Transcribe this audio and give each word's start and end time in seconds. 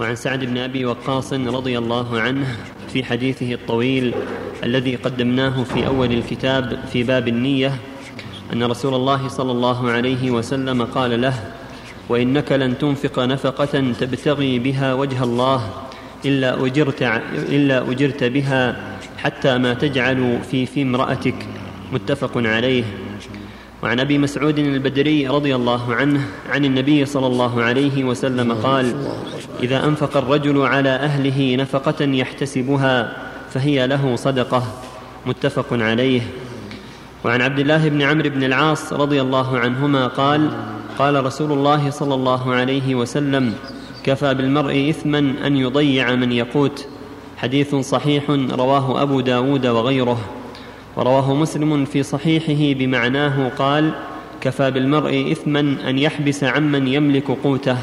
وعن 0.00 0.16
سعد 0.16 0.44
بن 0.44 0.58
أبي 0.58 0.84
وقاص 0.84 1.32
رضي 1.32 1.78
الله 1.78 2.20
عنه 2.20 2.56
في 2.92 3.04
حديثه 3.04 3.52
الطويل 3.54 4.14
الذي 4.64 4.96
قدمناه 4.96 5.64
في 5.64 5.86
أول 5.86 6.12
الكتاب 6.12 6.78
في 6.92 7.02
باب 7.02 7.28
النية 7.28 7.72
أن 8.52 8.62
رسول 8.62 8.94
الله 8.94 9.28
صلى 9.28 9.52
الله 9.52 9.90
عليه 9.90 10.30
وسلم 10.30 10.82
قال 10.82 11.20
له 11.20 11.34
وإنك 12.08 12.52
لن 12.52 12.78
تنفق 12.78 13.18
نفقة 13.18 13.92
تبتغي 14.00 14.58
بها 14.58 14.94
وجه 14.94 15.24
الله 15.24 15.70
إلا 16.24 16.66
أجرت, 16.66 17.02
إلا 17.32 17.90
أجرت 17.90 18.24
بها 18.24 18.76
حتى 19.18 19.58
ما 19.58 19.74
تجعل 19.74 20.38
في 20.50 20.66
في 20.66 20.82
امرأتك. 20.82 21.46
متفق 21.92 22.32
عليه. 22.36 22.84
وعن 23.82 24.00
أبي 24.00 24.18
مسعود 24.18 24.58
البدري 24.58 25.28
رضي 25.28 25.54
الله 25.54 25.94
عنه 25.94 26.20
عن 26.50 26.64
النبي 26.64 27.04
صلى 27.04 27.26
الله 27.26 27.62
عليه 27.62 28.04
وسلم 28.04 28.52
قال 28.52 28.94
إذا 29.62 29.84
أنفق 29.84 30.16
الرجل 30.16 30.62
على 30.62 30.88
أهله 30.88 31.56
نفقة 31.56 32.04
يحتسبها 32.04 33.16
فهي 33.50 33.86
له 33.86 34.16
صدقة. 34.16 34.62
متفق 35.26 35.66
عليه. 35.72 36.20
وعن 37.24 37.42
عبد 37.42 37.58
الله 37.58 37.88
بن 37.88 38.02
عمرو 38.02 38.30
بن 38.30 38.44
العاص 38.44 38.92
رضي 38.92 39.20
الله 39.20 39.58
عنهما 39.58 40.06
قال 40.06 40.50
قال 40.98 41.24
رسول 41.24 41.52
الله 41.52 41.90
صلى 41.90 42.14
الله 42.14 42.54
عليه 42.54 42.94
وسلم 42.94 43.54
كفى 44.04 44.34
بالمرء 44.34 44.90
اثما 44.90 45.18
أن 45.18 45.56
يضيع 45.56 46.14
من 46.14 46.32
يقوت 46.32 46.86
حديث 47.36 47.74
صحيح 47.74 48.30
رواه 48.30 49.02
أبو 49.02 49.20
داود 49.20 49.66
وغيره. 49.66 50.20
ورواه 50.96 51.34
مسلم 51.34 51.84
في 51.84 52.02
صحيحه 52.02 52.78
بمعناه 52.78 53.48
قال 53.48 53.90
كفى 54.40 54.70
بالمرء 54.70 55.32
اثما 55.32 55.60
أن 55.60 55.98
يحبس 55.98 56.44
عمن 56.44 56.88
يملك 56.88 57.30
قوته 57.30 57.78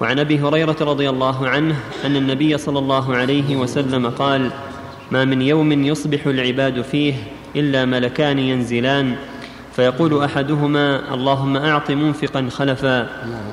وعن 0.00 0.18
أبي 0.18 0.40
هريرة 0.40 0.76
رضي 0.80 1.10
الله 1.10 1.48
عنه 1.48 1.76
أن 2.04 2.16
النبي 2.16 2.58
صلى 2.58 2.78
الله 2.78 3.16
عليه 3.16 3.56
وسلم 3.56 4.10
قال 4.10 4.50
ما 5.10 5.24
من 5.24 5.42
يوم 5.42 5.72
يصبح 5.72 6.26
العباد 6.26 6.82
فيه 6.82 7.14
إلا 7.56 7.84
ملكان 7.84 8.38
ينزلان 8.38 9.16
فيقول 9.72 10.24
أحدهما 10.24 11.14
اللهم 11.14 11.56
أعط 11.56 11.90
منفقا 11.90 12.48
خلفا 12.50 13.08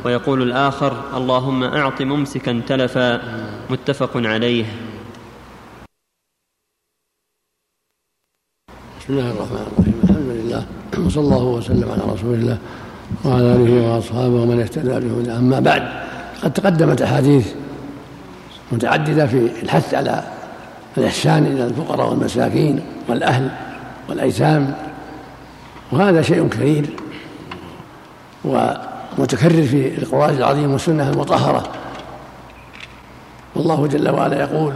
ويقول 0.06 0.42
الآخر 0.42 1.18
اللهم 1.18 1.64
أعط 1.64 2.02
ممسكا 2.02 2.62
تلفا 2.68 3.22
متفق 3.70 4.12
عليه. 4.16 4.66
بسم 9.00 9.14
الله 9.14 9.32
الرحمن 9.32 9.64
الرحيم. 9.68 9.96
الحمد 10.04 10.30
لله. 10.30 10.66
وصلى 11.06 11.24
الله 11.24 11.44
وسلم 11.44 11.92
على 11.92 12.14
رسول 12.14 12.34
الله 12.34 12.58
وعلى 13.26 13.56
آله 13.56 13.96
وأصحابه 13.96 14.36
ومن 14.42 14.60
اهتدى 14.60 15.00
به 15.00 15.38
أما 15.38 15.60
بعد 15.60 15.84
قد 16.44 16.54
تقدمت 16.54 17.02
أحاديث 17.02 17.54
متعددة 18.72 19.28
في 19.28 19.50
الحث 19.64 19.94
على 19.94 20.24
الإحسان 20.98 21.46
إلى 21.46 21.66
الفقراء 21.66 22.10
والمساكين 22.10 22.82
والأهل 23.10 23.50
والأيتام 24.10 24.74
وهذا 25.92 26.22
شيء 26.22 26.48
كثير 26.48 26.86
ومتكرر 28.46 29.64
في 29.64 29.98
القرآن 29.98 30.36
العظيم 30.36 30.72
والسنة 30.72 31.10
المطهرة. 31.10 31.64
والله 33.56 33.88
جل 33.88 34.10
وعلا 34.10 34.40
يقول 34.40 34.74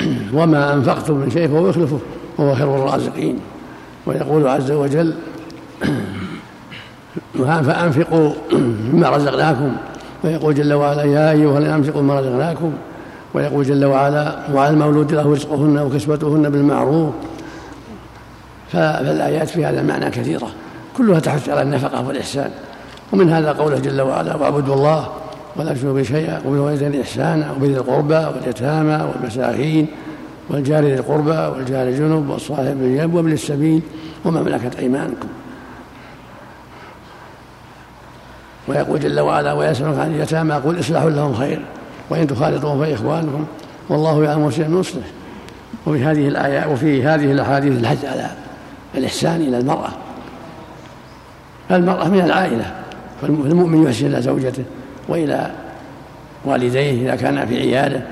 وما 0.38 0.74
أنفقتم 0.74 1.14
من 1.14 1.30
شيء 1.30 1.48
فهو 1.48 1.68
يخلفه 1.68 1.98
وهو 2.38 2.54
خير 2.54 2.76
الرازقين. 2.76 3.38
ويقول 4.06 4.48
عز 4.48 4.70
وجل 4.70 5.14
فأنفقوا 7.38 8.32
مما 8.92 9.08
رزقناكم 9.08 9.76
ويقول 10.24 10.54
جل 10.54 10.72
وعلا 10.72 11.04
يا 11.04 11.30
أيها 11.30 11.58
الذين 11.58 11.72
أنفقوا 11.72 12.02
مما 12.02 12.20
رزقناكم 12.20 12.72
ويقول 13.34 13.64
جل 13.64 13.84
وعلا 13.84 14.38
وعلى 14.54 14.74
المولود 14.74 15.12
له 15.12 15.32
رزقهن 15.32 15.78
وكسوتهن 15.78 16.50
بالمعروف. 16.50 17.10
فالآيات 18.72 19.48
في 19.48 19.64
هذا 19.64 19.80
المعنى 19.80 20.10
كثيرة. 20.10 20.48
كلها 20.96 21.20
تحث 21.20 21.48
على 21.48 21.62
النفقة 21.62 22.06
والإحسان. 22.06 22.50
ومن 23.12 23.30
هذا 23.30 23.52
قوله 23.52 23.78
جل 23.78 24.00
وعلا 24.00 24.36
واعبدوا 24.36 24.74
الله 24.74 25.08
ولا 25.56 25.72
تشركوا 25.72 25.92
به 25.92 26.02
شيئا 26.02 26.40
وبالوالدين 26.46 27.00
إحسانا 27.00 27.52
وبذي 27.52 27.76
القربى 27.76 28.14
واليتامى 28.14 29.08
والمساكين 29.08 29.86
والجار 30.50 30.84
ذي 30.84 30.94
القربى 30.94 31.30
والجار 31.56 31.88
الجنب 31.88 32.30
والصاحب 32.30 32.78
بالجنب 32.80 33.14
وابن 33.14 33.32
السبيل 33.32 33.82
وما 34.24 34.42
ملكت 34.42 34.76
أيمانكم. 34.78 35.28
ويقول 38.68 39.00
جل 39.00 39.20
وعلا 39.20 39.52
ويسألك 39.52 39.98
عن 39.98 40.14
اليتامى 40.14 40.54
قل 40.54 40.80
إصلاح 40.80 41.04
لهم 41.04 41.34
خير 41.34 41.60
وإن 42.10 42.26
تخالطوهم 42.26 42.84
فإخوانكم 42.84 43.44
والله 43.88 44.24
يعلم 44.24 44.50
شيئا 44.50 44.80
يصلح 44.80 45.04
وفي 45.86 46.04
هذه 46.04 46.28
الآيات 46.28 46.66
وفي 46.66 47.04
هذه 47.04 47.32
الأحاديث 47.32 47.80
الحج 47.80 48.06
على 48.06 48.30
الإحسان 48.94 49.40
إلى 49.40 49.58
المرأة. 49.58 49.88
فالمرأة 51.68 52.08
من 52.08 52.20
العائلة 52.20 52.72
فالمؤمن 53.22 53.82
يحسن 53.86 54.06
إلى 54.06 54.22
زوجته 54.22 54.64
وإلى 55.08 55.50
والديه 56.44 57.02
إذا 57.02 57.16
كان 57.16 57.46
في 57.46 57.58
عياده 57.58 58.02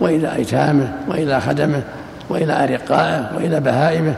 وإلى 0.00 0.36
أيتامه 0.36 0.92
وإلى 1.08 1.40
خدمه 1.40 1.82
وإلى 2.28 2.64
أرقائه 2.64 3.30
وإلى 3.36 3.60
بهائمه. 3.60 4.14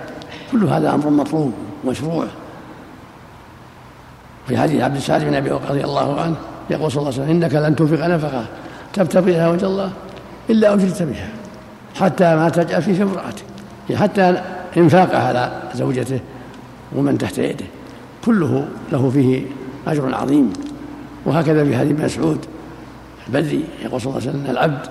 كل 0.53 0.65
هذا 0.65 0.95
أمر 0.95 1.11
مطلوب 1.11 1.53
مشروع. 1.85 2.27
في 4.49 4.59
حديث 4.59 4.83
عبد 4.83 4.97
السعد 4.97 5.25
بن 5.25 5.35
أبي 5.35 5.51
رضي 5.51 5.85
الله 5.85 6.21
عنه 6.21 6.37
يقول 6.71 6.93
صلى 6.93 7.01
الله 7.01 7.13
عليه 7.13 7.23
وسلم 7.23 7.43
إنك 7.43 7.55
لن 7.55 7.77
تنفق 7.77 8.07
نفقة 8.07 8.45
تبتغي 8.93 9.33
بها 9.33 9.49
وجه 9.49 9.67
الله 9.67 9.91
إلا 10.51 10.75
أجرت 10.75 11.03
بها 11.03 11.29
حتى 12.01 12.37
ما 12.37 12.49
تجعل 12.49 12.83
في 12.83 13.03
امرأتك 13.03 13.45
حتى 13.95 14.43
إنفاقه 14.77 15.19
على 15.19 15.53
زوجته 15.75 16.21
ومن 16.97 17.19
تحت 17.19 17.39
يده 17.39 17.65
كله 18.25 18.69
له 18.93 19.11
فيه 19.11 19.43
أجر 19.87 20.15
عظيم. 20.15 20.53
وهكذا 21.27 21.65
في 21.65 21.79
حديث 21.79 22.01
مسعود 22.01 22.45
البدري 23.29 23.65
يقول 23.85 24.01
صلى 24.01 24.11
الله 24.11 24.29
عليه 24.29 24.31
وسلم 24.31 24.51
العبد 24.51 24.87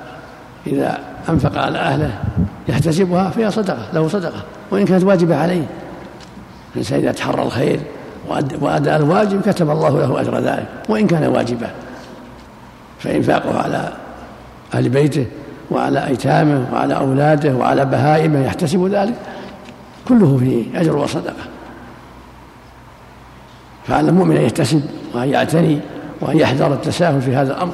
إذا 0.67 0.99
أنفق 1.29 1.57
على 1.57 1.77
أهله 1.77 2.23
يحتسبها 2.67 3.29
فهي 3.29 3.51
صدقة 3.51 3.87
له 3.93 4.07
صدقة 4.07 4.43
وإن 4.71 4.85
كانت 4.85 5.03
واجبة 5.03 5.35
عليه 5.35 5.67
الإنسان 6.73 6.99
إذا 6.99 7.11
تحرى 7.11 7.43
الخير 7.43 7.79
وأدى 8.61 8.95
الواجب 8.95 9.41
كتب 9.41 9.69
الله 9.69 9.89
له 9.89 10.21
أجر 10.21 10.39
ذلك 10.39 10.67
وإن 10.89 11.07
كان 11.07 11.27
واجبا. 11.27 11.69
فإنفاقه 12.99 13.59
على 13.59 13.93
أهل 14.73 14.89
بيته 14.89 15.25
وعلى 15.71 16.07
أيتامه 16.07 16.65
وعلى 16.73 16.97
أولاده 16.97 17.55
وعلى 17.55 17.85
بهائمه 17.85 18.45
يحتسب 18.45 18.87
ذلك 18.87 19.13
كله 20.07 20.37
فيه 20.37 20.81
أجر 20.81 20.97
وصدقة. 20.97 21.43
فعلى 23.87 24.09
المؤمن 24.09 24.37
أن 24.37 24.43
يحتسب 24.43 24.81
وأن 25.13 25.29
يعتني 25.29 25.79
وأن 26.21 26.37
يحذر 26.37 26.73
التساهل 26.73 27.21
في 27.21 27.35
هذا 27.35 27.53
الأمر. 27.53 27.73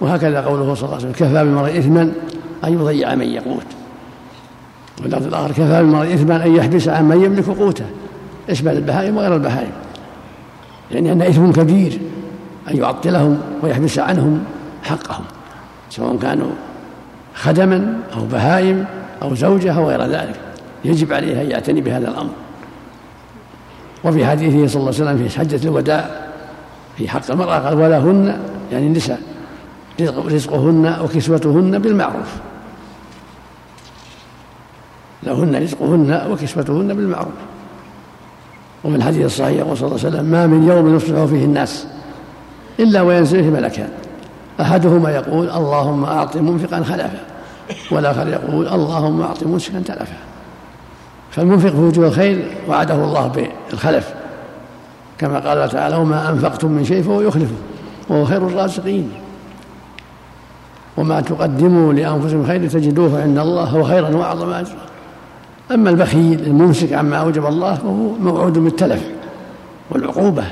وهكذا 0.00 0.40
قوله 0.40 0.74
صلى 0.74 0.84
الله 0.84 0.96
عليه 0.96 1.08
وسلم 1.08 1.12
كفى 1.12 1.44
بالمرء 1.44 1.78
إثما 1.78 2.12
أن 2.64 2.72
يضيع 2.72 3.14
من 3.14 3.28
يقوت. 3.28 3.66
واللفظ 5.02 5.26
الآخر 5.26 5.50
كفى 5.50 5.82
بالمرء 5.82 6.14
إثما 6.14 6.44
أن 6.44 6.56
يحبس 6.56 6.88
عن 6.88 7.08
من 7.08 7.24
يملك 7.24 7.48
قوته. 7.48 7.84
اشمل 8.50 8.76
البهائم 8.76 9.16
وغير 9.16 9.34
البهائم؟ 9.34 9.72
يعني 10.90 11.12
أن 11.12 11.22
إثم 11.22 11.50
كبير 11.50 12.00
أن 12.70 12.76
يعطلهم 12.76 13.40
ويحبس 13.62 13.98
عنهم 13.98 14.44
حقهم 14.82 15.24
سواء 15.90 16.16
كانوا 16.16 16.50
خدما 17.34 17.98
أو 18.16 18.24
بهائم 18.24 18.84
أو 19.22 19.34
زوجة 19.34 19.72
أو 19.76 19.88
غير 19.88 20.02
ذلك 20.02 20.40
يجب 20.84 21.12
عليه 21.12 21.42
أن 21.42 21.50
يعتني 21.50 21.80
بهذا 21.80 22.08
الأمر. 22.08 22.30
وفي 24.04 24.26
حديثه 24.26 24.66
صلى 24.66 24.80
الله 24.80 24.94
عليه 24.94 25.12
وسلم 25.12 25.28
في 25.28 25.38
حجة 25.38 25.68
الوداع 25.68 26.10
في 26.96 27.08
حق 27.08 27.30
المرأة 27.30 27.58
قال 27.58 27.74
ولهن 27.74 28.40
يعني 28.72 28.86
النساء 28.86 29.20
رزقهن 30.00 30.96
وكسوتهن 31.02 31.78
بالمعروف. 31.78 32.36
لهن 35.22 35.62
رزقهن 35.62 36.26
وكسوتهن 36.30 36.94
بالمعروف. 36.94 37.34
وفي 38.84 38.96
الحديث 38.96 39.24
الصحيح 39.26 39.58
يقول 39.58 39.76
صلى 39.76 39.86
الله 39.86 39.98
عليه 39.98 40.08
وسلم 40.08 40.24
ما 40.24 40.46
من 40.46 40.68
يوم 40.68 40.96
يصبح 40.96 41.24
فيه 41.24 41.44
الناس 41.44 41.86
إلا 42.80 43.02
وينزل 43.02 43.42
فيه 43.42 43.50
ملكان. 43.50 43.88
أحدهما 44.60 45.10
يقول 45.10 45.50
اللهم 45.50 46.04
أعط 46.04 46.36
منفقا 46.36 46.82
خلفا 46.82 47.20
والآخر 47.90 48.28
يقول 48.28 48.68
اللهم 48.68 49.22
أعط 49.22 49.44
ممسكا 49.44 49.80
تلفا 49.80 50.16
فالمنفق 51.30 51.70
في 51.70 51.76
وجوه 51.76 52.06
الخير 52.06 52.44
وعده 52.68 52.94
الله 52.94 53.48
بالخلف. 53.70 54.14
كما 55.18 55.38
قال 55.38 55.70
تعالى 55.70 55.96
وما 55.96 56.30
أنفقتم 56.30 56.68
من 56.72 56.84
شيء 56.84 57.02
فهو 57.02 57.20
يخلفه. 57.20 57.54
وهو 58.08 58.24
خير 58.24 58.46
الرازقين. 58.46 59.10
وما 60.96 61.20
تقدموا 61.20 61.92
لأنفسكم 61.92 62.46
خير 62.46 62.68
تجدوه 62.68 63.22
عند 63.22 63.38
الله 63.38 63.64
هو 63.64 63.82
خيرا 63.82 64.16
وأعظم 64.16 64.50
أجرا. 64.50 64.91
أما 65.70 65.90
البخيل 65.90 66.46
الممسك 66.46 66.92
عما 66.92 67.16
أوجب 67.16 67.46
الله 67.46 67.74
فهو 67.74 67.92
موعود 68.20 68.58
بالتلف 68.58 69.02
والعقوبة. 69.90 70.44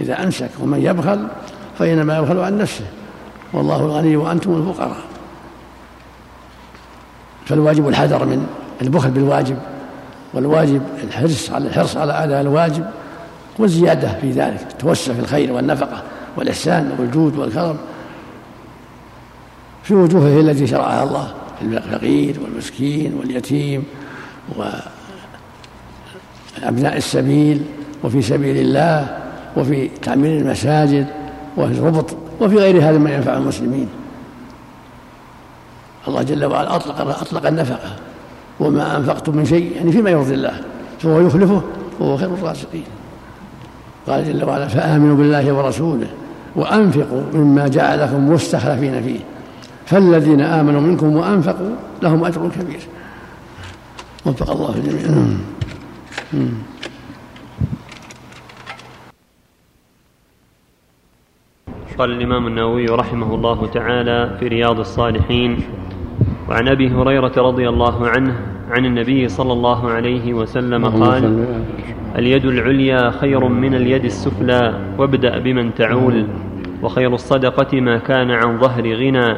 إذا 0.00 0.22
أمسك 0.24 0.50
ومن 0.60 0.82
يبخل 0.82 1.26
فإنما 1.78 2.18
يبخل 2.18 2.38
عن 2.38 2.58
نفسه. 2.58 2.84
والله 3.52 3.76
الغني 3.76 4.16
وأنتم 4.16 4.56
الفقراء. 4.56 5.02
فالواجب 7.46 7.88
الحذر 7.88 8.24
من 8.24 8.46
البخل 8.82 9.10
بالواجب 9.10 9.56
والواجب 10.34 10.82
الحرص 11.04 11.50
على 11.50 11.68
الحرص 11.68 11.96
على 11.96 12.24
أداء 12.24 12.40
الواجب 12.40 12.86
والزيادة 13.58 14.08
في 14.20 14.30
ذلك 14.30 14.66
التوسع 14.70 15.12
في 15.12 15.20
الخير 15.20 15.52
والنفقة 15.52 16.02
والإحسان 16.36 16.96
والجود 16.98 17.36
والكرم. 17.36 17.76
في 19.82 19.94
وجوهه 19.94 20.40
التي 20.40 20.66
شرعها 20.66 21.02
الله 21.02 21.34
الفقير 21.62 22.36
والمسكين 22.42 23.14
واليتيم 23.14 23.84
وأبناء 26.62 26.96
السبيل 26.96 27.62
وفي 28.04 28.22
سبيل 28.22 28.56
الله 28.56 29.18
وفي 29.56 29.88
تعمير 29.88 30.40
المساجد 30.40 31.06
وفي 31.56 31.72
الربط 31.72 32.16
وفي 32.40 32.56
غير 32.56 32.78
هذا 32.90 32.98
ما 32.98 33.14
ينفع 33.14 33.36
المسلمين. 33.36 33.88
الله 36.08 36.22
جل 36.22 36.44
وعلا 36.44 36.76
أطلق 36.76 37.00
أطلق 37.00 37.46
النفقة. 37.46 37.96
وما 38.60 38.96
أنفقتم 38.96 39.36
من 39.36 39.44
شيء 39.44 39.76
يعني 39.76 39.92
فيما 39.92 40.10
يرضي 40.10 40.34
الله 40.34 40.60
فهو 41.00 41.20
يخلفه 41.20 41.62
وهو 42.00 42.16
خير 42.16 42.34
الرازقين. 42.34 42.84
قال 44.06 44.24
جل 44.24 44.44
وعلا 44.44 44.68
فآمنوا 44.68 45.16
بالله 45.16 45.52
ورسوله 45.52 46.06
وأنفقوا 46.56 47.22
مما 47.34 47.68
جعلكم 47.68 48.28
مستخلفين 48.32 49.02
فيه. 49.02 49.20
فالذين 49.86 50.40
آمنوا 50.40 50.80
منكم 50.80 51.16
وأنفقوا 51.16 51.70
لهم 52.02 52.24
أجر 52.24 52.48
كبير. 52.60 52.80
وفق 54.26 54.50
الله 54.50 54.76
الجميع 54.76 55.36
قال 61.98 62.10
الإمام 62.10 62.46
النووي 62.46 62.86
رحمه 62.86 63.34
الله 63.34 63.66
تعالى 63.66 64.36
في 64.40 64.48
رياض 64.48 64.78
الصالحين 64.78 65.58
وعن 66.48 66.68
أبي 66.68 66.88
هريرة 66.88 67.32
رضي 67.36 67.68
الله 67.68 68.08
عنه 68.08 68.40
عن 68.70 68.84
النبي 68.84 69.28
صلى 69.28 69.52
الله 69.52 69.90
عليه 69.90 70.34
وسلم 70.34 71.04
قال 71.04 71.46
اليد 72.18 72.44
العليا 72.44 73.10
خير 73.10 73.48
من 73.48 73.74
اليد 73.74 74.04
السفلى 74.04 74.74
وابدأ 74.98 75.38
بمن 75.38 75.74
تعول 75.74 76.26
وخير 76.82 77.14
الصدقة 77.14 77.80
ما 77.80 77.98
كان 77.98 78.30
عن 78.30 78.58
ظهر 78.58 78.94
غنى 78.94 79.36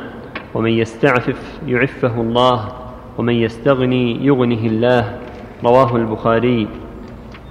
ومن 0.55 0.71
يستعفف 0.71 1.61
يعفه 1.67 2.21
الله. 2.21 2.84
ومن 3.19 3.35
يستغني 3.35 4.27
يغنه 4.27 4.67
الله. 4.67 5.19
رواه 5.65 5.97
البخاري. 5.97 6.69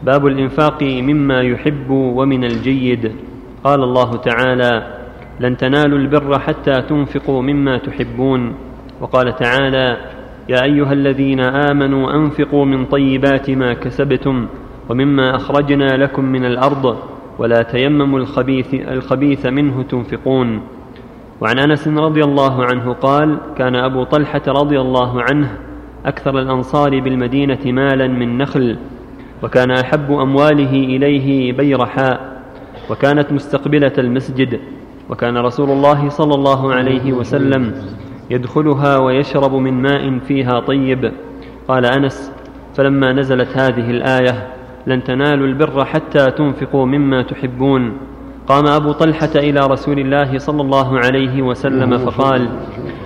باب 0.03 0.27
الإنفاق 0.27 0.83
مما 0.83 1.41
يحب 1.41 1.89
ومن 1.89 2.43
الجيد. 2.43 3.11
قال 3.63 3.83
الله 3.83 4.15
تعالى 4.15 4.97
لن 5.39 5.57
تنالوا 5.57 5.97
البر 5.97 6.39
حتى 6.39 6.81
تنفقوا 6.81 7.41
مما 7.41 7.77
تحبون. 7.77 8.53
وقال 9.01 9.35
تعالى 9.35 9.97
يا 10.49 10.63
أيها 10.63 10.93
الذين 10.93 11.39
آمنوا 11.39 12.13
أنفقوا 12.15 12.65
من 12.65 12.85
طيبات 12.85 13.49
ما 13.49 13.73
كسبتم 13.73 14.47
ومما 14.89 15.35
أخرجنا 15.35 15.97
لكم 15.97 16.25
من 16.25 16.45
الأرض 16.45 16.97
ولا 17.39 17.63
تيمموا 17.63 18.19
الخبيث, 18.19 18.73
الخبيث 18.73 19.45
منه 19.45 19.83
تنفقون. 19.83 20.61
وعن 21.41 21.59
أنس 21.59 21.87
رضي 21.87 22.23
الله 22.23 22.65
عنه 22.65 22.93
قال 22.93 23.37
كان 23.57 23.75
أبو 23.75 24.03
طلحة 24.03 24.41
رضي 24.47 24.81
الله 24.81 25.21
عنه 25.21 25.57
أكثر 26.05 26.39
الأنصار 26.39 26.99
بالمدينة 26.99 27.59
مالا 27.65 28.07
من 28.07 28.37
نخل 28.37 28.77
وكان 29.43 29.71
أحب 29.71 30.11
أمواله 30.11 30.71
إليه 30.71 31.53
بيرحاء 31.53 32.41
وكانت 32.89 33.31
مستقبلة 33.31 33.93
المسجد 33.97 34.59
وكان 35.09 35.37
رسول 35.37 35.69
الله 35.69 36.09
صلى 36.09 36.35
الله 36.35 36.73
عليه 36.73 37.13
وسلم 37.13 37.73
يدخلها 38.29 38.97
ويشرب 38.97 39.55
من 39.55 39.81
ماء 39.81 40.19
فيها 40.19 40.59
طيب. 40.59 41.11
قال 41.67 41.85
أنس 41.85 42.31
فلما 42.75 43.13
نزلت 43.13 43.57
هذه 43.57 43.91
الآية 43.91 44.47
لن 44.87 45.03
تنالوا 45.03 45.47
البر 45.47 45.85
حتى 45.85 46.31
تنفقوا 46.31 46.85
مما 46.85 47.21
تحبون. 47.21 47.97
قام 48.47 48.67
أبو 48.67 48.91
طلحة 48.91 49.29
إلى 49.35 49.59
رسول 49.59 49.99
الله 49.99 50.37
صلى 50.37 50.61
الله 50.61 50.99
عليه 50.99 51.41
وسلم 51.41 51.97
فقال 51.97 52.49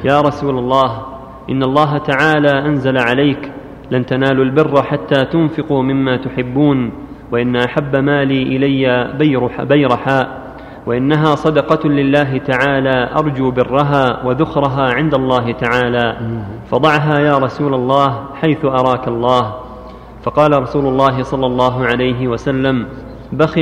يا 0.03 0.21
رسول 0.21 0.57
الله 0.57 1.01
إن 1.49 1.63
الله 1.63 1.97
تعالى 1.97 2.65
أنزل 2.65 2.97
عليك 2.97 3.51
لن 3.91 4.05
تنالوا 4.05 4.45
البر 4.45 4.83
حتى 4.83 5.25
تنفقوا 5.25 5.83
مما 5.83 6.17
تحبون 6.17 6.91
وإن 7.31 7.55
أحب 7.55 7.95
مالي 7.95 8.43
إلي 8.43 9.13
بيرح 9.19 9.63
بيرحاء 9.63 10.47
وإنها 10.85 11.35
صدقة 11.35 11.89
لله 11.89 12.37
تعالى 12.37 13.09
أرجو 13.17 13.51
برها 13.51 14.25
وذخرها 14.25 14.93
عند 14.93 15.13
الله 15.13 15.51
تعالى 15.51 16.17
فضعها 16.71 17.19
يا 17.19 17.37
رسول 17.37 17.73
الله 17.73 18.25
حيث 18.33 18.65
أراك 18.65 19.07
الله. 19.07 19.53
فقال 20.23 20.61
رسول 20.61 20.85
الله 20.85 21.23
صلى 21.23 21.45
الله 21.45 21.85
عليه 21.85 22.27
وسلم 22.27 22.85
بخ 23.31 23.59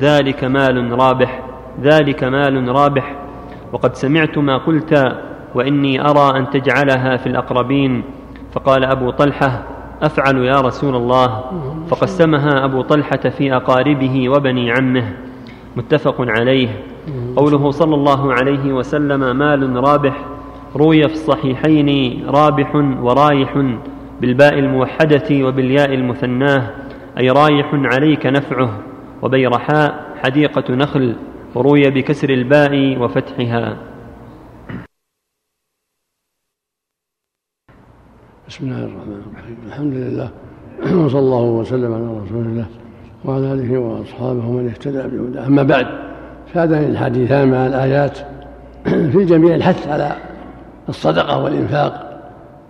ذلك 0.00 0.44
مال 0.44 0.98
رابح 1.00 1.42
ذلك 1.82 2.24
مال 2.24 2.68
رابح. 2.68 3.14
وقد 3.72 3.94
سمعت 3.94 4.38
ما 4.38 4.56
قلت 4.56 5.18
وإني 5.54 6.00
أرى 6.00 6.38
أن 6.38 6.50
تجعلها 6.50 7.16
في 7.16 7.26
الأقربين. 7.26 8.02
فقال 8.52 8.84
أبو 8.84 9.10
طلحة 9.10 9.62
أفعل 10.02 10.36
يا 10.36 10.60
رسول 10.60 10.96
الله. 10.96 11.44
فقسمها 11.88 12.64
أبو 12.64 12.82
طلحة 12.82 13.28
في 13.28 13.56
أقاربه 13.56 14.28
وبني 14.28 14.72
عمه. 14.72 15.12
متفق 15.76 16.16
عليه. 16.18 16.68
قوله 17.36 17.70
صلى 17.70 17.94
الله 17.94 18.32
عليه 18.32 18.72
وسلم 18.72 19.36
مال 19.36 19.76
رابح. 19.76 20.24
روي 20.76 21.08
في 21.08 21.14
الصحيحين 21.14 22.22
رابح 22.28 22.74
ورايح 22.74 23.62
بالباء 24.20 24.58
الموحدة 24.58 25.44
وبالياء 25.46 25.94
المثناة 25.94 26.70
أي 27.18 27.30
رايح 27.30 27.70
عليك 27.74 28.26
نفعه. 28.26 28.70
وبيرحاء 29.22 30.14
حديقة 30.24 30.74
نخل 30.74 31.16
وروي 31.54 31.90
بكسر 31.90 32.30
الباء 32.30 32.98
وفتحها. 32.98 33.76
بسم 38.48 38.66
الله 38.66 38.84
الرحمن 38.84 39.22
الرحيم. 39.26 39.56
الحمد 39.66 39.94
لله 39.94 40.30
وصلى 41.04 41.20
الله 41.20 41.42
وسلم 41.42 41.94
على 41.94 42.04
رسول 42.04 42.46
الله 42.46 42.66
وعلى 43.24 43.52
آله 43.52 43.78
وأصحابه 43.78 44.48
ومن 44.48 44.68
اهتدى 44.68 45.16
بهداه. 45.16 45.46
أما 45.46 45.62
بعد 45.62 45.86
فهذان 46.54 46.84
الحديثان 46.84 47.50
مع 47.50 47.66
الايات 47.66 48.18
في 49.12 49.24
جميع 49.24 49.54
الحث 49.54 49.88
على 49.88 50.16
الصدقة 50.88 51.42
والإنفاق 51.42 52.20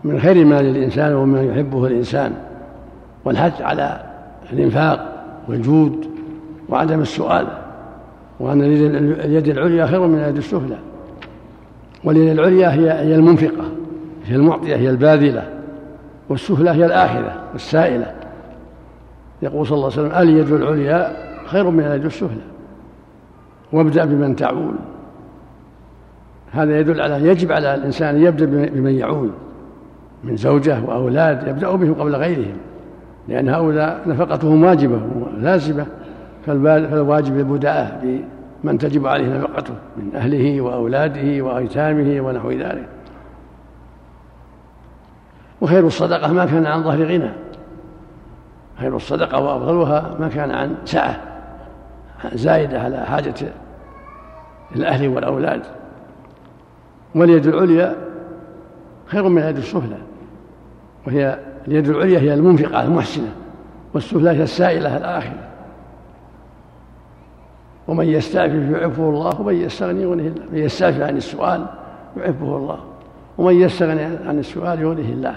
من 0.05 0.21
خير 0.21 0.45
ما 0.45 0.62
للإنسان 0.62 1.14
وما 1.14 1.43
يحبه 1.43 1.87
الإنسان 1.87 2.33
والحث 3.25 3.62
على 3.62 4.00
الإنفاق 4.52 5.25
والجود 5.49 6.18
وعدم 6.69 7.01
السؤال 7.01 7.47
وأن 8.41 8.63
اليد 9.25 9.49
العليا 9.49 9.87
خير 9.87 10.07
من 10.07 10.19
اليد 10.19 10.37
السفلى 10.37 10.79
واليد 12.05 12.29
العليا 12.29 12.75
هي 12.75 12.91
هي 12.93 13.15
المنفقة 13.15 13.65
هي 14.25 14.37
المعطية 14.37 14.77
هي 14.77 14.91
الباذلة 14.91 15.49
والسفلى 16.29 16.71
هي 16.71 16.87
الآخذة 16.87 17.33
السائلة. 17.55 18.15
يقول 19.43 19.67
صلى 19.67 19.77
الله 19.77 19.93
عليه 19.99 20.09
وسلم 20.09 20.23
اليد 20.23 20.53
العليا 20.53 21.17
خير 21.47 21.71
من 21.71 21.85
اليد 21.85 22.05
السفلى. 22.05 22.43
وابدأ 23.73 24.05
بمن 24.05 24.37
تعول. 24.37 24.75
هذا 26.53 26.81
يدل 26.81 27.01
على 27.01 27.29
يجب 27.29 27.53
على 27.53 27.75
الإنسان 27.75 28.15
أن 28.15 28.23
يبدأ 28.23 28.47
بمن 28.47 28.95
يعول 28.99 29.31
من 30.25 30.37
زوجة 30.37 30.85
وأولاد 30.85 31.49
يبدأ 31.49 31.71
بهم 31.71 31.95
قبل 31.95 32.17
غيرهم 32.17 32.57
لأن 33.29 33.49
هؤلاء 33.49 34.03
نفقتهم 34.07 34.65
واجبة 34.65 35.01
لازمة 35.39 35.87
فالواجب 36.49 37.38
البداءة 37.38 38.00
بمن 38.02 38.78
تجب 38.78 39.07
عليه 39.07 39.38
نفقته 39.38 39.75
من 39.97 40.17
أهله 40.17 40.61
وأولاده 40.61 41.45
وأيتامه 41.45 42.21
ونحو 42.21 42.50
ذلك. 42.50 42.88
وخير 45.61 45.87
الصدقة 45.87 46.33
ما 46.33 46.47
كان 46.47 46.67
عن 46.67 46.83
ظهر 46.83 47.05
غنى. 47.05 47.31
خير 48.78 48.97
الصدقة 48.97 49.40
وأفضلها 49.40 50.17
ما 50.21 50.28
كان 50.28 50.50
عن 50.50 50.75
سعة 50.85 51.21
زايدة 52.33 52.81
على 52.81 53.07
حاجة 53.07 53.35
الأهل 54.76 55.09
والأولاد. 55.09 55.62
واليد 57.14 57.47
العليا 57.47 57.95
خير 59.07 59.28
من 59.28 59.43
اليد 59.43 59.57
السفلى 59.57 59.99
وهي 61.07 61.38
اليد 61.69 61.88
العليا 61.88 62.19
هي 62.21 62.35
المنفقة 62.35 62.83
المحسنة 62.83 63.33
والسفلى 63.95 64.31
هي 64.31 64.43
السائلة 64.43 64.97
الآخرة. 64.97 65.49
ومن 67.88 68.07
يستعفف 68.07 68.71
يعفه 68.71 69.09
الله 69.09 69.40
ومن 69.40 69.54
يستغني 69.54 70.02
يغنه 70.02 70.23
الله. 70.23 70.45
من 70.52 70.59
يستعفف 70.59 71.00
عن 71.00 71.16
السؤال 71.16 71.66
يعفه 72.16 72.57
الله. 72.57 72.78
ومن 73.38 73.54
يستغني 73.54 74.02
عن 74.02 74.38
السؤال 74.38 74.80
يغنه 74.80 75.09
الله. 75.09 75.35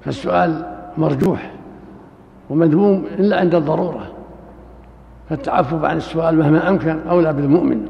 فالسؤال 0.00 0.66
مرجوح 0.98 1.50
ومذموم 2.50 3.04
إلا 3.18 3.40
عند 3.40 3.54
الضرورة. 3.54 4.06
فالتعفف 5.28 5.84
عن 5.84 5.96
السؤال 5.96 6.38
مهما 6.38 6.68
أمكن 6.68 6.98
أولى 7.08 7.32
بالمؤمن. 7.32 7.88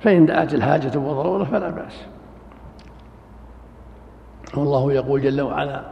فإن 0.00 0.26
دعت 0.26 0.54
الحاجة 0.54 0.98
والضرورة 0.98 1.44
فلا 1.44 1.70
بأس. 1.70 2.04
والله 4.56 4.92
يقول 4.92 5.22
جل 5.22 5.40
وعلا 5.40 5.82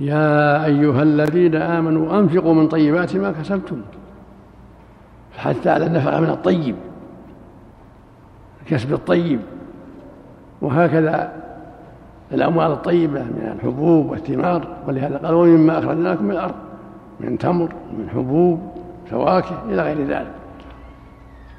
يا 0.00 0.64
أيها 0.64 1.02
الذين 1.02 1.54
آمنوا 1.54 2.18
أنفقوا 2.18 2.54
من 2.54 2.68
طيبات 2.68 3.16
ما 3.16 3.32
كسبتم. 3.32 3.80
حتى 5.36 5.70
على 5.70 5.86
النفقة 5.86 6.20
من 6.20 6.28
الطيب 6.28 6.76
كسب 8.66 8.92
الطيب. 8.92 9.40
وهكذا 10.62 11.32
الأموال 12.32 12.72
الطيبة 12.72 13.22
من 13.22 13.52
الحبوب 13.56 14.10
والثمار 14.10 14.68
ولهذا 14.88 15.16
قال 15.16 15.34
ومما 15.34 15.78
أخرجناكم 15.78 16.24
من 16.24 16.30
الأرض 16.30 16.54
من 17.20 17.38
تمر 17.38 17.68
من 17.98 18.08
حبوب 18.14 18.60
فواكه 19.10 19.62
إلى 19.68 19.82
غير 19.82 20.06
ذلك. 20.06 20.30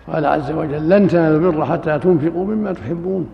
قال 0.07 0.25
عز 0.25 0.51
وجل 0.51 0.89
لن 0.89 1.07
تنالوا 1.07 1.51
البر 1.51 1.65
حتى 1.65 1.99
تنفقوا 1.99 2.45
مما 2.45 2.73
تحبون. 2.73 3.27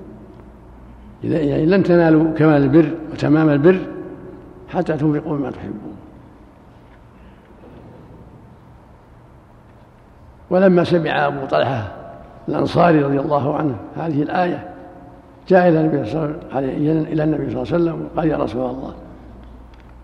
يعني 1.23 1.65
لن 1.65 1.83
تنالوا 1.83 2.33
كمال 2.33 2.63
البر 2.63 2.89
وتمام 3.13 3.49
البر 3.49 3.79
حتى 4.69 4.97
تنفقوا 4.97 5.37
مما 5.37 5.51
تحبون. 5.51 5.95
ولما 10.51 10.83
سمع 10.83 11.27
أبو 11.27 11.45
طلحة 11.45 11.91
الأنصاري 12.49 13.03
رضي 13.03 13.19
الله 13.19 13.55
عنه 13.55 13.75
هذه 13.95 14.21
الآية 14.21 14.69
جاء 15.47 15.69
إلى 15.69 15.79
النبي 15.79 16.05
صلى 16.05 16.23
الله 16.23 17.49
عليه 17.53 17.61
وسلم 17.61 18.09
وقال 18.15 18.27
يا 18.27 18.37
رسول 18.37 18.69
الله 18.69 18.93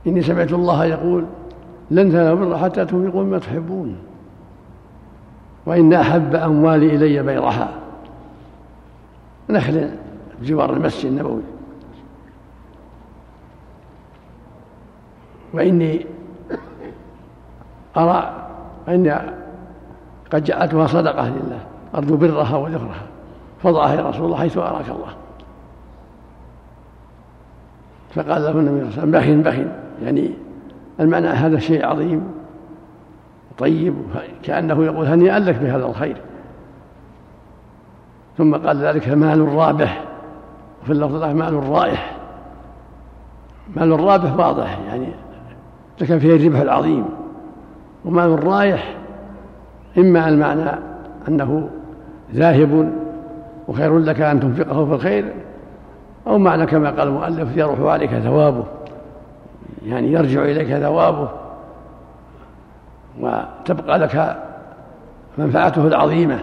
إني 0.07 0.21
سمعت 0.21 0.53
الله 0.53 0.85
يقول 0.85 1.25
لن 1.91 2.11
تنالوا 2.11 2.45
البر 2.45 2.57
حتى 2.57 2.85
تنفقوا 2.85 3.23
مما 3.23 3.39
تحبون 3.39 3.97
وإن 5.65 5.93
أحب 5.93 6.35
أموالي 6.35 6.95
إلي 6.95 7.23
بيرها. 7.23 7.69
نخل 9.49 9.89
بجوار 10.41 10.73
المسجد 10.73 11.05
النبوي. 11.05 11.41
وإني 15.53 16.05
أرى 17.97 18.47
أني 18.87 19.19
قد 20.33 20.43
جعلتها 20.43 20.87
صدقة 20.87 21.29
لله. 21.29 21.59
أرجو 21.95 22.17
برها 22.17 22.57
وذكرها 22.57 23.01
فضعها 23.63 23.95
يا 23.95 24.09
رسول 24.09 24.25
الله 24.25 24.37
حيث 24.37 24.57
أراك 24.57 24.89
الله. 24.89 25.13
فقال 28.15 28.41
له 28.41 28.51
النبي 28.51 28.91
صلى 28.91 29.03
الله 29.03 29.17
عليه 29.17 29.27
وسلم 29.27 29.41
بخن 29.41 29.41
بخن. 29.41 29.71
يعني 30.03 30.31
المعنى 30.99 31.27
هذا 31.27 31.59
شيء 31.59 31.85
عظيم 31.85 32.23
طيب 33.57 33.95
كأنه 34.43 34.83
يقول 34.83 35.05
هنيئا 35.05 35.39
لك 35.39 35.55
بهذا 35.55 35.85
الخير. 35.85 36.17
ثم 38.37 38.55
قال 38.55 38.77
ذلك 38.77 39.09
مال 39.09 39.53
رابح. 39.53 40.03
وفي 40.83 40.91
اللفظ 40.91 41.23
مال 41.23 41.69
رائح. 41.69 42.17
مال 43.75 43.93
الرابح 43.93 44.33
واضح 44.33 44.79
يعني 44.87 45.07
لكن 46.01 46.19
فيه 46.19 46.35
الربح 46.35 46.59
العظيم. 46.59 47.05
ومال 48.05 48.33
الرايح 48.33 48.97
إما 49.97 50.29
المعنى 50.29 50.71
أنه 51.27 51.69
ذاهب 52.33 52.93
وخير 53.67 53.99
لك 53.99 54.21
أن 54.21 54.39
تنفقه 54.39 54.85
في 54.85 54.93
الخير 54.93 55.33
أو 56.27 56.37
معنى 56.37 56.65
كما 56.65 56.89
قال 56.89 57.07
المؤلف 57.07 57.57
يروح 57.57 57.79
عليك 57.79 58.09
ثوابه 58.09 58.63
يعني 59.85 60.11
يرجع 60.11 60.41
إليك 60.41 60.67
ثوابه 60.67 61.29
وتبقى 63.19 63.99
لك 63.99 64.37
منفعته 65.37 65.87
العظيمة. 65.87 66.39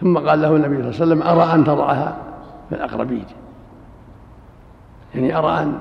ثم 0.00 0.18
قال 0.18 0.42
له 0.42 0.56
النبي 0.56 0.92
صلى 0.92 1.04
الله 1.04 1.14
عليه 1.14 1.22
وسلم 1.22 1.22
أرى 1.22 1.54
أن 1.54 1.64
تضعها 1.64 2.16
في 2.68 2.74
الأقربين. 2.74 3.24
يعني 5.14 5.38
أرى 5.38 5.62
أن 5.62 5.78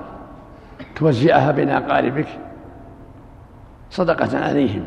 توزعها 0.96 1.52
بين 1.52 1.70
أقاربك 1.70 2.28
صدقة 3.90 4.38
عليهم. 4.38 4.84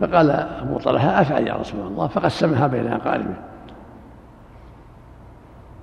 فقال 0.00 0.30
أبو 0.30 0.78
طلحة 0.78 1.20
أفعل 1.20 1.46
يا 1.46 1.54
رسول 1.54 1.86
الله؟ 1.86 2.06
فقسمها 2.06 2.66
بين 2.66 2.86
أقاربه. 2.86 3.34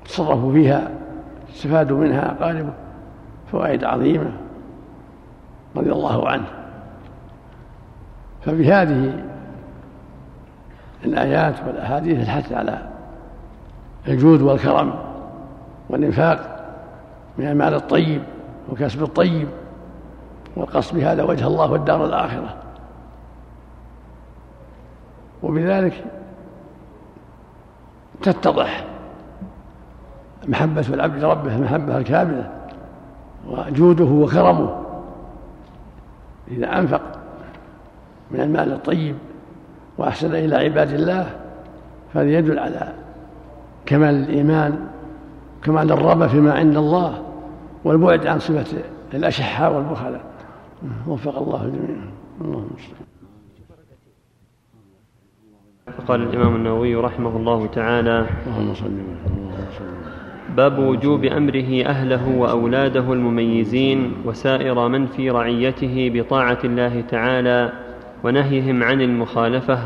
تصرفوا 0.06 0.54
فيها 0.54 0.92
استفادوا 1.50 1.98
منها 1.98 2.32
أقاربه. 2.32 2.74
فوائد 3.52 3.84
عظيمة 3.84 4.32
رضي 5.76 5.92
الله 5.92 6.30
عنه. 6.30 6.46
فبهذه 8.42 9.24
الآيات 11.06 11.56
والأحاديث 11.68 12.20
الحث 12.20 12.54
على 12.54 12.90
الجود 14.08 14.42
والكرم 14.42 14.94
والإنفاق 15.90 16.66
من 17.38 17.48
المال 17.48 17.74
الطيب 17.74 18.22
وكسب 18.72 19.04
الطيب 19.04 19.48
والقصد 20.56 20.96
بهذا 20.96 21.24
وجه 21.24 21.48
الله 21.48 21.72
والدار 21.72 22.06
الآخرة. 22.06 22.56
وبذلك 25.44 26.06
تتضح 28.22 28.86
محبة 30.48 30.86
العبد 30.90 31.24
ربه 31.24 31.56
المحبة 31.56 31.98
الكاملة 31.98 32.52
وجوده 33.48 34.06
وكرمه. 34.06 34.76
إذا 36.48 36.80
أنفق 36.80 37.02
من 38.32 38.42
المال 38.42 38.72
الطيب 38.74 39.16
وأحسن 39.98 40.36
إلى 40.36 40.56
عباد 40.56 40.94
الله 40.94 41.36
فهذا 42.14 42.30
يدل 42.30 42.60
على 42.60 42.94
كمال 43.86 44.16
الإيمان 44.16 44.88
كمال 45.64 45.92
الرغبة 45.92 46.28
فيما 46.28 46.54
عند 46.54 46.78
الله. 46.78 47.29
والبعد 47.84 48.28
عن 48.28 48.40
صفة 48.40 48.84
الأشحة 49.14 49.72
والبخلاء. 49.72 50.22
وفق 51.08 51.38
الله 51.38 51.68
جميعا. 51.68 52.12
اللهم 52.42 52.70
قال 56.08 56.22
الإمام 56.22 56.56
النووي 56.56 56.96
رحمه 56.96 57.38
الله 57.38 57.66
تعالى 57.68 58.26
اللهم 58.48 58.74
صل 58.74 58.92
باب 60.58 60.80
وجوب 60.80 61.26
أمره 61.26 61.84
أهله 61.86 62.38
وأولاده 62.38 63.14
المميزين 63.14 64.14
وسائر 64.26 64.88
من 64.88 65.06
في 65.08 65.30
رعيته 65.30 66.12
بطاعة 66.14 66.58
الله 66.64 67.02
تعالى 67.02 67.74
ونهيهم 68.24 68.84
عن 68.84 69.02
المخالفة 69.02 69.80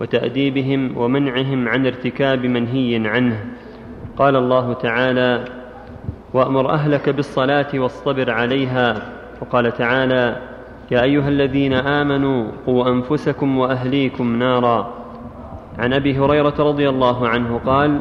وتأديبهم 0.00 0.96
ومنعهم 0.96 1.68
عن 1.68 1.86
ارتكاب 1.86 2.46
منهي 2.46 3.08
عنه. 3.08 3.44
قال 4.16 4.36
الله 4.36 4.72
تعالى 4.72 5.44
وأمر 6.34 6.70
أهلك 6.70 7.08
بالصلاة 7.08 7.66
واصطبر 7.74 8.30
عليها. 8.30 9.02
وقال 9.40 9.72
تعالى 9.72 10.36
يا 10.90 11.02
أيها 11.02 11.28
الذين 11.28 11.72
آمنوا 11.72 12.50
قوا 12.66 12.88
أنفسكم 12.88 13.58
وأهليكم 13.58 14.36
نارا. 14.36 14.94
عن 15.78 15.92
أبي 15.92 16.18
هريرة 16.18 16.54
رضي 16.58 16.88
الله 16.88 17.28
عنه 17.28 17.60
قال 17.66 18.00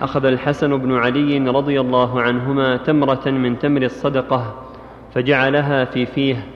أخذ 0.00 0.24
الحسن 0.24 0.76
بن 0.76 0.96
علي 0.96 1.38
رضي 1.38 1.80
الله 1.80 2.20
عنهما 2.20 2.76
تمرة 2.76 3.28
من 3.28 3.58
تمر 3.58 3.82
الصدقة 3.82 4.54
فجعلها 5.14 5.84
في 5.84 6.06
فيه. 6.06 6.46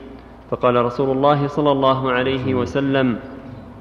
فقال 0.51 0.85
رسول 0.85 1.17
الله 1.17 1.47
صلى 1.47 1.73
الله 1.73 2.13
عليه 2.13 2.55
وسلم 2.55 3.19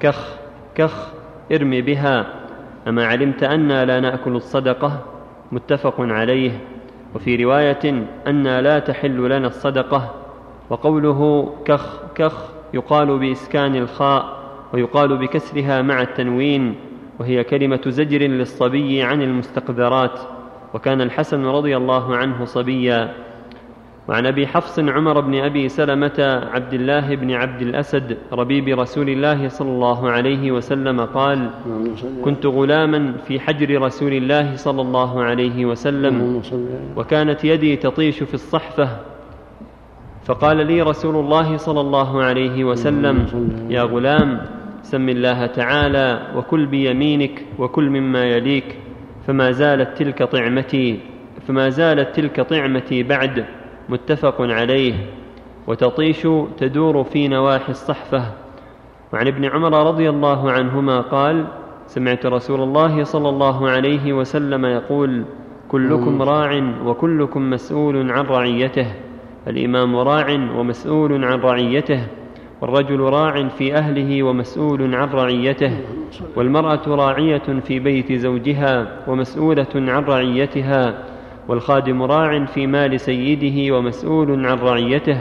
كخ 0.00 0.28
كخ 0.74 1.08
ارم 1.52 1.70
بها. 1.70 2.26
أما 2.88 3.06
علمت 3.06 3.42
أنا 3.42 3.84
لا 3.84 4.00
نأكل 4.00 4.36
الصدقة؟ 4.36 4.98
متفق 5.52 5.94
عليه. 5.98 6.60
وفي 7.16 7.44
رواية 7.44 8.06
أنا 8.26 8.62
لا 8.62 8.78
تحل 8.78 9.28
لنا 9.28 9.46
الصدقة 9.46 10.14
وقوله 10.70 11.52
كخ 11.64 12.00
كخ 12.14 12.44
يقال 12.74 13.18
بإسكان 13.18 13.76
الخاء 13.76 14.36
ويقال 14.72 15.16
بكسرها 15.16 15.82
مع 15.82 16.02
التنوين 16.02 16.74
وهي 17.20 17.44
كلمة 17.44 17.80
زجر 17.86 18.18
للصبي 18.18 19.02
عن 19.02 19.22
المستقذرات 19.22 20.20
وكان 20.74 21.00
الحسن 21.00 21.46
رضي 21.46 21.76
الله 21.76 22.16
عنه 22.16 22.44
صبيا 22.44 23.14
وعن 24.08 24.26
أبي 24.26 24.46
حفص 24.46 24.78
عمر 24.78 25.20
بن 25.20 25.34
أبي 25.34 25.68
سلمة 25.68 26.40
عبد 26.52 26.74
الله 26.74 27.14
بن 27.14 27.30
عبد 27.32 27.62
الأسد 27.62 28.18
ربيب 28.32 28.78
رسول 28.78 29.08
الله 29.08 29.48
صلى 29.48 29.68
الله 29.70 30.10
عليه 30.10 30.52
وسلم 30.52 31.00
قال 31.00 31.50
كنت 32.24 32.46
غلاما 32.46 33.12
في 33.26 33.40
حجر 33.40 33.82
رسول 33.82 34.12
الله 34.12 34.56
صلى 34.56 34.82
الله 34.82 35.22
عليه 35.24 35.66
وسلم 35.66 36.42
وكانت 36.96 37.44
يدي 37.44 37.76
تطيش 37.76 38.22
في 38.22 38.34
الصحفة 38.34 38.88
فقال 40.24 40.66
لي 40.66 40.82
رسول 40.82 41.16
الله 41.16 41.56
صلى 41.56 41.80
الله 41.80 42.22
عليه 42.24 42.64
وسلم 42.64 43.26
يا 43.70 43.82
غلام 43.82 44.40
سم 44.82 45.08
الله 45.08 45.46
تعالى 45.46 46.32
وكل 46.36 46.66
بيمينك 46.66 47.44
وكل 47.58 47.90
مما 47.90 48.24
يليك 48.24 48.78
فما 49.26 49.50
زالت 49.50 49.98
تلك 49.98 50.22
طعمتي 50.22 51.00
فما 51.48 51.68
زالت 51.68 52.16
تلك 52.16 52.40
طعمتي 52.40 53.02
بعد 53.02 53.44
متفق 53.88 54.36
عليه 54.40 54.94
وتطيش 55.66 56.28
تدور 56.58 57.04
في 57.04 57.28
نواحي 57.28 57.68
الصحفة. 57.68 58.22
وعن 59.12 59.26
ابن 59.26 59.44
عمر 59.44 59.86
رضي 59.86 60.10
الله 60.10 60.50
عنهما 60.50 61.00
قال 61.00 61.46
سمعت 61.86 62.26
رسول 62.26 62.60
الله 62.60 63.04
صلى 63.04 63.28
الله 63.28 63.70
عليه 63.70 64.12
وسلم 64.12 64.66
يقول 64.66 65.24
كلكم 65.68 66.22
راع 66.22 66.62
وكلكم 66.84 67.50
مسؤول 67.50 68.10
عن 68.10 68.24
رعيته. 68.24 68.86
الإمام 69.46 69.96
راع 69.96 70.32
ومسؤول 70.56 71.24
عن 71.24 71.40
رعيته 71.40 72.06
والرجل 72.60 73.00
راع 73.00 73.48
في 73.48 73.74
أهله 73.74 74.22
ومسؤول 74.22 74.94
عن 74.94 75.08
رعيته 75.08 75.80
والمرأة 76.36 76.82
راعية 76.86 77.60
في 77.64 77.78
بيت 77.78 78.12
زوجها 78.12 78.86
ومسؤولة 79.08 79.66
عن 79.74 80.04
رعيتها. 80.04 80.94
والخادم 81.48 82.02
راع 82.02 82.44
في 82.44 82.66
مال 82.66 83.00
سيده 83.00 83.76
ومسؤول 83.76 84.46
عن 84.46 84.58
رعيته 84.58 85.20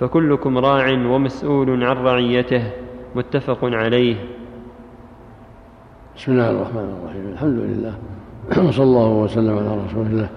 فكلكم 0.00 0.58
راع 0.58 0.90
ومسؤول 0.90 1.84
عن 1.84 1.96
رعيته. 1.96 2.62
متفق 3.14 3.58
عليه. 3.62 4.16
بسم 6.16 6.32
الله 6.32 6.50
الرحمن 6.50 6.96
الرحيم. 7.02 7.32
الحمد 7.32 7.58
لله. 7.58 7.94
وصلى 8.68 8.84
الله 8.84 9.08
وسلم 9.08 9.58
على 9.58 9.78
رسول 9.86 10.06
الله 10.06 10.28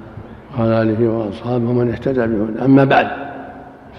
وعلى 0.59 0.81
آله 0.81 1.09
وأصحابه 1.09 1.69
ومن 1.69 1.89
اهتدى 1.89 2.27
به 2.27 2.65
أما 2.65 2.83
بعد 2.83 3.07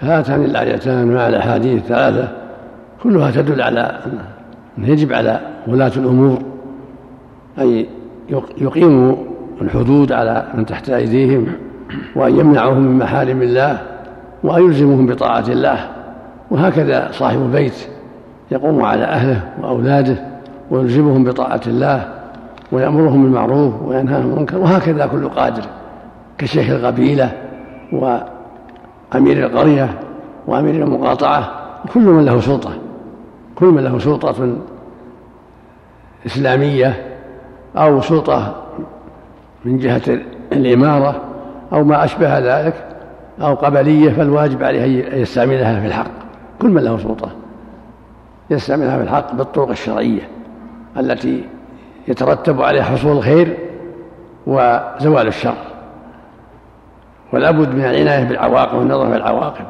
فهاتان 0.01 0.45
الآيتان 0.45 1.15
مع 1.15 1.29
الاحاديث 1.29 1.83
الثلاثة 1.83 2.29
كلها 3.03 3.31
تدل 3.31 3.63
على 3.63 4.01
أن 4.79 4.85
يجب 4.85 5.13
على 5.13 5.41
ولاة 5.67 5.93
الأمور 5.97 6.39
ان 7.59 7.87
يقيموا 8.59 9.17
الحدود 9.63 10.13
على 10.13 10.47
من 10.55 10.67
تحت 10.67 10.91
أيديهم 10.91 11.47
وأن 12.17 12.37
يمنعهم 12.37 12.83
من 12.83 12.99
محارم 12.99 13.43
الله 13.43 13.79
وأن 14.43 14.65
يلزمهم 14.65 15.07
بطاعة 15.07 15.45
الله. 15.49 15.89
وهكذا 16.51 17.09
صاحب 17.13 17.43
البيت 17.43 17.89
يقوم 18.51 18.83
على 18.83 19.05
أهله 19.05 19.41
وأولاده 19.63 20.17
ويلزمهم 20.71 21.25
بطاعة 21.25 21.61
الله 21.67 22.09
ويأمرهم 22.73 23.23
بالمعروف 23.23 23.83
وينهاهم 23.83 24.23
عن 24.23 24.31
المنكر 24.31 24.59
وهكذا 24.59 25.07
كل 25.07 25.29
قادر 25.29 25.63
كشيخ 26.39 26.71
القبيلة 26.71 27.33
وأمير 27.93 29.47
القرية 29.47 29.95
وأمير 30.47 30.75
المقاطعة 30.75 31.51
كل 31.95 32.01
من 32.01 32.25
له 32.25 32.41
سلطة 32.41 32.71
كل 33.55 33.67
من 33.67 33.85
له 33.85 33.99
سلطة 33.99 34.57
إسلامية 36.27 37.03
أو 37.77 38.01
سلطة 38.01 38.55
من 39.65 39.79
جهة 39.79 40.21
الإمارة 40.53 41.21
أو 41.73 41.85
ما 41.85 42.05
أشبه 42.05 42.39
ذلك 42.39 42.75
أو 43.41 43.55
قبلية 43.55 44.11
فالواجب 44.11 44.63
عليه 44.63 45.13
أن 45.13 45.19
يستعملها 45.19 45.81
في 45.81 45.87
الحق. 45.87 46.11
كل 46.63 46.69
من 46.69 46.83
له 46.83 46.99
سلطة 46.99 47.31
يستعملها 48.51 48.97
في 48.97 49.03
الحق 49.03 49.35
بالطرق 49.35 49.69
الشرعية 49.69 50.29
التي 50.97 51.45
يترتب 52.09 52.63
عليه 52.63 52.83
حصول 52.83 53.17
الخير 53.17 53.57
وزوال 54.47 55.27
الشر. 55.27 55.55
ولا 57.33 57.51
بد 57.51 57.75
من 57.75 57.85
العناية 57.85 58.25
بالعواقب 58.25 58.79
والنظر 58.79 59.11
في 59.11 59.17
العواقب. 59.17 59.65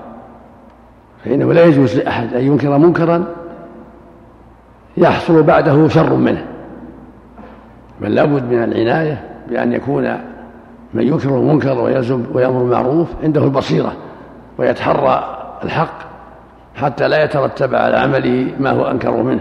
فإنه 1.25 1.53
لا 1.53 1.65
يجوز 1.65 1.97
لأحد 1.97 2.35
أن 2.35 2.45
ينكر 2.45 2.79
منكرا 2.79 3.25
يحصل 4.97 5.43
بعده 5.43 5.89
شر 5.89 6.15
منه. 6.15 6.47
بل 8.01 8.15
لا 8.15 8.25
بد 8.25 8.53
من 8.53 8.65
العناية 8.65 9.34
بأن 9.49 9.73
يكون 9.73 10.19
من 10.95 11.03
ينكر 11.03 11.29
المنكر 11.29 11.79
ويلزم 11.79 12.23
ويأمر 12.33 12.59
بالمعروف 12.59 13.09
عنده 13.23 13.45
البصيرة 13.45 13.93
ويتحرى 14.59 15.25
الحق 15.65 15.99
حتى 16.75 17.09
لا 17.09 17.25
يترتب 17.25 17.75
على 17.75 17.97
عمله 17.97 18.47
ما 18.59 18.71
هو 18.71 18.85
أنكر 18.85 19.23
منه. 19.23 19.41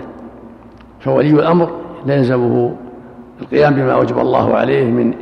فولي 0.99 1.29
الأمر 1.29 1.69
يلزمه 2.05 2.75
القيام 3.41 3.73
بما 3.73 3.93
أوجب 3.93 4.19
الله 4.19 4.55
عليه 4.55 4.85
من 4.85 5.13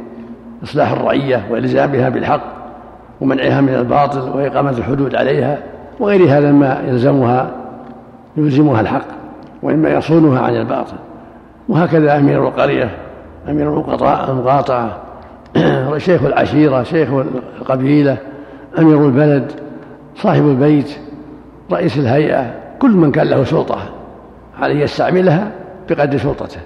إصلاح 0.64 0.92
الرعية 0.92 1.46
وإلزامها 1.50 2.10
بالحق 2.10 2.42
ومنعها 3.22 3.62
من 3.62 3.74
الباطل 3.76 4.20
وإقامة 4.20 4.70
الحدود 4.70 5.16
عليها 5.16 5.58
وغير 6.00 6.38
هذا 6.38 6.52
ما 6.52 6.84
يلزمها 6.88 7.52
يلزمها 8.38 8.82
الحق 8.82 9.06
وإما 9.64 9.90
يصونها 9.90 10.42
عن 10.42 10.56
الباطل. 10.56 10.98
وهكذا 11.70 12.18
أمير 12.18 12.48
القرية 12.48 12.90
أمير 13.50 13.74
المقاطعة 14.30 14.98
شيخ 15.98 16.24
العشيرة 16.24 16.84
شيخ 16.84 17.10
القبيلة 17.62 18.18
أمير 18.80 19.06
البلد 19.06 19.52
صاحب 20.16 20.42
البيت 20.42 20.98
رئيس 21.72 21.98
الهيئة 21.98 22.54
كل 22.80 22.92
من 22.92 23.12
كان 23.12 23.28
له 23.28 23.44
سلطة 23.44 23.78
عليه 24.60 24.84
يستعملها؟ 24.84 25.52
بقدر 25.90 26.18
سلطته. 26.18 26.62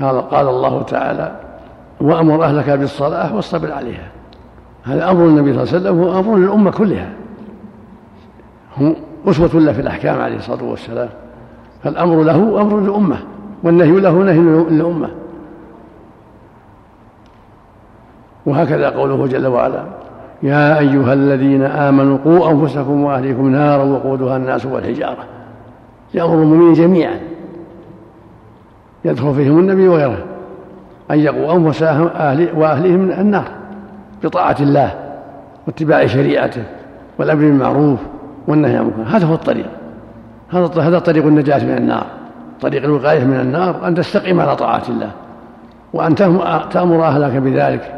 قال 0.00 0.20
قال 0.20 0.48
الله 0.48 0.82
تعالى 0.82 1.40
وأمر 2.00 2.44
أهلك 2.44 2.70
بالصلاة 2.70 3.36
واصطبر 3.36 3.72
عليها. 3.72 4.08
هذا 4.84 5.10
أمر 5.10 5.24
النبي 5.24 5.52
صلى 5.52 5.62
الله 5.62 5.72
عليه 5.72 5.80
وسلم 5.80 6.00
هو 6.00 6.20
أمر 6.20 6.36
للأمة 6.36 6.70
كلها. 6.70 7.08
هم 8.76 8.96
أسوة 9.26 9.50
له 9.54 9.72
في 9.72 9.80
الأحكام 9.80 10.20
عليه 10.20 10.36
الصلاة 10.36 10.64
والسلام. 10.64 11.08
فالأمر 11.84 12.22
له 12.22 12.60
أمر 12.60 12.80
للأمة 12.80 13.16
والنهي 13.62 14.00
له 14.00 14.12
نهي 14.12 14.38
للأمة. 14.70 15.10
وهكذا 18.46 18.88
قوله 18.88 19.26
جل 19.26 19.46
وعلا 19.46 19.82
يا 20.42 20.78
أيها 20.78 21.12
الذين 21.12 21.62
آمنوا 21.62 22.18
قوا 22.24 22.50
أنفسكم 22.50 23.04
وأهليكم 23.04 23.48
نارا 23.48 23.84
وقودها 23.84 24.36
الناس 24.36 24.66
والحجارة. 24.66 25.24
يأمر 26.14 26.34
المؤمنين 26.34 26.72
جميعا. 26.72 27.20
يدخل 29.04 29.34
فيهم 29.34 29.58
النبي 29.58 29.88
وغيره 29.88 30.18
أن 31.10 31.18
يقوا 31.18 31.52
أنفسهم 31.52 32.10
وأهليهم 32.54 33.00
من 33.00 33.12
النار 33.12 33.44
بطاعة 34.24 34.56
الله 34.60 34.94
واتباع 35.66 36.06
شريعته 36.06 36.62
والأمر 37.18 37.40
بالمعروف 37.40 37.98
والنهي 38.48 38.76
عن 38.76 38.82
المنكر. 38.82 39.16
هذا 39.16 39.26
هو 39.26 39.34
الطريق. 39.34 39.66
هذا 40.50 40.82
هذا 40.82 40.98
طريق 40.98 41.26
النجاة 41.26 41.64
من 41.64 41.76
النار. 41.76 42.06
طريق 42.60 42.84
الوقاية 42.84 43.24
من 43.24 43.40
النار 43.40 43.88
أن 43.88 43.94
تستقيم 43.94 44.40
على 44.40 44.56
طاعة 44.56 44.82
الله. 44.88 45.10
وأن 45.92 46.14
تأمر 46.70 47.04
أهلك 47.04 47.36
بذلك. 47.36 47.95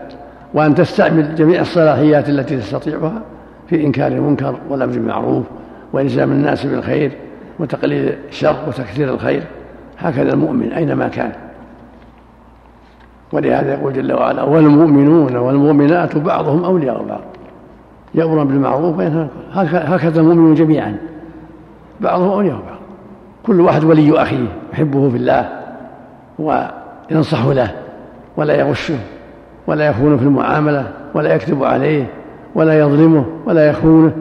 وأن 0.55 0.75
تستعمل 0.75 1.35
جميع 1.35 1.61
الصلاحيات 1.61 2.29
التي 2.29 2.57
تستطيعها 2.57 3.23
في 3.69 3.87
إنكار 3.87 4.13
المنكر 4.13 4.55
والأمر 4.69 4.93
بالمعروف 4.93 5.45
وإلزام 5.93 6.33
الناس 6.33 6.67
بالخير 6.67 7.13
وتقليل 7.59 8.15
الشر 8.29 8.57
وتكثير 8.69 9.15
الخير 9.15 9.43
هكذا 9.99 10.33
المؤمن 10.33 10.73
أينما 10.73 11.09
كان. 11.09 11.33
ولهذا 13.33 13.75
يقول 13.75 13.93
جل 13.93 14.13
وعلا 14.13 14.43
والمؤمنون 14.43 15.37
والمؤمنات 15.37 16.19
بعضهم 16.19 16.65
أولياء 16.65 17.05
بعض 17.05 17.21
يأمرون 18.15 18.49
بالمعروف 18.49 19.01
هكذا 19.55 20.21
المؤمنون 20.21 20.55
جميعا 20.55 20.97
بعضهم 22.01 22.31
أولياء 22.31 22.57
بعض. 22.57 22.79
كل 23.47 23.61
واحد 23.61 23.85
ولي 23.85 24.23
أخيه 24.23 24.47
يحبه 24.73 25.11
في 25.11 25.17
الله 25.17 25.49
وينصح 26.39 27.47
له 27.47 27.75
ولا 28.37 28.55
يغشه. 28.55 28.99
ولا 29.69 29.87
يخونه 29.87 30.17
في 30.17 30.23
المعاملة 30.23 30.91
ولا 31.15 31.35
يكذب 31.35 31.65
عليه 31.65 32.07
ولا 32.55 32.79
يظلمه 32.79 33.25
ولا 33.47 33.69
يخونه. 33.69 34.13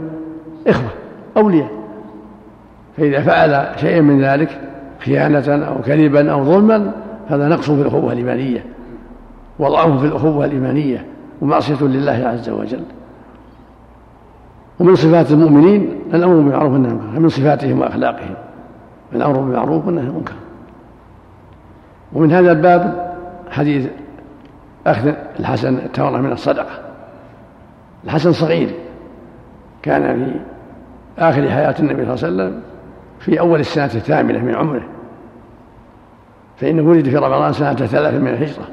إخوة 0.68 0.90
أولياء. 1.38 1.70
فإذا 2.98 3.22
فعل 3.22 3.80
شيئا 3.80 4.02
من 4.02 4.22
ذلك 4.22 4.62
خيانة 5.00 5.66
أو 5.66 5.82
كذبا 5.82 6.32
أو 6.32 6.44
ظلما 6.44 6.92
هذا 7.28 7.48
نقص 7.48 7.72
في 7.72 7.82
الأخوة 7.82 8.14
الإيمانية. 8.14 8.66
وضعف 9.60 10.00
في 10.00 10.06
الأخوة 10.06 10.46
الإيمانية 10.46 11.06
ومعصية 11.42 11.86
لله 11.86 12.28
عز 12.28 12.50
وجل. 12.50 12.84
ومن 14.80 14.96
صفات 14.96 15.32
المؤمنين 15.32 15.90
الأمر 16.14 16.36
بالمعروف 16.36 16.74
والنهي 16.74 16.92
عن 16.92 16.98
المنكر. 16.98 17.20
من 17.20 17.30
صفاتهم 17.30 17.82
وأخلاقهم. 17.82 18.36
الأمر 19.14 19.40
بالمعروف 19.40 19.86
والنهي 19.86 20.04
عن 20.04 20.10
المنكر. 20.10 20.34
ومن 22.14 22.32
هذا 22.32 22.52
الباب 22.52 23.14
حديث 23.52 23.88
أخذ 24.88 25.14
الحسن 25.40 25.76
التمرة 25.78 26.18
من 26.18 26.32
الصدقة. 26.32 26.80
الحسن 28.06 28.32
صغير 28.32 28.70
كان 29.82 30.26
في 30.26 30.40
آخر 31.22 31.50
حياة 31.50 31.76
النبي 31.80 32.06
صلى 32.16 32.30
الله 32.30 32.44
عليه 32.44 32.54
وسلم 32.54 32.62
في 33.20 33.40
أول 33.40 33.60
السنة 33.60 33.86
الثامنة 33.86 34.40
من 34.40 34.56
عمره. 34.56 34.84
فإنه 36.58 36.90
ولد 36.90 37.10
في 37.10 37.16
رمضان 37.16 37.54
سنة 37.54 37.74
ثلاث 37.74 38.14
من 38.14 38.28
الهجرة. 38.28 38.68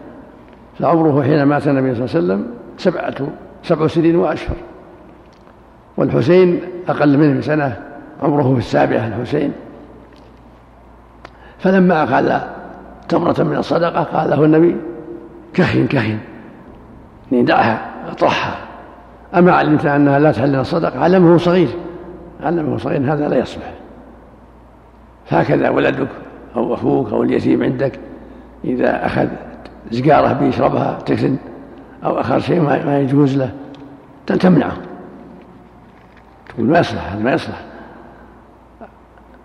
فعمره 0.79 1.23
حين 1.23 1.43
مات 1.43 1.69
النبي 1.69 1.95
صلى 1.95 2.05
الله 2.05 2.35
عليه 2.35 2.45
وسلم 2.45 2.55
سبعة 2.77 3.29
سبع 3.63 3.87
سنين 3.87 4.17
وأشهر. 4.17 4.57
والحسين 5.97 6.61
أقل 6.89 7.19
منه 7.19 7.39
بسنة 7.39 7.83
عمره 8.23 8.53
في 8.53 8.59
السابعة 8.59 9.07
الحسين. 9.07 9.53
فلما 11.59 12.03
أقل 12.03 12.41
تمرة 13.09 13.43
من 13.43 13.57
الصدقة 13.57 14.03
قال 14.03 14.31
له 14.31 14.45
النبي 14.45 14.77
كهن 15.55 15.87
كهن 15.87 16.19
يعني 17.33 17.45
دعها 17.45 17.91
اطرحها 18.11 18.57
أما 19.35 19.53
علمت 19.53 19.87
أنها 19.87 20.19
لا 20.19 20.33
تحل 20.33 20.55
الصدقة 20.55 21.01
علمه 21.01 21.39
صغير. 21.39 21.69
علمه 22.43 22.79
صغير 22.79 23.13
هذا 23.13 23.29
لا 23.29 23.39
يصلح. 23.39 23.73
فهكذا 25.27 25.71
ولدك 25.71 26.09
أو 26.57 26.75
أخوك 26.75 27.13
أو 27.13 27.23
اليتيم 27.23 27.63
عندك 27.63 27.99
إذا 28.65 29.07
أخذ 29.07 29.29
سجارة 29.91 30.33
بيشربها 30.33 30.99
تكن 31.07 31.37
أو 32.05 32.21
أخذ 32.21 32.39
شيء 32.39 32.61
ما 32.61 33.01
يجوز 33.01 33.37
له 33.37 33.51
تمنعه. 34.27 34.77
تقول 36.49 36.67
ما 36.67 36.79
يصلح 36.79 37.13
هذا 37.13 37.23
ما 37.23 37.33
يصلح. 37.33 37.61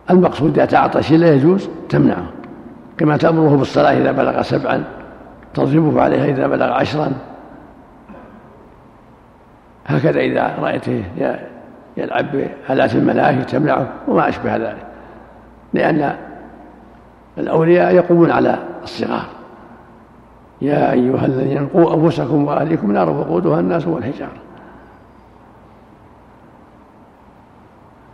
المقصود 0.10 0.60
إذا 0.60 0.66
تعاطى 0.66 1.04
شيء 1.04 1.18
لا 1.18 1.34
يجوز 1.34 1.70
تمنعه. 1.90 2.26
كما 2.98 3.18
تأمره 3.18 3.56
بالصلاة 3.56 3.98
إذا 3.98 4.12
بلغ 4.12 4.42
سبعا. 4.42 4.84
تضربه 5.54 6.02
عليها 6.02 6.26
إذا 6.26 6.48
بلغ 6.48 6.72
عشرا. 6.72 7.12
هكذا 9.86 10.20
إذا 10.20 10.56
رأيته 10.60 11.04
يلعب 11.98 12.26
بآلات 12.32 12.96
الملاهي 12.96 13.44
تمنعه 13.44 13.88
وما 14.08 14.30
أشبه 14.30 14.56
ذلك. 14.56 14.86
لأن 15.74 16.16
الأولياء 17.38 17.96
يقومون 17.96 18.32
على 18.32 18.60
الصغار. 18.84 19.26
يا 20.62 20.92
أيها 20.92 21.26
الذين 21.26 21.68
قوا 21.68 21.94
أنفسكم 21.94 22.46
وأهليكم 22.46 22.92
نار 22.92 23.10
وقودها 23.10 23.60
الناس 23.60 23.88
والحجارة 23.88 24.32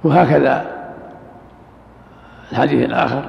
وهكذا 0.04 0.66
الحديث 2.52 2.86
الآخر 2.86 3.26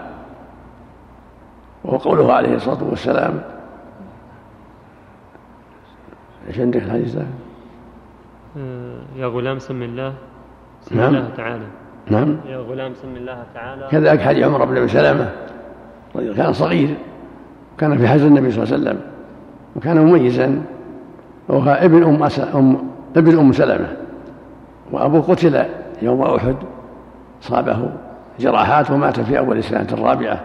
وهو 1.85 1.97
قوله 1.97 2.33
عليه 2.33 2.57
الصلاة 2.57 2.85
والسلام 2.85 3.43
إيش 6.49 6.61
عندك 6.61 6.83
الحديث 6.83 7.17
ذاك؟ 7.17 7.27
يا 9.17 9.27
غلام 9.27 9.59
سم 9.59 9.83
الله. 9.83 10.13
سم 10.83 10.97
نعم. 10.97 11.15
الله 11.15 11.29
تعالى. 11.37 11.65
نعم. 12.11 12.37
يا 12.49 12.59
غلام 12.59 12.95
سم 12.95 13.17
الله 13.17 13.45
تعالى. 13.55 13.89
كذلك 13.91 14.21
حديث 14.21 14.45
عمر 14.45 14.65
بن 14.65 14.77
ابي 14.77 14.89
سلمة. 14.89 15.31
كان 16.37 16.53
صغير. 16.53 16.95
كان 17.79 17.99
في 17.99 18.09
حجر 18.09 18.27
النبي 18.27 18.51
صلى 18.51 18.63
الله 18.63 18.75
عليه 18.75 18.83
وسلم. 18.83 19.01
وكان 19.77 19.99
مميزا. 19.99 20.63
وهو 21.49 21.71
ابن 21.71 22.03
أم 22.03 22.23
أم 22.55 22.91
ابن 23.17 23.39
أم 23.39 23.53
سلمة. 23.53 23.89
وابوه 24.93 25.23
قتل 25.23 25.65
يوم 26.03 26.23
أحد. 26.23 26.57
صابه. 27.41 27.91
جراحات 28.41 28.91
ومات 28.91 29.21
في 29.21 29.39
أول 29.39 29.59
السنة 29.59 29.89
الرابعة. 29.93 30.41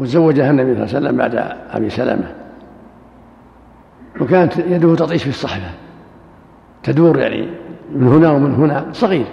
وتزوجها 0.00 0.50
النبي 0.50 0.74
صلى 0.74 0.84
الله 0.84 0.96
عليه 0.96 1.06
وسلم 1.06 1.16
بعد 1.16 1.56
أبي 1.70 1.90
سلمة. 1.90 2.34
وكانت 4.20 4.58
يده 4.58 4.94
تطيش 4.94 5.22
في 5.22 5.28
الصحفه 5.28 5.70
تدور 6.82 7.18
يعني 7.18 7.48
من 7.94 8.08
هنا 8.08 8.30
ومن 8.30 8.54
هنا 8.54 8.86
صغير. 8.92 9.26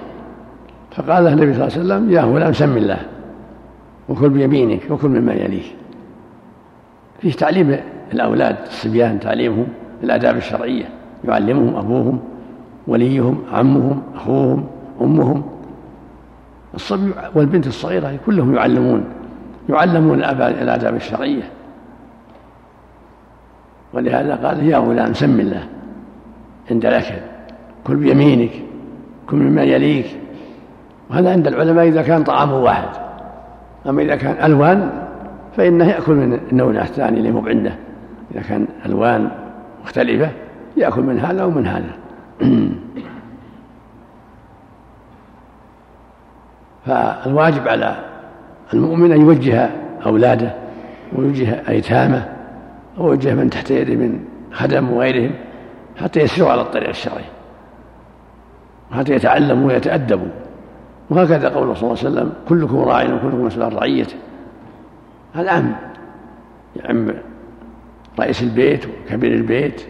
فقال 0.92 1.24
له 1.24 1.34
النبي 1.34 1.54
صلى 1.54 1.68
الله 1.68 1.74
عليه 1.74 1.86
وسلم 1.86 2.12
يا 2.12 2.22
غلام 2.22 2.54
سم 2.54 2.78
الله 2.78 2.98
وكل 4.10 4.30
بيمينك 4.30 4.92
وكل 4.92 5.08
مما 5.08 5.34
يليك. 5.34 5.76
فيه 7.22 7.32
تعليم 7.32 7.78
الأولاد 8.14 8.56
الصبيان 8.68 9.20
تعليمهم 9.20 9.68
الآداب 10.04 10.38
الشرعية. 10.38 10.86
يعلمهم 11.28 11.76
أبوهم 11.76 12.20
وليهم 12.88 13.44
عمهم 13.54 14.02
أخوهم 14.16 14.68
أمهم. 15.02 15.44
الصبي 16.76 17.12
والبنت 17.36 17.68
الصغيرة 17.68 18.20
كلهم 18.26 18.56
يعلمون 18.56 19.04
يعلمون 19.70 20.24
الآداب 20.24 20.96
الشرعية. 20.96 21.44
ولهذا 23.96 24.36
قال 24.36 24.68
يا 24.70 24.78
غلام 24.78 25.14
سم 25.14 25.40
الله 25.40 25.64
عند 26.72 26.86
الأكل 26.86 27.16
كل 27.84 27.96
بيمينك 27.96 28.52
كل 29.30 29.38
مما 29.38 29.64
يليك. 29.64 30.06
وهذا 31.10 31.32
عند 31.32 31.48
العلماء 31.48 31.88
إذا 31.88 32.02
كان 32.02 32.24
طعامه 32.24 32.58
واحد. 32.58 32.90
أما 33.88 34.02
إذا 34.02 34.16
كان 34.16 34.46
ألوان 34.46 34.90
فإنه 35.58 35.90
يأكل 35.90 36.14
من 36.14 36.40
النوع 36.52 36.82
الثاني 36.82 37.18
اللي 37.18 37.32
مو 37.32 37.48
عنده 37.48 37.76
إذا 38.32 38.42
كان 38.42 38.68
ألوان 38.86 39.32
مختلفة 39.84 40.30
يأكل 40.78 41.02
من 41.02 41.20
هذا 41.20 41.44
ومن 41.44 41.68
هذا. 41.68 41.92
فالواجب 46.86 47.68
على 47.68 47.96
المؤمن 48.74 49.12
أن 49.12 49.22
يوجه 49.22 49.70
أولاده 50.06 50.54
ويوجه 51.16 51.70
أيتامه 51.70 52.35
ويوجه 52.98 53.34
من 53.34 53.50
تحت 53.50 53.72
يده 53.72 53.96
من 53.96 54.26
خدم 54.52 54.90
وغيرهم 54.90 55.32
حتى 55.98 56.20
يسيروا 56.20 56.52
على 56.52 56.62
الطريق 56.62 56.90
الشرعي. 56.90 57.26
حتى 58.92 59.14
يتعلموا 59.14 59.68
ويتأدبوا. 59.68 60.32
وهكذا 61.10 61.50
قوله 61.50 61.74
صلى 61.74 61.84
الله 61.84 62.00
عليه 62.00 62.10
وسلم 62.10 62.34
كلكم 62.50 62.78
راع 62.78 63.04
وكلكم 63.04 63.46
مسؤول 63.46 63.66
عن 63.66 63.72
رعيته. 63.72 64.16
هذا 65.34 65.52
عام 65.52 65.76
يعم 66.76 67.14
رئيس 68.20 68.44
البيت 68.44 68.86
وكبير 68.86 69.34
البيت 69.34 69.86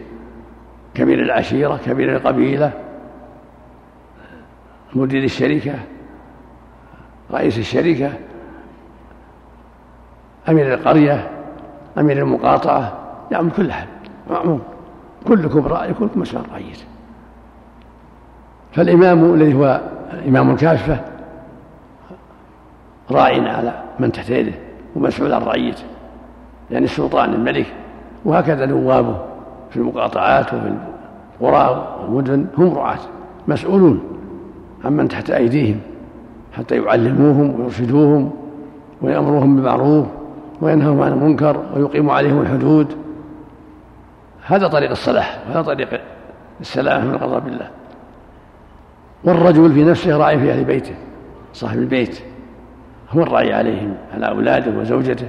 كبير 0.94 1.22
العشيرة 1.22 1.80
كبير 1.86 2.16
القبيلة 2.16 2.72
مدير 4.94 5.24
الشركة 5.24 5.74
رئيس 7.30 7.58
الشركة 7.58 8.12
أمير 10.48 10.74
القرية. 10.74 11.35
أمير 11.98 12.18
المقاطعة. 12.18 12.92
يعم 13.30 13.50
كل 13.50 13.70
أحد. 13.70 13.86
معموم 14.30 14.60
كلكم 15.28 15.66
راعي 15.66 15.94
كلكم 15.94 16.20
مسؤول 16.20 16.42
عن 16.54 16.60
فالإمام 18.72 19.34
الذي 19.34 19.54
هو 19.54 19.80
إمام 20.28 20.50
الكافة 20.50 21.00
راع 23.10 23.24
على 23.24 23.72
من 23.98 24.12
تحت 24.12 24.30
يده 24.30 24.52
ومسؤول 24.96 25.32
عن 25.32 25.42
رعيته 25.42 25.84
يعني 26.70 26.84
السلطان 26.84 27.34
الملك 27.34 27.66
وهكذا 28.24 28.66
نوابه 28.66 29.16
في 29.70 29.76
المقاطعات 29.76 30.54
وفي 30.54 30.72
القرى 31.40 31.96
والمدن 32.02 32.46
هم 32.58 32.74
رعاة 32.74 32.98
مسؤولون 33.48 34.00
عمن 34.84 35.08
تحت 35.08 35.30
أيديهم 35.30 35.80
حتى 36.52 36.76
يعلموهم 36.76 37.60
ويرشدوهم 37.60 38.30
ويأمروهم 39.02 39.56
بالمعروف 39.56 40.06
وينهوا 40.60 41.04
عن 41.04 41.12
المنكر 41.12 41.62
ويقيموا 41.74 42.14
عليهم 42.14 42.40
الحدود. 42.40 42.96
هذا 44.46 44.68
طريق 44.68 44.90
الصلاح 44.90 45.38
وهذا 45.48 45.62
طريق 45.62 46.00
السلامة 46.60 47.04
من 47.04 47.16
غضب 47.16 47.48
الله 47.48 47.68
والرجل 49.24 49.72
في 49.72 49.84
نفسه 49.84 50.16
راعي 50.16 50.38
في 50.38 50.52
أهل 50.52 50.64
بيته 50.64 50.94
صاحب 51.52 51.78
البيت. 51.78 52.20
هو 53.10 53.22
الراعي 53.22 53.52
عليهم 53.52 53.94
على 54.14 54.28
أولاده 54.28 54.78
وزوجته 54.80 55.28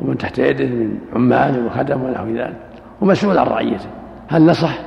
ومن 0.00 0.18
تحت 0.18 0.38
يده 0.38 0.66
من 0.66 0.98
عمال 1.14 1.66
وخدم 1.66 2.02
ونحو 2.02 2.26
ذلك 2.26 2.56
ومسؤول 3.00 3.38
عن 3.38 3.46
رعيته. 3.46 3.86
هل 4.28 4.46
نصح؟ 4.46 4.78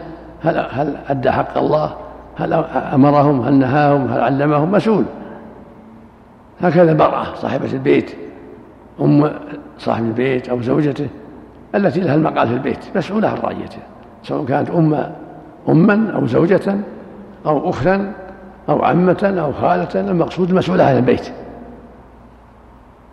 هل 0.44 0.68
هل 0.72 0.96
أدى 1.10 1.32
حق 1.32 1.58
الله؟ 1.58 1.96
هل 2.38 2.54
أمرهم؟ 2.94 3.42
هل 3.42 3.54
نهاهم؟ 3.54 4.08
هل 4.08 4.20
علمهم؟ 4.20 4.72
مسؤول. 4.72 5.06
هكذا 6.62 6.92
المرأة 6.92 7.36
صاحبة 7.36 7.74
البيت. 7.74 8.16
أم 9.02 9.32
صاحب 9.78 10.04
البيت 10.06 10.50
أو 10.50 10.62
زوجته 10.62 11.08
التي 11.76 12.00
لها 12.00 12.16
المقال 12.16 12.48
في 12.48 12.54
البيت 12.54 12.86
مسؤولة 12.96 13.28
عن 13.28 13.38
رعيته 13.38 13.80
سواء 14.24 14.46
كانت 14.46 14.70
أم 14.70 15.14
أما 15.70 16.12
أو 16.16 16.28
زوجة 16.28 16.78
أو 17.46 17.70
أختا 17.70 18.14
أو 18.70 18.86
عمة 18.86 19.36
أو 19.44 19.54
خالة 19.54 20.12
المقصود 20.12 20.50
المسؤولة 20.50 20.84
عن 20.84 20.98
البيت 20.98 21.32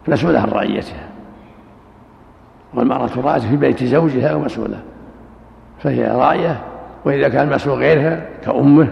مسؤولة 0.09 0.41
عن 0.41 0.49
رعيتها 0.49 1.09
والمرأة 2.75 3.11
راعية 3.17 3.41
في 3.41 3.57
بيت 3.57 3.85
زوجها 3.85 4.35
ومسؤولة 4.35 4.79
فهي 5.79 6.07
راعية 6.07 6.61
وإذا 7.05 7.29
كان 7.29 7.49
مسؤول 7.49 7.79
غيرها 7.79 8.27
كأمه 8.45 8.89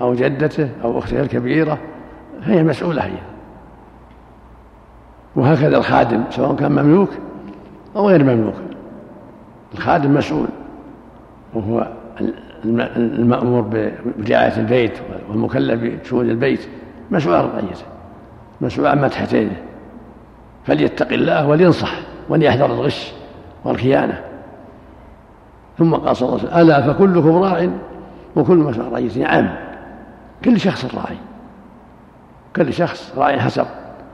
أو 0.00 0.14
جدته 0.14 0.68
أو 0.84 0.98
أختها 0.98 1.22
الكبيرة 1.22 1.78
فهي 2.42 2.62
مسؤولة 2.62 3.02
هي. 3.02 3.35
وهكذا 5.36 5.78
الخادم 5.78 6.24
سواء 6.30 6.54
كان 6.54 6.72
مملوك 6.72 7.08
أو 7.96 8.08
غير 8.08 8.24
مملوك. 8.24 8.54
الخادم 9.74 10.14
مسؤول 10.14 10.46
وهو 11.54 11.88
المأمور 12.64 13.60
برعاية 14.18 14.56
البيت 14.56 14.98
والمكلف 15.28 15.80
بشؤون 15.80 16.30
البيت. 16.30 16.68
مسؤول 17.10 17.34
عن 17.34 17.44
رعيته 17.44 17.84
مسؤول 18.60 18.86
عما 18.86 19.08
تحت 19.08 19.32
يده 19.32 19.56
فليتق 20.64 21.12
الله 21.12 21.48
ولينصح 21.48 21.92
وليحذر 22.28 22.66
الغش 22.66 23.12
والخيانة. 23.64 24.20
ثم 25.78 25.94
قال 25.94 26.16
صلى 26.16 26.28
الله 26.28 26.40
عليه 26.40 26.48
وسلم 26.48 26.60
ألا 26.60 26.92
فكلكم 26.92 27.36
راع 27.36 27.70
وكل 28.36 28.56
مسؤول 28.56 28.86
عن 28.86 28.92
رعيته 28.92 29.26
عام 29.26 29.56
كل 30.44 30.60
شخص 30.60 30.94
راعي 30.94 31.16
كل 32.56 32.72
شخص 32.72 33.12
راعي 33.16 33.40
حسب 33.40 33.66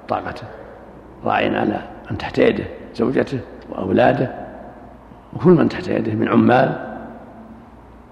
طاقته. 0.09 0.47
راعي 1.25 1.57
على 1.57 1.81
من 2.11 2.19
تحت 2.19 2.39
يده 2.39 2.65
زوجته 2.95 3.41
وأولاده 3.71 4.31
وكل 5.37 5.51
من 5.51 5.69
تحت 5.69 5.89
يده 5.89 6.15
من 6.15 6.29
عمال 6.29 6.97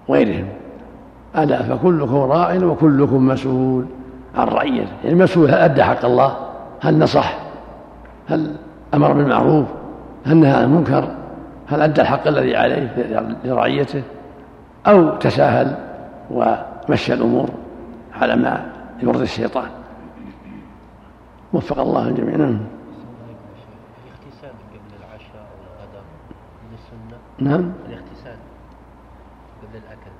وغيرهم. 0.07 0.47
ألا 1.37 1.63
فكلكم 1.63 2.15
راع 2.15 2.55
وكلكم 2.55 3.27
مسؤول. 3.27 3.85
عن 4.35 4.47
رعيته 4.47 4.91
يعني 5.03 5.15
المسؤول 5.15 5.49
هل 5.49 5.55
أدى 5.55 5.83
حق 5.83 6.05
الله؟ 6.05 6.37
هل 6.81 6.99
نصح؟ 6.99 7.39
هل 8.29 8.55
أمر 8.93 9.13
بالمعروف؟ 9.13 9.67
هل 10.25 10.37
نهى 10.37 10.51
عن 10.51 10.63
المنكر؟ 10.63 11.15
هل 11.67 11.81
أدى 11.81 12.01
الحق 12.01 12.27
الذي 12.27 12.55
عليه 12.55 12.95
لرعيته؟ 13.43 14.03
أو 14.87 15.17
تساهل 15.17 15.75
ومشى 16.31 17.13
الأمور 17.13 17.49
على 18.21 18.35
ما 18.35 18.65
يرضي 19.03 19.23
الشيطان. 19.23 19.69
وفق 21.53 21.79
الله 21.79 22.07
الجميع 22.07 22.35
نعم 22.35 22.59
الاغتسال 24.05 24.49
قبل 24.73 24.91
العشاء 24.99 25.41
أو 25.41 25.57
الغداء 25.63 26.03
من 26.63 26.77
السنة 26.77 27.17
نعم. 27.41 27.71
الاغتسال 27.87 28.35
قبل 29.61 29.77
الأكل. 29.77 30.11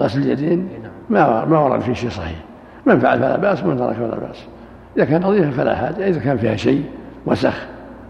غسل 0.00 0.20
اليدين؟ 0.20 0.68
نعم. 0.82 0.92
ما 1.10 1.44
ما 1.44 1.58
ورد 1.58 1.80
فيه 1.80 1.92
شيء 1.92 2.10
صحيح. 2.10 2.38
من 2.86 3.00
فعل 3.00 3.18
فلا 3.18 3.36
بأس 3.36 3.62
ومن 3.62 3.76
ترك 3.76 3.96
فلا 3.96 4.18
بأس. 4.18 4.46
إذا 4.96 5.04
كان 5.04 5.22
نظيفا 5.22 5.50
فلا 5.50 5.76
حاجة 5.76 6.08
إذا 6.08 6.20
كان 6.20 6.36
فيها 6.36 6.56
شيء 6.56 6.90
وسخ 7.26 7.66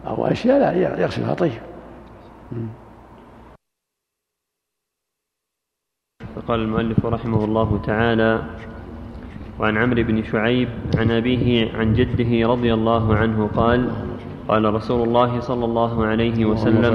أو 0.07 0.27
أشياء 0.27 0.59
لا 0.59 1.01
يغسلها 1.01 1.35
طيب. 1.35 1.61
فقال 6.37 6.61
المؤلف 6.61 7.07
رحمه 7.07 7.45
الله 7.45 7.83
تعالى 7.87 8.43
وعن 9.59 9.77
عمرو 9.77 10.03
بن 10.03 10.25
شعيب 10.25 10.69
عن 10.99 11.11
أبيه 11.11 11.77
عن 11.77 11.95
جده 11.95 12.49
رضي 12.49 12.75
الله 12.75 13.17
عنه 13.17 13.51
قال 13.57 13.91
قال 14.49 14.75
رسول 14.75 15.09
الله 15.09 15.41
صلى 15.41 15.65
الله 15.65 16.07
عليه 16.07 16.45
وسلم 16.45 16.95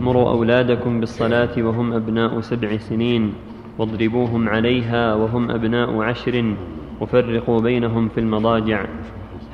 مروا 0.00 0.30
أولادكم 0.30 1.00
بالصلاة 1.00 1.54
وهم 1.58 1.92
أبناء 1.92 2.40
سبع 2.40 2.76
سنين 2.76 3.32
واضربوهم 3.78 4.48
عليها 4.48 5.14
وهم 5.14 5.50
أبناء 5.50 6.02
عشر 6.02 6.54
وفرقوا 7.00 7.60
بينهم 7.60 8.08
في 8.08 8.20
المضاجع. 8.20 8.86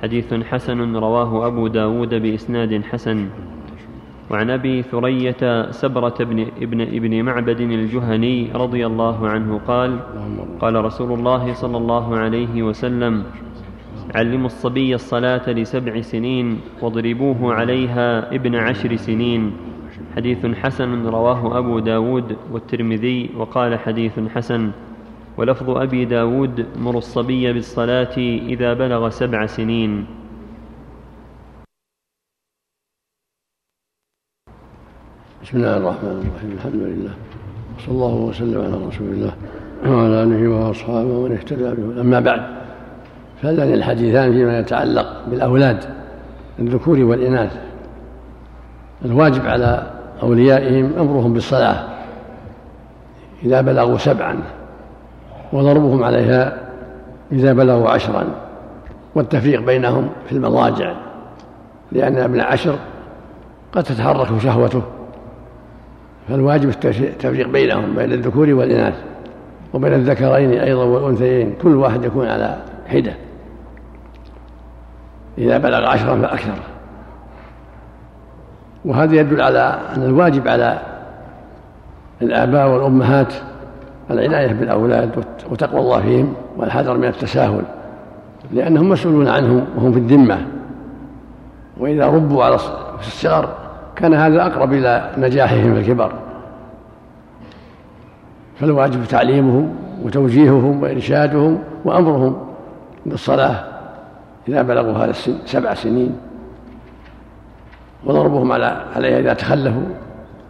حديث 0.03 0.35
حسن 0.35 0.97
رواه 0.97 1.47
أبو 1.47 1.67
داود 1.67 2.15
بإسناد 2.15 2.83
حسن. 2.83 3.29
وعن 4.31 4.51
أبي 4.51 4.83
ثرية 4.83 5.71
سبرة 5.71 6.15
بن 6.21 6.47
ابن 6.63 6.81
ابن 6.81 7.23
معبد 7.23 7.61
الجهني 7.61 8.53
رضي 8.55 8.87
الله 8.87 9.29
عنه 9.29 9.61
قال 9.67 9.99
قال 10.61 10.85
رسول 10.85 11.19
الله 11.19 11.55
صلى 11.55 11.77
الله 11.77 12.17
عليه 12.17 12.63
وسلم 12.63 13.25
علموا 14.15 14.47
الصبي 14.47 14.95
الصلاة 14.95 15.51
لسبع 15.51 16.01
سنين 16.01 16.61
واضربوه 16.83 17.55
عليها 17.55 18.35
ابن 18.35 18.55
عشر 18.55 18.97
سنين. 18.97 19.53
حديث 20.17 20.47
حسن 20.47 21.07
رواه 21.07 21.59
أبو 21.59 21.79
داود 21.79 22.37
والترمذي 22.53 23.31
وقال 23.37 23.79
حديث 23.79 24.19
حسن. 24.35 24.71
ولفظ 25.39 25.71
أبي 25.71 26.05
داود 26.05 26.67
مروا 26.77 26.99
الصبي 26.99 27.53
بالصلاة 27.53 28.17
إذا 28.19 28.75
بلغ 28.75 29.09
سبع 29.09 29.47
سنين 29.47 30.07
بسم 35.43 35.57
الله 35.57 35.77
الرحمن 35.77 36.29
الرحيم 36.29 36.51
الحمد 36.53 36.75
لله 36.75 37.15
صلى 37.79 37.95
الله 37.95 38.15
وسلم 38.15 38.61
على 38.61 38.87
رسول 38.87 39.09
الله 39.09 39.33
وعلى 39.87 40.23
آله 40.23 40.49
وأصحابه 40.49 41.09
ومن 41.09 41.33
اهتدى 41.33 41.75
به. 41.75 42.01
أما 42.01 42.21
بعد 42.21 42.60
فهذان 43.43 43.73
الحديثان 43.73 44.33
فيما 44.33 44.59
يتعلق 44.59 45.07
بالأولاد 45.31 45.85
الذكور 46.59 47.01
والإناث. 47.01 47.57
الواجب 49.05 49.47
على 49.47 49.87
أوليائهم 50.23 50.93
أمرهم 50.99 51.33
بالصلاة 51.33 51.85
إذا 53.45 53.61
بلغوا 53.61 53.99
سبعا 53.99 54.37
وضربهم 55.53 56.05
عليها 56.05 56.59
إذا 57.33 57.53
بلغوا 57.53 57.91
عشرا 57.91 58.25
والتفريق 59.15 59.61
بينهم 59.61 60.09
في 60.27 60.33
المضاجع 60.33 60.95
لأن 61.93 62.17
ابن 62.17 62.41
عشر 62.41 62.79
قد 63.73 63.83
تتحرك 63.83 64.39
شهوته. 64.39 64.83
فالواجب 66.29 66.69
التفريق 66.69 67.49
بينهم 67.49 67.95
بين 67.95 68.13
الذكور 68.13 68.55
والإناث 68.55 68.95
وبين 69.75 69.93
الذكرين 69.93 70.53
أيضا 70.53 70.85
والأنثيين 70.85 71.55
كل 71.63 71.77
واحد 71.77 72.05
يكون 72.05 72.27
على 72.27 72.57
حدة. 72.89 73.13
إذا 75.41 75.59
بلغ 75.59 75.87
عشرا 75.87 76.17
فأكثر. 76.17 76.55
وهذا 78.85 79.15
يدل 79.15 79.41
على 79.41 79.79
أن 79.97 80.03
الواجب 80.03 80.49
على 80.49 80.79
الآباء 82.23 82.69
والأمهات 82.69 83.33
العناية 84.11 84.53
بالأولاد 84.53 85.25
وتقوى 85.51 85.81
الله 85.81 86.01
فيهم 86.01 86.35
والحذر 86.57 86.97
من 86.97 87.05
التساهل 87.05 87.63
لأنهم 88.53 88.89
مسؤولون 88.89 89.29
عنهم 89.29 89.67
وهم 89.77 89.93
في 89.93 89.99
الذمة. 89.99 90.39
وإذا 91.79 92.07
ربوا 92.07 92.45
على 92.45 92.59
في 92.59 93.07
الصغر 93.07 93.49
كان 93.97 94.15
هذا 94.15 94.47
أقرب 94.47 94.73
إلى 94.73 95.11
نجاحهم 95.19 95.75
في 95.75 95.81
الكبر. 95.81 96.13
فالواجب 98.61 99.05
تعليمهم 99.05 99.75
وتوجيههم 100.05 100.83
وإرشادهم 100.83 101.59
وأمرهم 101.85 102.37
بالصلاة 103.07 103.70
إذا 104.49 104.63
بلغوا 104.63 104.93
هذا 104.93 105.11
السن 105.11 105.39
سبع 105.47 105.75
سنين 105.75 106.17
وضربهم 108.05 108.53
على 108.53 108.85
عليها 108.97 109.19
إذا 109.19 109.35
تخلفوا 109.35 109.89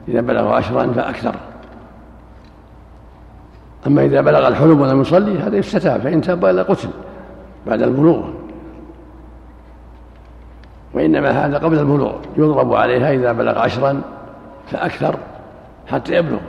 إذا 0.09 0.21
بلغوا 0.21 0.53
عشرا 0.53 0.93
فأكثر. 0.93 1.35
أما 3.87 4.05
إذا 4.05 4.21
بلغ 4.21 4.49
الحلم 4.49 4.81
ولم 4.81 5.01
يصلي 5.01 5.39
هذا 5.39 5.57
يستتاب 5.57 6.01
فإن 6.01 6.21
تاب 6.21 6.45
إلى 6.45 6.63
قتل 6.63 6.89
بعد 7.67 7.83
البلوغ. 7.83 8.29
وإنما 10.95 11.31
هذا 11.31 11.59
قبل 11.59 11.79
البلوغ 11.79 12.13
يضرب 12.37 12.75
عليها 12.75 13.13
إذا 13.13 13.33
بلغ 13.33 13.59
عشرا 13.59 14.01
فأكثر 14.67 15.17
حتى 15.87 16.15
يبلغ. 16.15 16.41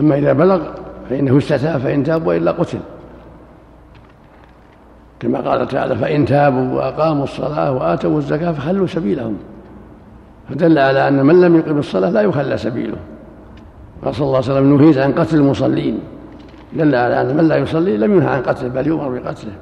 أما 0.00 0.18
إذا 0.18 0.32
بلغ 0.32 0.60
فإنه 1.10 1.38
استتاب 1.38 1.80
فإن 1.80 2.04
تاب 2.04 2.26
وإلا 2.26 2.50
قتل. 2.50 2.78
كما 5.20 5.40
قال 5.40 5.68
تعالى 5.68 5.96
فإن 5.96 6.24
تابوا 6.24 6.74
وأقاموا 6.74 7.24
الصلاة 7.24 7.72
وآتوا 7.72 8.18
الزكاة 8.18 8.52
فخلوا 8.52 8.86
سبيلهم. 8.86 9.36
فدل 10.48 10.78
على 10.78 11.08
أن 11.08 11.26
من 11.26 11.40
لم 11.40 11.56
يقم 11.56 11.78
الصلاة 11.78 12.10
لا 12.10 12.20
يخلى 12.20 12.56
سبيله. 12.56 12.96
قال 14.04 14.14
صلى 14.14 14.26
الله 14.26 14.36
عليه 14.36 14.46
وسلم 14.46 14.76
نهيت 14.76 14.98
عن 14.98 15.12
قتل 15.12 15.36
المصلين. 15.36 16.00
دل 16.72 16.94
على 16.94 17.20
أن 17.20 17.36
من 17.36 17.48
لا 17.48 17.56
يصلي 17.56 17.96
لم 17.96 18.16
ينهى 18.16 18.28
عن 18.28 18.42
قتله 18.42 18.68
بل 18.68 18.86
يؤمر 18.86 19.08
بقتله. 19.08 19.52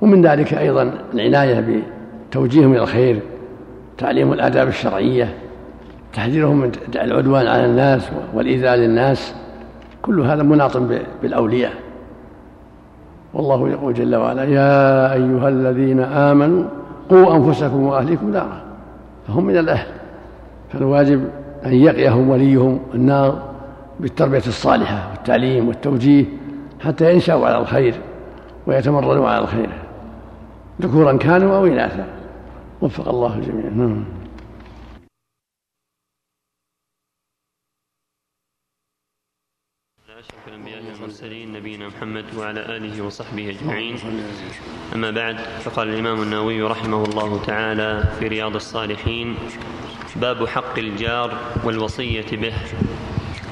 ومن 0.00 0.26
ذلك 0.26 0.54
أيضا 0.54 0.92
العناية 1.14 1.82
بتوجيههم 2.30 2.72
إلى 2.72 2.82
الخير 2.82 3.20
تعليم 3.98 4.32
الآداب 4.32 4.68
الشرعية 4.68 5.34
تحذيرهم 6.12 6.60
من 6.60 6.72
العدوان 6.94 7.46
على 7.46 7.64
الناس 7.64 8.08
والإيذاء 8.34 8.76
للناس. 8.76 9.34
كل 10.02 10.20
هذا 10.20 10.42
مناط 10.42 10.76
بالأولياء. 11.22 11.72
والله 13.34 13.68
يقول 13.68 13.94
جل 13.94 14.16
وعلا 14.16 14.44
يا 14.44 15.12
أيها 15.12 15.48
الذين 15.48 16.00
آمنوا 16.00 16.64
قوا 17.10 17.36
أنفسكم 17.36 17.82
وأهليكم 17.82 18.30
نارا. 18.30 18.62
فهم 19.28 19.44
من 19.44 19.58
الأهل. 19.58 19.86
فالواجب 20.72 21.24
أن 21.66 21.74
يقيهم 21.74 22.30
وليهم 22.30 22.80
النار 22.94 23.42
بالتربية 24.00 24.46
الصالحة 24.46 25.10
والتعليم 25.10 25.68
والتوجيه 25.68 26.24
حتى 26.80 27.14
ينشأوا 27.14 27.46
على 27.46 27.58
الخير 27.58 27.94
ويتمرنوا 28.66 29.28
على 29.28 29.38
الخير. 29.38 29.68
ذكورا 30.82 31.16
كانوا 31.16 31.56
أو 31.56 31.66
إناثا. 31.66 32.04
وفق 32.82 33.08
الله 33.08 33.34
الجميع 33.34 33.64
نعم. 33.76 34.04
والمرسلين 41.02 41.52
نبينا 41.52 41.88
محمد 41.88 42.24
وعلى 42.38 42.60
آله 42.76 43.04
وصحبه 43.04 43.50
أجمعين. 43.50 43.96
أما 44.94 45.10
بعد 45.10 45.36
فقال 45.64 45.88
الإمام 45.88 46.22
النووي 46.22 46.62
رحمه 46.62 47.04
الله 47.04 47.42
تعالى 47.46 48.04
في 48.18 48.28
رياض 48.28 48.54
الصالحين 48.54 49.34
باب 50.16 50.48
حق 50.48 50.78
الجار 50.78 51.38
والوصية 51.64 52.30
به. 52.32 52.52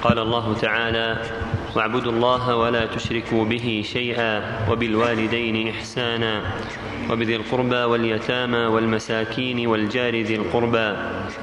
قال 0.03 0.19
الله 0.19 0.55
تعالى 0.55 1.23
واعبدوا 1.77 2.13
الله 2.13 2.57
ولا 2.57 2.87
تشركوا 2.87 3.45
به 3.45 3.83
شيئا 3.87 4.33
وبالوالدين 4.71 5.69
إحسانا 5.69 6.43
وبذي 7.11 7.37
القربى 7.37 7.83
واليتامى 7.91 8.59
والمساكين 8.59 9.67
والجار 9.67 10.15
ذي 10.21 10.37
القربى 10.37 10.97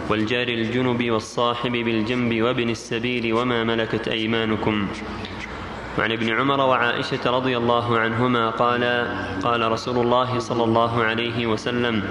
والجار 0.09 0.47
الجنب 0.47 1.11
والصاحب 1.11 1.71
بالجنب 1.71 2.41
وابن 2.41 2.69
السبيل 2.69 3.33
وما 3.33 3.63
ملكت 3.63 4.07
أيمانكم. 4.07 4.87
وعن 5.97 6.12
ابن 6.12 6.29
عمر 6.29 6.60
وعائشة 6.60 7.23
رضي 7.25 7.57
الله 7.57 7.99
عنهما 7.99 8.49
قال 8.49 8.83
قال 9.43 9.71
رسول 9.71 9.97
الله 9.97 10.39
صلى 10.39 10.63
الله 10.63 11.03
عليه 11.03 11.47
وسلم 11.47 12.03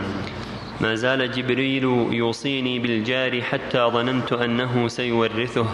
ما 0.80 0.94
زال 0.94 1.30
جبريل 1.30 1.84
يوصيني 2.10 2.78
بالجار 2.78 3.42
حتى 3.42 3.90
ظننت 3.92 4.32
أنه 4.32 4.88
سيورثه. 4.88 5.66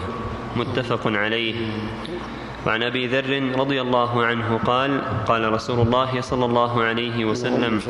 متفق 0.55 1.07
عليه. 1.07 1.55
وعن 2.67 2.83
أبي 2.83 3.07
ذر 3.07 3.59
رضي 3.59 3.81
الله 3.81 4.25
عنه 4.25 4.59
قال 4.65 5.01
قال 5.27 5.53
رسول 5.53 5.79
الله 5.79 6.21
صلى 6.21 6.45
الله 6.45 6.83
عليه 6.83 7.25
وسلم 7.25 7.81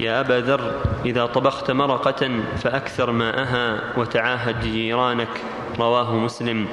يا 0.00 0.20
أبا 0.20 0.40
ذر 0.40 0.74
إذا 1.06 1.26
طبخت 1.26 1.70
مرقة 1.70 2.30
فأكثر 2.56 3.10
ماءها 3.10 3.80
وتعاهد 3.96 4.60
جيرانك. 4.62 5.28
رواه 5.78 6.16
مسلم. 6.16 6.66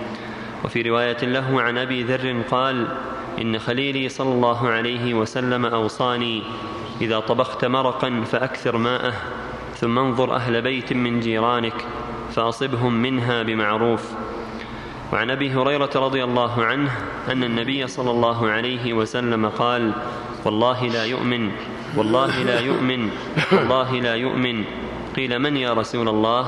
وفي 0.66 0.82
رواية 0.82 1.18
له 1.22 1.62
عن 1.62 1.78
أبي 1.78 2.04
ذر 2.04 2.42
قال 2.52 2.88
إن 3.42 3.60
خليلي 3.60 4.10
صلى 4.10 4.34
الله 4.34 4.70
عليه 4.70 5.14
وسلم 5.14 5.66
أوصاني 5.66 6.44
إذا 7.02 7.20
طبخت 7.20 7.66
مرقا 7.66 8.24
فأكثر 8.32 8.78
ماءه 8.78 9.14
ثم 9.76 10.00
انظر 10.00 10.36
أهل 10.36 10.62
بيت 10.62 10.94
من 10.94 11.20
جيرانك 11.20 11.86
فأصبهم 12.32 12.94
منها 12.94 13.44
بمعروف. 13.44 14.12
وعن 15.14 15.32
أبي 15.32 15.54
هريرة 15.54 15.90
رضي 15.96 16.24
الله 16.24 16.66
عنه 16.66 16.92
أن 17.32 17.44
النبي 17.44 17.88
صلى 17.88 18.12
الله 18.12 18.50
عليه 18.50 18.94
وسلم 18.94 19.50
قال 19.50 19.94
والله 20.46 20.88
لا 20.88 21.06
يؤمن 21.06 21.52
والله 21.98 22.44
لا 22.44 22.60
يؤمن 22.60 23.10
والله 23.52 24.00
لا 24.00 24.16
يؤمن. 24.16 24.64
قيل 25.16 25.40
من 25.40 25.58
يا 25.58 25.74
رسول 25.74 26.10
الله؟ 26.10 26.44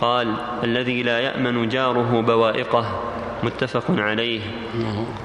قال 0.00 0.34
الذي 0.64 1.02
لا 1.02 1.18
يأمن 1.20 1.68
جاره 1.68 2.20
بوائقه. 2.20 3.17
متفق 3.42 3.84
عليه. 3.90 4.40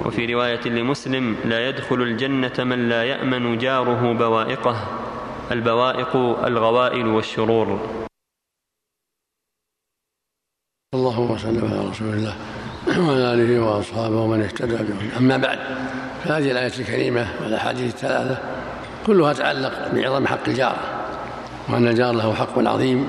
وفي 0.06 0.34
رواية 0.34 0.62
لمسلم 0.66 1.36
لا 1.46 1.70
يدخل 1.70 2.02
الجنة 2.02 2.54
من 2.60 2.90
لا 2.90 3.04
يأمن 3.04 3.58
جاره 3.58 4.14
بوائقه 4.14 4.88
البوائق 5.52 6.16
الغوائل 6.46 7.08
والشرور. 7.08 7.80
اللهم 10.94 11.32
وسلم 11.32 11.66
على 11.72 11.90
رسول 11.90 12.14
الله 12.14 12.36
وعلى 12.88 13.34
آله 13.34 13.60
وأصحابه 13.60 14.16
ومن 14.16 14.42
اهتدى 14.42 14.76
بهم. 14.76 15.10
أما 15.18 15.38
بعد 15.38 15.60
فهذه 16.24 16.52
الآية 16.52 16.80
الكريمة 16.80 17.28
والأحاديث 17.44 17.94
الثلاثة 17.94 18.38
كلها 19.06 19.34
تتعلق 19.34 19.92
بعظم 19.94 20.28
حق 20.28 20.48
الجار 20.48 20.78
وأن 21.70 21.88
الجار 21.88 22.12
له 22.12 22.34
حق 22.34 22.60
عظيم. 22.60 23.08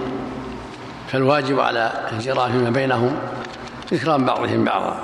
فالواجب 1.09 1.61
على 1.61 2.09
الجيران 2.13 2.53
فيما 2.53 2.71
بينهم 2.71 3.17
إكرام 3.93 4.25
بعضهم 4.25 4.65
بعضا 4.65 4.97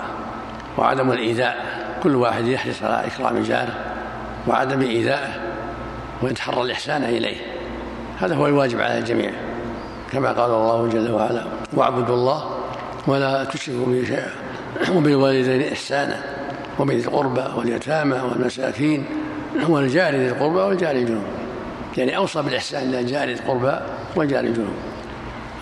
وعدم 0.79 1.12
الإيذاء 1.12 1.57
كل 2.03 2.16
واحد 2.16 2.47
يحرص 2.47 2.83
على 2.83 3.07
إكرام 3.07 3.43
جاره 3.43 3.75
وعدم 4.47 4.81
إيذائه 4.81 5.51
ويتحرى 6.23 6.62
الإحسان 6.62 7.05
إليه. 7.05 7.37
هذا 8.21 8.35
هو 8.35 8.47
الواجب 8.47 8.81
على 8.81 8.99
الجميع. 8.99 9.31
كما 10.12 10.29
قال 10.29 10.51
الله 10.51 10.88
جل 10.88 11.11
وعلا 11.11 11.45
واعبدوا 11.73 12.14
الله 12.14 12.51
ولا 13.07 13.45
تشركوا 13.45 13.87
به 13.87 14.05
شيئا 14.05 14.31
وبالوالدين 14.97 15.73
إحسانا 15.73 16.16
وبذي 16.79 17.01
القربى 17.01 17.45
واليتامى 17.57 18.16
والمساكين 18.16 19.05
والجار 19.69 20.14
ذي 20.14 20.29
القربى 20.29 20.59
والجار 20.59 20.97
الجنوب. 20.97 21.25
يعني 21.97 22.16
أوصى 22.16 22.43
بالإحسان 22.43 22.88
إلى 22.88 23.05
جار 23.05 23.29
ذي 23.29 23.33
القربى 23.33 23.81
والجار 24.16 24.45
الجنوب. 24.45 24.75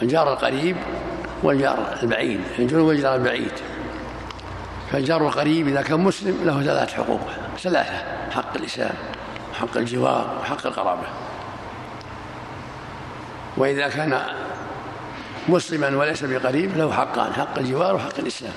الجار 0.03 0.33
القريب 0.33 0.77
والجار 1.43 1.99
البعيد 2.03 2.41
الجنوب 2.59 2.89
والجار 2.89 3.15
البعيد. 3.15 3.53
فالجار 4.93 5.27
القريب 5.27 5.69
إذا 5.69 5.83
كان 5.83 6.01
مسلم 6.01 6.45
له 6.45 6.63
ثلاث 6.63 6.95
حقوق 6.95 7.21
ثلاثة 7.59 8.03
حق 8.31 8.57
الإسلام 8.57 8.95
وحق 9.53 9.77
الجوار 9.77 10.39
وحق 10.41 10.67
القرابة. 10.67 11.07
وإذا 13.57 13.89
كان 13.89 14.21
مسلما 15.49 15.97
وليس 15.97 16.25
بقريب 16.25 16.77
له 16.77 16.93
حقان 16.93 17.33
حق 17.33 17.59
الجوار 17.59 17.95
وحق 17.95 18.19
الإسلام. 18.19 18.53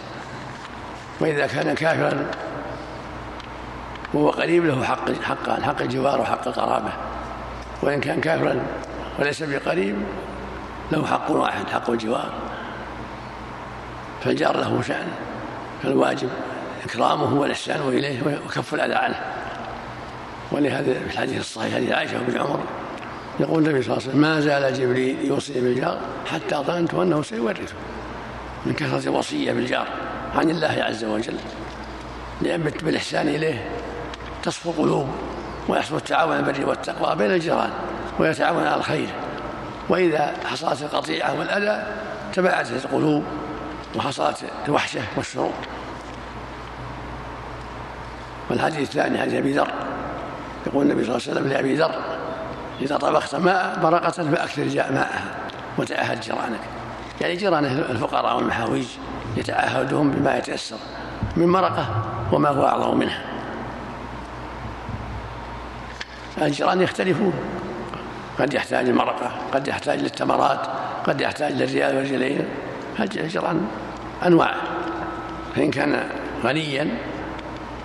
وإذا 1.20 1.48
كان 1.48 1.74
كافرا 1.76 2.26
وهو 4.13 4.30
قريب 4.30 4.65
له 4.65 4.84
حق 4.84 5.12
حقان 5.24 5.63
حق 5.63 5.82
الجوار 5.82 6.22
وحق 6.22 6.48
القرابة. 6.48 6.91
وإن 7.82 8.02
كان 8.02 8.22
كافرا 8.22 8.62
وليس 9.20 9.44
بقريب 9.44 9.96
له 10.91 11.06
حق 11.06 11.32
واحد 11.32 11.70
حق 11.70 11.89
الجوار. 11.89 12.30
فالجار 14.23 14.57
له 14.57 14.81
شأن 14.81 15.07
فالواجب 15.84 16.29
إكرامه 16.86 17.34
والإحسان 17.34 17.81
إليه 17.88 18.39
وكف 18.45 18.73
الأذى 18.73 18.93
عنه. 18.93 19.19
ولهذا 20.51 20.93
في 20.93 21.13
الحديث 21.13 21.39
الصحيح 21.39 21.73
حديث 21.73 21.91
عائشة 21.91 22.19
بن 22.27 22.38
عمر 22.38 22.60
يقول 23.39 23.67
النبي 23.67 23.81
صلى 23.81 23.93
الله 23.93 24.03
عليه 24.03 24.10
وسلم 24.10 24.21
ما 24.21 24.39
زال 24.39 24.73
جبريل 24.73 25.25
يوصي 25.25 25.62
بالجار 25.62 25.97
حتى 26.25 26.55
ظننت 26.55 26.93
أنه 26.93 27.21
سيورثه 27.21 27.75
من 28.65 28.73
كثرة 28.73 29.10
الوصية 29.10 29.53
بالجار 29.53 29.88
عن 30.36 30.49
الله 30.49 30.84
عز 30.84 31.03
وجل 31.03 31.38
لأن 32.41 32.62
بالإحسان 32.62 33.27
إليه 33.27 33.69
تصفو 34.43 34.69
القلوب 34.69 35.07
ويحصل 35.67 35.95
التعاون 35.95 36.38
البر 36.38 36.65
والتقوى 36.65 37.15
بين 37.15 37.31
الجيران 37.31 37.69
ويتعاون 38.19 38.63
على 38.63 38.75
الخير. 38.75 39.10
وإذا 39.89 40.34
حصلت 40.45 40.81
القطيعة 40.81 41.39
والأذى 41.39 41.84
تباعدت 42.34 42.71
القلوب 42.86 43.23
وحصلت 43.95 44.43
الوحشة 44.67 45.01
والشرور. 45.17 45.54
والحديث 48.49 48.80
الثاني 48.80 49.19
حديث 49.19 49.34
أبي 49.34 49.54
ذر. 49.54 49.71
يقول 50.67 50.86
النبي 50.86 51.04
صلى 51.04 51.15
الله 51.15 51.27
عليه 51.27 51.39
وسلم 51.39 51.47
لأبي 51.47 51.75
ذر 51.75 51.95
إذا 52.82 52.97
طبخت 52.97 53.36
ماء 53.36 53.80
مرقة 53.84 54.10
فأكثر 54.10 54.63
ماءها 54.75 55.23
وتعاهد 55.77 56.19
جيرانك. 56.19 56.60
يعني 57.21 57.36
جيران 57.36 57.65
الفقراء 57.65 58.36
والمحاويج 58.36 58.88
يتعاهدهم 59.38 60.12
بما 60.12 60.38
يتيسر 60.38 60.77
من 61.38 61.47
مرقة 61.47 62.04
وما 62.32 62.49
هو 62.49 62.65
أعظم 62.65 62.97
منها. 62.97 63.21
الجيران 66.41 66.82
يختلفون. 66.82 67.34
قد 68.39 68.54
يحتاج 68.54 68.89
المرقة 68.89 69.32
قد 69.54 69.67
يحتاج 69.67 69.99
للتمرات 69.99 70.67
قد 71.08 71.21
يحتاج 71.21 71.54
للريال 71.54 71.95
والرجلين 71.95 72.45
الجيران 72.99 73.67
أنواع. 74.25 74.53
فإن 75.55 75.71
كان 75.71 76.10
غنيا 76.43 76.97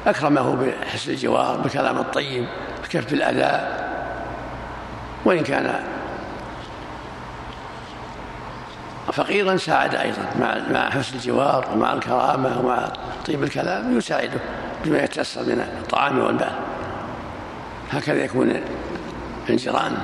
أكرمه 0.06 0.56
بحسن 0.56 1.10
الجوار 1.10 1.56
بالكلام 1.56 1.98
الطيب 1.98 2.46
بكف 2.84 3.12
الأذى 3.12 3.86
وإن 5.24 5.42
كان 5.42 5.80
فقيرا 9.12 9.56
ساعد 9.56 9.94
أيضا 9.94 10.22
مع 10.40 10.56
مع 10.70 10.90
حسن 10.90 11.16
الجوار 11.16 11.68
ومع 11.74 11.92
الكرامة 11.92 12.60
ومع 12.60 12.88
طيب 13.26 13.42
الكلام 13.42 13.98
يساعده 13.98 14.40
بما 14.84 14.98
يتيسر 14.98 15.42
من 15.42 15.60
الطعام 15.82 16.18
والمال. 16.18 16.52
هكذا 17.90 18.24
يكون 18.24 18.60
الجيران. 19.48 19.96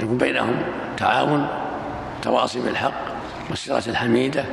يكون 0.00 0.18
بينهم 0.18 0.62
تعاون 0.96 1.48
تواصي 2.22 2.60
بالحق. 2.60 3.15
والسيرة 3.50 3.82
الحميدة 3.86 4.44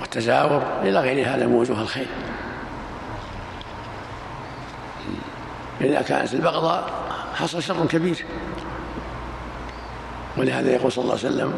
والتزاور 0.00 0.62
إلى 0.82 1.00
غير 1.00 1.28
هذا 1.28 1.46
من 1.46 1.54
وجوه 1.54 1.80
الخير. 1.82 2.06
إذا 5.80 6.02
كانت 6.02 6.34
البغضاء 6.34 6.90
حصل 7.34 7.62
شر 7.62 7.86
كبير. 7.86 8.24
ولهذا 10.36 10.70
يقول 10.70 10.92
صلى 10.92 11.02
الله 11.02 11.18
عليه 11.18 11.26
وسلم 11.26 11.54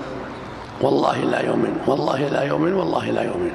والله 0.81 1.17
لا 1.17 1.41
يؤمن 1.41 1.81
والله 1.87 2.19
لا 2.19 2.43
يؤمن 2.43 2.73
والله 2.73 3.11
لا 3.11 3.23
يؤمن. 3.23 3.53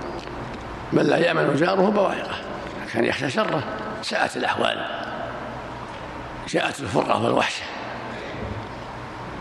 بل 0.93 1.07
لا 1.07 1.17
يأمن 1.17 1.55
جاره 1.55 1.89
بوائقه. 1.89 2.35
كان 2.93 3.05
يخشى 3.05 3.29
شره. 3.29 3.63
ساءت 4.01 4.37
الأحوال. 4.37 4.85
جاءت 6.49 6.79
الفرقة 6.79 7.23
والوحشة. 7.23 7.63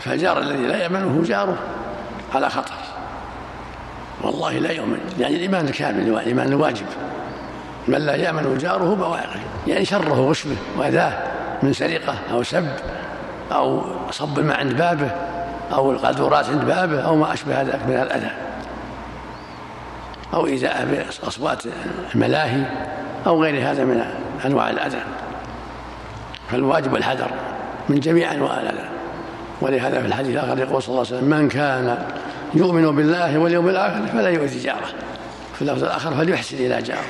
فالجار 0.00 0.38
الذي 0.38 0.66
لا 0.66 0.76
يأمنه 0.76 1.22
جاره 1.24 1.58
على 2.34 2.50
خطر. 2.50 2.74
والله 4.22 4.53
لا 4.53 4.72
يؤمن. 4.72 4.99
يعني 5.18 5.36
الإيمان 5.36 5.68
الكامل 5.68 6.09
الإيمان 6.09 6.49
الواجب. 6.49 6.86
من 7.88 7.99
لا 7.99 8.14
يأمن 8.14 8.59
جاره 8.59 8.94
بوائقه 8.94 9.40
يعني 9.66 9.84
شره 9.84 10.20
وغشمه 10.20 10.57
وأذاه 10.78 11.12
من 11.62 11.72
سرقة 11.72 12.14
أو 12.32 12.42
سب 12.42 12.68
أو 13.53 13.82
صب 14.11 14.38
الماء 14.38 14.59
عند 14.59 14.72
بابه 14.72 15.11
أو 15.72 15.92
القاذورات 15.92 16.49
عند 16.49 16.64
بابه 16.64 17.01
أو 17.01 17.16
ما 17.16 17.32
أشبه 17.32 17.62
ذلك 17.62 17.80
من 17.88 17.94
الأذى. 17.94 18.30
أو 20.34 20.47
إيذاءه 20.47 20.84
بأصوات 20.84 21.62
الملاهي 22.14 22.62
أو 23.26 23.42
غير 23.42 23.70
هذا 23.70 23.84
من 23.84 24.05
أنواع 24.47 24.70
الأذى. 24.70 25.03
فالواجب 26.51 26.97
الحذر 26.97 27.30
من 27.88 28.01
جميع 28.01 28.32
أنواع 28.32 28.61
الأذى. 28.61 28.88
ولهذا 29.61 30.01
في 30.01 30.07
الحديث 30.07 30.30
الآخر 30.30 30.59
يقول 30.59 30.82
صلى 30.82 30.88
الله 30.88 31.07
عليه 31.07 31.16
وسلم 31.16 31.30
من 31.30 31.49
كان 31.49 31.99
يؤمن 32.55 32.96
بالله 32.96 33.38
واليوم 33.38 33.68
الآخر 33.68 34.07
فلا 34.07 34.28
يؤذي 34.28 34.59
جاره. 34.59 34.88
في 35.55 35.62
اللفظ 35.62 35.84
الآخر 35.84 36.14
فليحسن 36.14 36.57
إلى 36.57 36.82
جاره. 36.82 37.00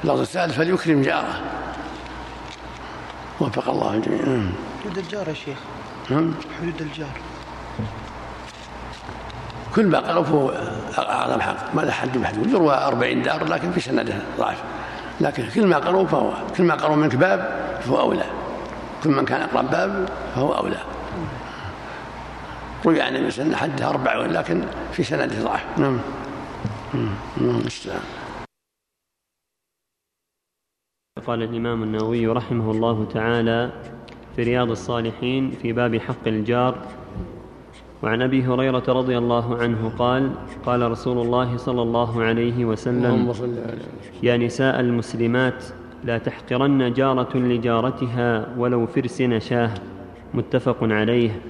في 0.00 0.04
اللفظ 0.04 0.20
الثالث 0.20 0.56
فليكرم 0.56 1.02
جاره. 1.02 1.40
وفق 3.40 3.70
الله 3.70 3.94
الجميع 3.94 4.20
جود 4.84 4.98
الجار 4.98 5.28
يا 5.28 5.34
شيخ. 5.34 5.58
نعم. 6.10 6.34
حدود 6.62 6.80
الجار. 6.80 7.10
كل 9.74 9.86
ما 9.86 9.98
قالوا 9.98 10.24
فهو 10.24 10.50
أعظم 10.98 11.40
حق. 11.40 11.74
ما 11.74 11.82
له 11.82 11.92
حد 11.92 12.18
محدود 12.18 12.50
يروى 12.50 12.74
أربعين 12.74 13.22
دار 13.22 13.44
لكن 13.44 13.72
في 13.72 13.80
سنده 13.80 14.14
ضعف 14.38 14.58
لكن 15.20 15.48
كل 15.54 15.66
ما 15.66 15.76
قروا 15.76 16.06
فهو 16.06 16.32
كل 16.56 16.64
ما 16.64 16.74
قروا 16.74 16.96
منك 16.96 17.14
باب 17.14 17.60
فهو 17.84 18.00
أولى. 18.00 18.24
كل 19.04 19.10
من 19.10 19.24
كان 19.24 19.42
أقرب 19.42 19.70
باب 19.70 20.08
فهو 20.34 20.54
أولى. 20.54 20.80
روي 22.86 23.00
عن 23.00 23.16
النبي 23.16 23.30
صلى 23.30 23.56
حده 23.56 23.88
أربع 23.88 24.14
لكن 24.26 24.62
في 24.92 25.02
سنده 25.02 25.42
ضعف. 25.42 25.78
نعم. 25.78 25.98
نعم. 27.40 27.62
قال 31.26 31.42
الإمام 31.42 31.82
النووي 31.82 32.26
رحمه 32.26 32.70
الله 32.70 33.04
تعالى 33.04 33.70
في 34.36 34.42
رياض 34.42 34.70
الصالحين 34.70 35.50
في 35.50 35.72
باب 35.72 35.96
حق 35.96 36.26
الجار. 36.26 36.86
وعن 38.02 38.22
أبي 38.22 38.42
هريرة 38.42 38.84
رضي 38.88 39.18
الله 39.18 39.58
عنه 39.62 39.92
قال 39.98 40.32
قال 40.66 40.90
رسول 40.90 41.18
الله 41.18 41.56
صلى 41.56 41.82
الله 41.82 42.22
عليه 42.22 42.64
وسلم 42.64 43.32
يا 44.22 44.36
نساء 44.36 44.80
المسلمات 44.80 45.64
لا 46.04 46.18
تحقرن 46.18 46.92
جارة 46.92 47.36
لجارتها 47.36 48.54
ولو 48.56 48.86
فرس 48.86 49.20
نشاه. 49.20 49.70
متفق 50.34 50.76
عليه. 50.82 51.40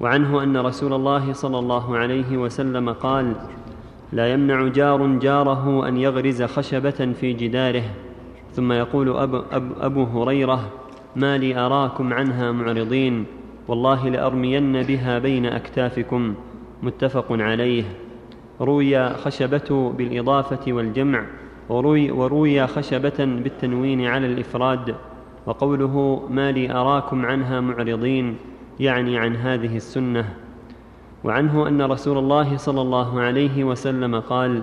وعنه 0.00 0.42
أن 0.42 0.56
رسول 0.56 0.92
الله 0.92 1.32
صلى 1.32 1.58
الله 1.58 1.96
عليه 1.96 2.36
وسلم 2.36 2.92
قال 2.92 3.34
لا 4.12 4.32
يمنع 4.32 4.68
جار 4.68 5.06
جاره 5.06 5.88
أن 5.88 5.96
يغرز 5.96 6.42
خشبة 6.42 7.12
في 7.20 7.32
جداره. 7.32 7.82
ثم 8.52 8.72
يقول 8.72 9.18
أبو, 9.18 9.42
أبو, 9.52 9.74
أبو 9.80 10.04
هريرة 10.04 10.70
ما 11.16 11.38
لي 11.38 11.58
أراكم 11.58 12.12
عنها 12.12 12.52
معرضين 12.52 13.24
والله 13.68 14.08
لأرمين 14.08 14.82
بها 14.82 15.18
بين 15.18 15.46
أكتافكم. 15.46 16.34
متفق 16.82 17.26
عليه. 17.30 17.84
روي 18.60 19.08
خشبة 19.10 19.92
بالإضافة 19.98 20.72
والجمع 20.72 21.24
وروي, 21.68 22.10
وروي 22.10 22.66
خشبة 22.66 23.18
بالتنوين 23.18 24.06
على 24.06 24.26
الإفراد 24.26 24.94
وقوله 25.46 26.26
ما 26.30 26.52
لي 26.52 26.72
أراكم 26.72 27.26
عنها 27.26 27.60
معرضين 27.60 28.36
يعني 28.80 29.18
عن 29.18 29.36
هذه 29.36 29.76
السنة 29.76 30.34
وعنه 31.24 31.68
أن 31.68 31.82
رسول 31.82 32.18
الله 32.18 32.56
صلى 32.56 32.80
الله 32.80 33.20
عليه 33.20 33.64
وسلم 33.64 34.20
قال 34.20 34.62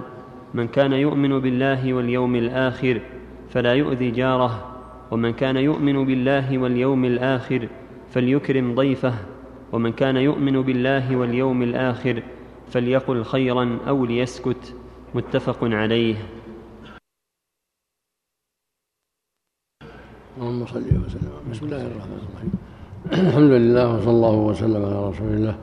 من 0.53 0.68
كان 0.68 0.93
يؤمن 0.93 1.39
بالله 1.39 1.93
واليوم 1.93 2.36
الآخر 2.36 3.01
فلا 3.49 3.74
يؤذي 3.74 4.11
جاره 4.11 4.53
ومن 5.11 5.34
كان 5.34 5.57
يؤمن 5.57 6.05
بالله 6.05 6.57
واليوم 6.57 7.05
الآخر 7.05 7.68
فليكرم 8.09 8.76
ضيفه 8.76 9.14
ومن 9.72 9.91
كان 9.91 10.18
يؤمن 10.18 10.61
بالله 10.61 11.16
واليوم 11.16 11.64
الآخر 11.64 12.24
فليقل 12.68 13.24
خيرا 13.24 13.80
أو 13.88 14.05
ليسكت. 14.05 14.76
متفق 15.16 15.64
عليه. 15.64 16.16
اللهم 20.38 20.66
صل 20.66 20.80
وسلم. 20.80 21.34
بسم 21.51 21.66
الله 21.66 21.82
الرحمن 21.88 22.20
الرحيم. 22.30 22.73
الحمد 23.12 23.51
لله 23.51 23.95
وصلى 23.95 24.10
الله 24.10 24.36
وسلم 24.36 24.86
على 24.86 25.10
رسول 25.10 25.28
الله 25.28 25.56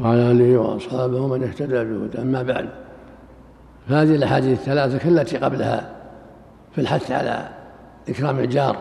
وعلى 0.00 0.30
آله 0.30 0.58
وأصحابه 0.58 1.20
ومن 1.20 1.42
اهتدى 1.42 1.84
بهدى 1.84 2.18
أما 2.18 2.42
بعد 2.42 2.68
فهذه 3.88 4.14
الأحاديث 4.14 4.58
الثلاثة 4.58 4.98
كالتي 4.98 5.36
قبلها 5.36 5.90
في 6.72 6.80
الحث 6.80 7.10
على 7.10 7.48
إكرام 8.08 8.38
الجار 8.38 8.76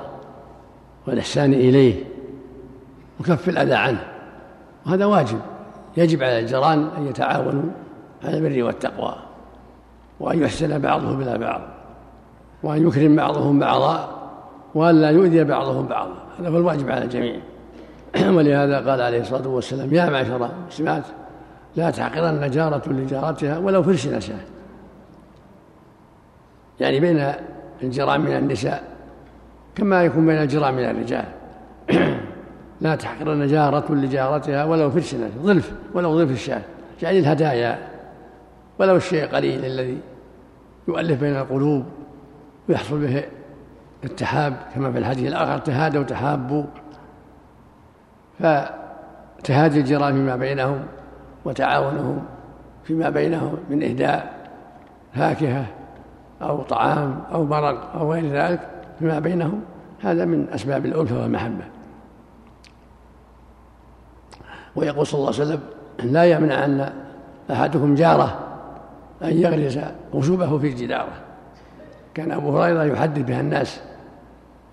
والإحسان 1.07 1.53
إليه 1.53 2.03
وكف 3.19 3.49
الأذى 3.49 3.73
عنه 3.73 4.03
وهذا 4.85 5.05
واجب. 5.05 5.39
يجب 5.97 6.23
على 6.23 6.39
الجيران 6.39 6.87
أن 6.97 7.07
يتعاونوا 7.07 7.69
على 8.23 8.37
البر 8.37 8.63
والتقوى 8.63 9.15
وأن 10.19 10.41
يحسن 10.41 10.79
بعضهم 10.79 11.21
إلى 11.21 11.37
بعض 11.37 11.61
وأن 12.63 12.87
يكرم 12.87 13.15
بعضهم 13.15 13.59
بعضا 13.59 14.09
وأن 14.75 15.01
لا 15.01 15.09
يؤذي 15.09 15.43
بعضهم 15.43 15.85
بعضا. 15.85 16.13
هذا 16.39 16.49
هو 16.49 16.57
الواجب 16.57 16.91
على 16.91 17.03
الجميع. 17.03 17.39
ولهذا 18.35 18.89
قال 18.89 19.01
عليه 19.01 19.21
الصلاة 19.21 19.47
والسلام 19.47 19.93
يا 19.93 20.09
معشر 20.09 20.49
المسلمات 20.63 21.03
لا 21.75 21.91
تحقرن 21.91 22.49
جارة 22.49 22.89
لجارتها 22.89 23.57
ولو 23.57 23.83
فرش 23.83 24.07
نشاه 24.07 24.39
يعني 26.79 26.99
بين 26.99 27.33
الجرام 27.83 28.21
من 28.21 28.37
النساء 28.37 28.83
كما 29.75 30.03
يكون 30.03 30.25
بين 30.25 30.37
الجرام 30.37 30.75
من 30.75 30.83
الرجال. 30.83 31.25
لا 32.81 32.95
تحقرن 32.95 33.47
جارة 33.47 33.93
لجارتها 33.93 34.65
ولو 34.65 34.91
في 34.91 34.97
السنة 34.97 35.29
ظلف 35.41 35.73
ولو 35.93 36.17
ظلف 36.17 36.31
الشاة. 36.31 36.61
يعني 37.01 37.19
الهدايا 37.19 37.79
ولو 38.79 38.95
الشيء 38.95 39.25
قليل 39.25 39.65
الذي 39.65 39.97
يؤلف 40.87 41.19
بين 41.19 41.35
القلوب 41.35 41.85
ويحصل 42.69 42.99
به 42.99 43.23
التحاب 44.03 44.57
كما 44.75 44.91
في 44.91 44.97
الحديث 44.97 45.27
الآخر 45.27 45.57
تهادوا 45.57 46.03
تحابوا 46.03 46.63
فتهادي 48.41 49.79
الجيران 49.79 50.13
فيما 50.13 50.35
بينهم 50.35 50.79
وتعاونهم 51.45 52.23
فيما 52.83 53.09
بينهم 53.09 53.57
من 53.69 53.83
إهداء 53.83 54.33
فاكهة 55.13 55.65
أو 56.41 56.61
طعام 56.61 57.23
أو 57.33 57.45
مرق 57.45 57.95
أو 57.95 58.13
غير 58.13 58.25
ذلك 58.25 58.59
فيما 58.99 59.19
بينهم. 59.19 59.61
هذا 60.01 60.25
من 60.25 60.47
أسباب 60.49 60.85
الألفة 60.85 61.21
والمحبة. 61.21 61.63
ويقول 64.75 65.07
صلى 65.07 65.19
الله 65.19 65.33
عليه 65.33 65.41
وسلم 65.41 65.59
لا 66.03 66.25
يمنع 66.25 66.65
أن 66.65 66.93
أحدكم 67.51 67.95
جاره 67.95 68.39
أن 69.23 69.29
يغرس 69.29 69.79
غشوبه 70.13 70.57
في 70.57 70.69
جداره 70.69 71.13
كان 72.13 72.31
أبو 72.31 72.57
هريرة 72.57 72.83
يحدث 72.83 73.21
بها 73.21 73.41
الناس 73.41 73.81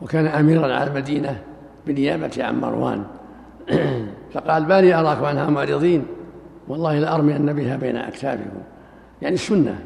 وكان 0.02 0.26
أميرا 0.26 0.74
على 0.74 0.90
المدينة 0.90 1.42
بنيابة 1.86 2.30
عن 2.38 2.60
مروان. 2.60 3.04
فقال 4.32 4.64
بالي 4.64 4.94
أراكم 4.94 5.24
عنها 5.24 5.50
معرضين. 5.50 6.06
والله 6.68 6.98
لأرمين 6.98 7.52
بها 7.52 7.76
بين 7.76 7.96
أكتافكم 7.96 8.60
يعني 9.22 9.34
السنة. 9.34 9.78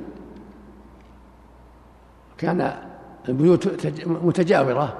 كان 2.38 2.72
البيوت 3.28 3.86
متجاورة. 4.06 4.98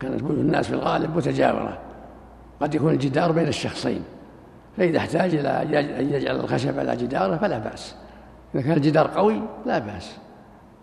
كانت 0.00 0.22
بيوت 0.22 0.38
الناس 0.38 0.66
في 0.66 0.74
الغالب 0.74 1.16
متجاورة. 1.16 1.78
قد 2.60 2.74
يكون 2.74 2.92
الجدار 2.92 3.32
بين 3.32 3.48
الشخصين. 3.48 4.02
فإذا 4.76 4.98
احتاج 4.98 5.34
إلى 5.34 5.78
أن 6.00 6.10
يجعل 6.10 6.36
الخشب 6.36 6.78
على 6.78 6.96
جداره 6.96 7.36
فلا 7.36 7.58
بأس. 7.58 7.94
إذا 8.54 8.62
كان 8.62 8.72
الجدار 8.72 9.06
قوي 9.06 9.42
لا 9.66 9.78
بأس. 9.78 10.16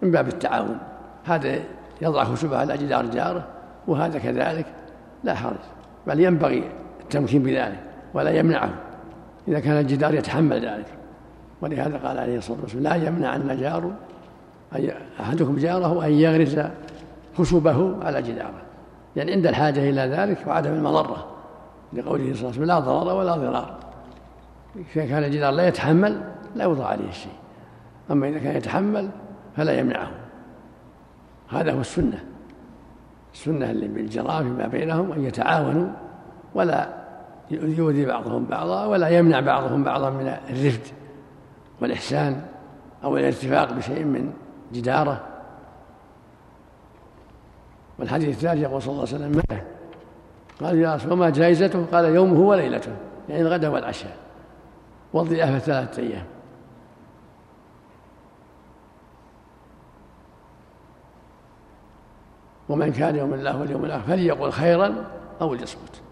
من 0.01 0.11
باب 0.11 0.27
التعاون. 0.27 0.77
هذا 1.25 1.59
يضع 2.01 2.23
خشبه 2.23 2.57
على 2.57 2.77
جدار 2.77 3.05
جاره 3.05 3.47
وهذا 3.87 4.19
كذلك 4.19 4.65
لا 5.23 5.35
حرج. 5.35 5.55
بل 6.07 6.19
ينبغي 6.19 6.63
التمكين 7.05 7.43
بذلك 7.43 7.79
ولا 8.13 8.31
يمنعه. 8.31 8.69
إذا 9.47 9.59
كان 9.59 9.77
الجدار 9.77 10.13
يتحمل 10.13 10.65
ذلك. 10.65 10.87
ولهذا 11.61 11.97
قال 11.97 12.17
عليه 12.17 12.37
الصلاة 12.37 12.57
والسلام 12.61 12.83
لا 12.83 12.95
يمنع 12.95 13.35
النجار 13.35 13.91
أحدكم 15.19 15.55
جاره 15.55 16.05
أن 16.05 16.11
يغرس 16.11 16.59
خشبه 17.37 18.05
على 18.05 18.21
جداره. 18.21 18.61
يعني 19.15 19.31
عند 19.31 19.47
الحاجة 19.47 19.89
إلى 19.89 20.01
ذلك 20.01 20.47
وعدم 20.47 20.73
المضرة. 20.73 21.27
لقوله 21.93 22.23
صلى 22.23 22.33
الله 22.33 22.35
عليه 22.35 22.49
وسلم 22.49 22.65
لا 22.65 22.79
ضرر 22.79 23.15
ولا 23.15 23.35
ضرار. 23.35 23.77
إذا 24.95 25.05
كان 25.05 25.23
الجدار 25.23 25.51
لا 25.53 25.67
يتحمل 25.67 26.21
لا 26.55 26.63
يوضع 26.63 26.85
عليه 26.85 27.09
الشيء 27.09 27.31
أما 28.11 28.27
إذا 28.27 28.39
كان 28.39 28.55
يتحمل 28.55 29.09
فلا 29.57 29.79
يمنعه. 29.79 30.11
هذا 31.49 31.73
هو 31.73 31.81
السنة. 31.81 32.23
السنة 33.33 33.71
اللي 33.71 33.87
بالجيران 33.87 34.43
فيما 34.43 34.67
بينهم 34.67 35.11
أن 35.11 35.25
يتعاونوا 35.25 35.87
ولا 36.55 36.89
يؤذي 37.51 38.05
بعضهم 38.05 38.45
بعضا 38.45 38.85
ولا 38.85 39.09
يمنع 39.09 39.39
بعضهم 39.39 39.83
بعضا 39.83 40.09
من 40.09 40.27
الرفد 40.49 40.87
والإحسان 41.81 42.41
أو 43.03 43.17
الارتفاق 43.17 43.73
بشيء 43.73 44.03
من 44.03 44.33
جداره. 44.73 45.23
والحديث 47.99 48.29
الثالث 48.29 48.61
يقول 48.61 48.81
صلى 48.81 48.91
الله 48.91 49.07
عليه 49.07 49.15
وسلم 49.15 49.37
متى 49.37 49.61
قال 50.61 50.77
يا 50.77 50.95
رسول 50.95 51.11
وما 51.11 51.29
جائزته؟ 51.29 51.85
قال 51.91 52.05
يومه 52.05 52.39
وليلته 52.39 52.91
يعني 53.29 53.41
الغداء 53.41 53.71
والعشاء. 53.71 54.17
والضيافة 55.13 55.59
ثلاثة 55.59 56.01
أيام. 56.01 56.25
ومن 62.69 62.91
كان 62.91 63.15
يوم 63.15 63.33
الله 63.33 63.59
واليوم 63.59 63.85
الآخر 63.85 64.03
فليقل 64.03 64.51
خيرا 64.51 65.05
أو 65.41 65.53
ليصمت. 65.53 66.04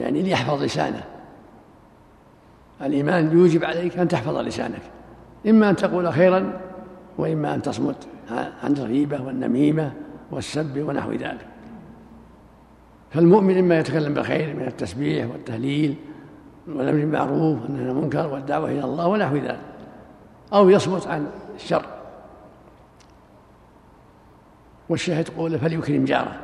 يعني 0.00 0.22
ليحفظ 0.22 0.62
لسانه 0.62 1.04
الإيمان 2.82 3.38
يوجب 3.38 3.64
عليك 3.64 3.98
أن 3.98 4.08
تحفظ 4.08 4.36
لسانك. 4.36 4.82
إما 5.48 5.70
أن 5.70 5.76
تقول 5.76 6.12
خيرا 6.12 6.60
وإما 7.18 7.54
أن 7.54 7.62
تصمت 7.62 7.96
عن 8.62 8.72
الغيبة 8.72 9.22
والنميمة 9.22 9.92
والسب 10.30 10.88
ونحو 10.88 11.12
ذلك. 11.12 11.46
فالمؤمن 13.10 13.58
إما 13.58 13.78
يتكلم 13.78 14.14
بالخير 14.14 14.56
من 14.56 14.66
التسبيح 14.66 15.30
والتهليل 15.30 15.94
والأمر 16.68 16.98
بالمعروف 16.98 17.62
والنهي 17.62 17.84
عن 17.84 17.90
المنكر 17.90 18.26
والدعوة 18.26 18.70
إلى 18.70 18.84
الله 18.84 19.06
ونحو 19.06 19.36
ذلك 19.36 19.60
أو 20.52 20.70
يصمت 20.70 21.06
عن 21.06 21.26
الشر. 21.54 21.86
والشاهد 24.88 25.28
قوله 25.28 25.58
فليكرم 25.58 26.04
جاره 26.04 26.40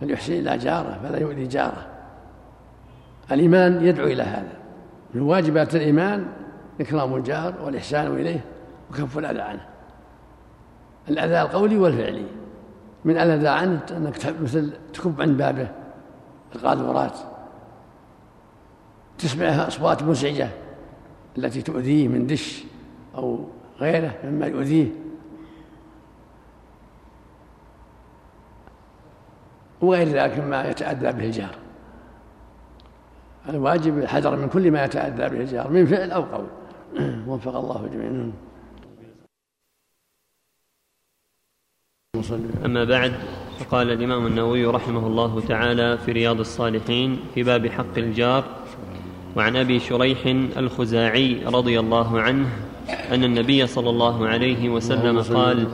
فليحسن 0.00 0.32
إلى 0.32 0.58
جاره 0.58 1.00
فلا 1.02 1.18
يؤذي 1.18 1.46
جاره. 1.46 1.95
الإيمان 3.32 3.86
يدعو 3.86 4.06
إلى 4.06 4.22
هذا. 4.22 4.52
من 5.14 5.22
واجبات 5.22 5.74
الإيمان 5.74 6.26
إكرام 6.80 7.14
الجار 7.14 7.54
والإحسان 7.64 8.06
إليه 8.06 8.44
وكف 8.90 9.18
الأذى 9.18 9.40
عنه. 9.40 9.66
الأذى 11.08 11.42
القولي 11.42 11.78
والفعلي. 11.78 12.26
من 13.04 13.18
الأذى 13.18 13.48
عنه 13.48 13.80
أنك 13.90 14.34
مثل 14.42 14.72
تكب 14.92 15.20
عند 15.20 15.38
بابه 15.38 15.68
القاذورات. 16.54 17.18
تسمعها 19.18 19.68
أصوات 19.68 20.02
مزعجة 20.02 20.48
التي 21.38 21.62
تؤذيه 21.62 22.08
من 22.08 22.26
دش 22.26 22.64
أو 23.14 23.44
غيره 23.80 24.14
مما 24.24 24.46
يؤذيه. 24.46 24.88
وغير 29.80 30.08
ذلك 30.08 30.38
مما 30.38 30.70
يتأذى 30.70 31.12
به 31.12 31.24
الجار 31.24 31.65
الواجب 33.48 33.98
الحذر 33.98 34.36
من 34.36 34.48
كل 34.48 34.70
ما 34.70 34.84
يتأذى 34.84 35.28
به 35.36 35.40
الجار 35.40 35.70
من 35.70 35.86
فعل 35.86 36.10
أو 36.10 36.22
قول. 36.22 36.46
وفق 37.28 37.56
الله 37.56 37.88
جميعا. 37.92 38.32
أما 42.64 42.84
بعد 42.84 43.12
فقال 43.58 43.90
الإمام 43.90 44.26
النووي 44.26 44.66
رحمه 44.66 45.06
الله 45.06 45.40
تعالى 45.40 45.98
في 45.98 46.12
رياض 46.12 46.40
الصالحين 46.40 47.18
في 47.34 47.42
باب 47.42 47.66
حق 47.66 47.98
الجار 47.98 48.44
وعن 49.36 49.56
أبي 49.56 49.78
شريح 49.78 50.18
الخزاعي 50.56 51.44
رضي 51.46 51.80
الله 51.80 52.20
عنه 52.20 52.48
أن 53.10 53.24
النبي 53.24 53.66
صلى 53.66 53.90
الله 53.90 54.26
عليه 54.26 54.68
وسلم 54.68 55.20
قال 55.20 55.66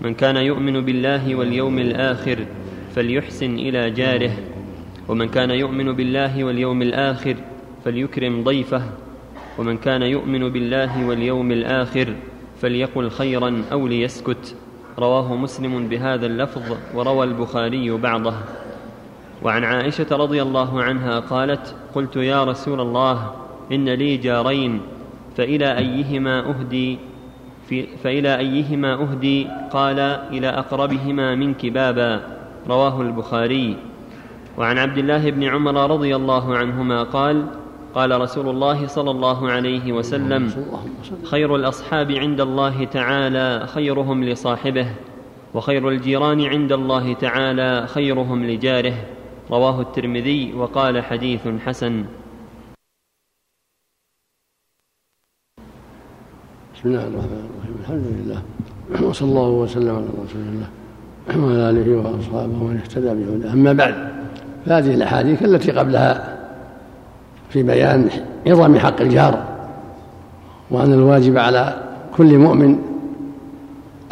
من 0.00 0.14
كان 0.14 0.36
يؤمن 0.36 0.80
بالله 0.84 1.34
واليوم 1.34 1.78
الآخر 1.78 2.46
فليحسن 2.94 3.54
إلى 3.54 3.90
جاره 3.90 4.32
ومن 5.10 5.28
كان 5.28 5.50
يؤمن 5.50 5.92
بالله 5.92 6.44
واليوم 6.44 6.82
الآخر 6.82 7.36
فليكرم 7.84 8.44
ضيفه. 8.44 8.82
ومن 9.58 9.76
كان 9.76 10.02
يؤمن 10.02 10.48
بالله 10.48 11.06
واليوم 11.06 11.52
الآخر 11.52 12.14
فليقل 12.62 13.10
خيرا 13.10 13.62
أو 13.72 13.86
ليسكت. 13.86 14.56
رواه 14.98 15.36
مسلم 15.36 15.88
بهذا 15.88 16.26
اللفظ 16.26 16.76
وروى 16.94 17.26
البخاري 17.26 17.90
بعضه. 17.90 18.34
وعن 19.42 19.64
عائشة 19.64 20.06
رضي 20.10 20.42
الله 20.42 20.82
عنها 20.82 21.20
قالت 21.20 21.74
قلت 21.94 22.16
يا 22.16 22.44
رسول 22.44 22.80
الله 22.80 23.34
إن 23.72 23.88
لي 23.88 24.16
جارين 24.16 24.80
فإلى 25.36 25.78
أيهما 25.78 26.50
أهدي؟ 26.50 26.98
في 27.68 27.86
فإلى 27.86 28.38
أيهما 28.38 28.94
أهدي؟ 28.94 29.46
قال 29.72 29.98
إلى 30.30 30.48
أقربهما 30.48 31.34
منك 31.34 31.66
بابا. 31.66 32.20
رواه 32.68 33.02
البخاري. 33.02 33.89
وعن 34.58 34.78
عبد 34.78 34.98
الله 34.98 35.30
بن 35.30 35.42
عمر 35.42 35.90
رضي 35.90 36.16
الله 36.16 36.56
عنهما 36.56 37.02
قال 37.02 37.46
قال 37.94 38.20
رسول 38.20 38.48
الله 38.48 38.86
صلى 38.86 39.10
الله 39.10 39.50
عليه 39.50 39.92
وسلم 39.92 40.42
خير 41.24 41.56
الأصحاب 41.56 42.12
عند 42.12 42.40
الله 42.40 42.84
تعالى 42.84 43.66
خيرهم 43.66 44.24
لصاحبه 44.24 44.88
وخير 45.54 45.88
الجيران 45.88 46.40
عند 46.40 46.72
الله 46.72 47.14
تعالى 47.14 47.86
خيرهم 47.86 48.44
لجاره. 48.44 48.94
رواه 49.50 49.80
الترمذي 49.80 50.54
وقال 50.54 51.02
حديث 51.02 51.48
حسن. 51.66 52.04
بسم 56.74 56.84
الله 56.88 57.06
الرحمن 57.08 57.42
الرحيم. 57.50 57.74
الحمد 57.80 58.06
لله. 58.06 58.42
وصلى 59.08 59.28
الله 59.28 59.48
وسلم 59.48 59.94
على 59.96 60.06
رسول 60.06 60.42
الله 60.42 60.68
وعلى 61.38 61.70
آله 61.70 61.88
وأصحابه 61.96 62.62
ومن 62.62 62.76
اهتدى 62.76 63.10
بهداه. 63.14 63.52
أما 63.52 63.72
بعد 63.72 63.94
فهذه 64.66 64.94
الأحاديث 64.94 65.42
التي 65.42 65.70
قبلها 65.70 66.36
في 67.50 67.62
بيان 67.62 68.08
عظم 68.46 68.78
حق 68.78 69.00
الجار 69.00 69.44
وأن 70.70 70.92
الواجب 70.92 71.38
على 71.38 71.74
كل 72.16 72.38
مؤمن 72.38 72.78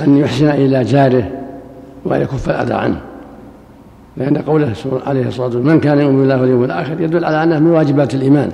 أن 0.01 0.16
يحسن 0.16 0.49
إلى 0.49 0.84
جاره 0.84 1.30
وأن 2.05 2.20
يكف 2.22 2.51
الأذى 2.51 2.74
عنه. 2.74 3.01
لأن 4.16 4.38
قوله 4.38 4.72
عليه 5.07 5.28
الصلاة 5.28 5.46
والسلام 5.46 5.66
من 5.66 5.80
كان 5.80 5.99
يؤمن 5.99 6.20
بالله 6.20 6.40
واليوم 6.40 6.64
الآخر 6.64 7.01
يدل 7.01 7.24
على 7.24 7.42
أنه 7.42 7.59
من 7.59 7.70
واجبات 7.70 8.14
الإيمان 8.14 8.51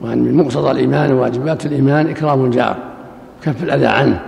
وأن 0.00 0.18
من 0.18 0.34
مقتضى 0.34 0.70
الإيمان 0.70 1.12
وواجبات 1.12 1.66
الإيمان 1.66 2.06
إكرام 2.06 2.44
الجار 2.44 2.76
كف 3.42 3.62
الأذى 3.62 3.86
عنه 3.86 4.20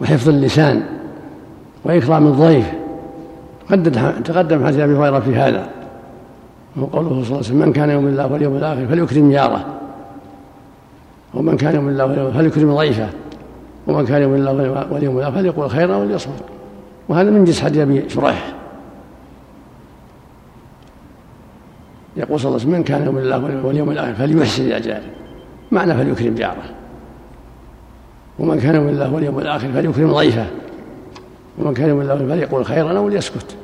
وحفظ 0.00 0.28
اللسان 0.28 0.82
وإكرام 1.84 2.26
الضيف. 2.26 2.66
تقدم 4.24 4.66
حديث 4.66 4.78
أبي 4.80 4.96
هريرة 4.96 5.20
في 5.20 5.36
هذا. 5.36 5.81
وقوله 6.76 7.08
صلى 7.08 7.20
الله 7.20 7.36
عليه 7.36 7.38
وسلم 7.38 7.58
من 7.58 7.72
كان 7.72 7.90
يؤمن 7.90 8.08
الله 8.08 8.32
واليوم 8.32 8.56
الآخر 8.56 8.86
فليكرم 8.86 9.32
جاره 9.32 9.64
ومن 11.34 11.56
كان 11.56 11.74
يؤمن 11.74 11.88
الله 11.88 12.04
واليوم 12.04 12.32
فليكرم 12.32 12.76
ضيفه. 12.76 13.08
ومن 13.86 14.06
كان 14.06 14.22
يؤمن 14.22 14.34
الله 14.34 14.86
واليوم 14.92 15.18
الآخر 15.18 15.34
فليقول 15.34 15.70
خيرا 15.70 15.96
وليصمت. 15.96 16.42
وهذا 17.08 17.30
من 17.30 17.44
جنس 17.44 17.60
حديث 17.60 17.78
أبي 17.82 18.08
شريح. 18.08 18.54
يقول 22.16 22.40
صلى 22.40 22.48
الله 22.48 22.60
عليه 22.60 22.68
وسلم 22.68 22.78
من 22.78 22.84
كان 22.84 23.04
يؤمن 23.04 23.18
الله 23.18 23.66
واليوم 23.66 23.90
الآخر 23.90 24.14
فليحسن 24.14 24.62
إلى 24.62 24.80
جاره 24.80 25.10
معنى 25.70 25.94
فليكرم 25.94 26.34
جاره 26.34 26.62
ومن 28.38 28.60
كان 28.60 28.74
يؤمن 28.74 28.88
الله 28.88 29.14
واليوم 29.14 29.38
الآخر 29.38 29.68
فليكرم 29.72 30.12
ضيفه. 30.12 30.46
ومن 31.58 31.74
كان 31.74 31.88
يؤمن 31.88 32.02
الله 32.02 32.16
فليقول 32.16 32.64
خيرا 32.64 32.98
أو 32.98 33.08
ليسكت 33.08 33.56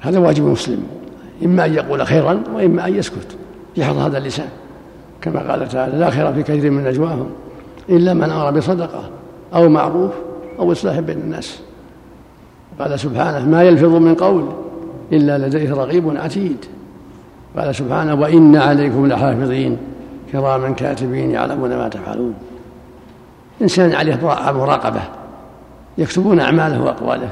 هذا 0.00 0.18
واجب 0.18 0.44
مسلم. 0.44 0.86
إما 1.44 1.64
أن 1.64 1.74
يقول 1.74 2.06
خيرا 2.06 2.42
وإما 2.54 2.86
أن 2.86 2.94
يسكت. 2.94 3.36
يحفظ 3.76 3.98
هذا 3.98 4.18
اللسان. 4.18 4.48
كما 5.22 5.50
قال 5.50 5.68
تعالى 5.68 5.98
لا 5.98 6.10
خير 6.10 6.32
في 6.32 6.42
كثير 6.42 6.70
من 6.70 6.84
نجواهم 6.84 7.30
إلا 7.88 8.14
من 8.14 8.30
أمر 8.30 8.50
بصدقة 8.50 9.10
أو 9.54 9.68
معروف 9.68 10.12
أو 10.58 10.72
إصلاح 10.72 11.00
بين 11.00 11.18
الناس. 11.18 11.60
قال 12.80 13.00
سبحانه 13.00 13.48
ما 13.48 13.62
يلفظ 13.62 13.94
من 13.94 14.14
قول 14.14 14.48
إلا 15.12 15.38
لديه 15.38 15.74
رقيب 15.74 16.16
عتيد. 16.16 16.64
قال 17.56 17.74
سبحانه 17.74 18.14
وإن 18.14 18.56
عليكم 18.56 19.06
لحافظين 19.06 19.76
كراما 20.32 20.70
كاتبين 20.70 21.30
يعلمون 21.30 21.76
ما 21.76 21.88
تفعلون. 21.88 22.34
إنسان 23.62 23.92
عليه 23.92 24.18
مراقبة 24.52 25.00
يكتبون 25.98 26.40
أعماله 26.40 26.82
وأقواله. 26.82 27.30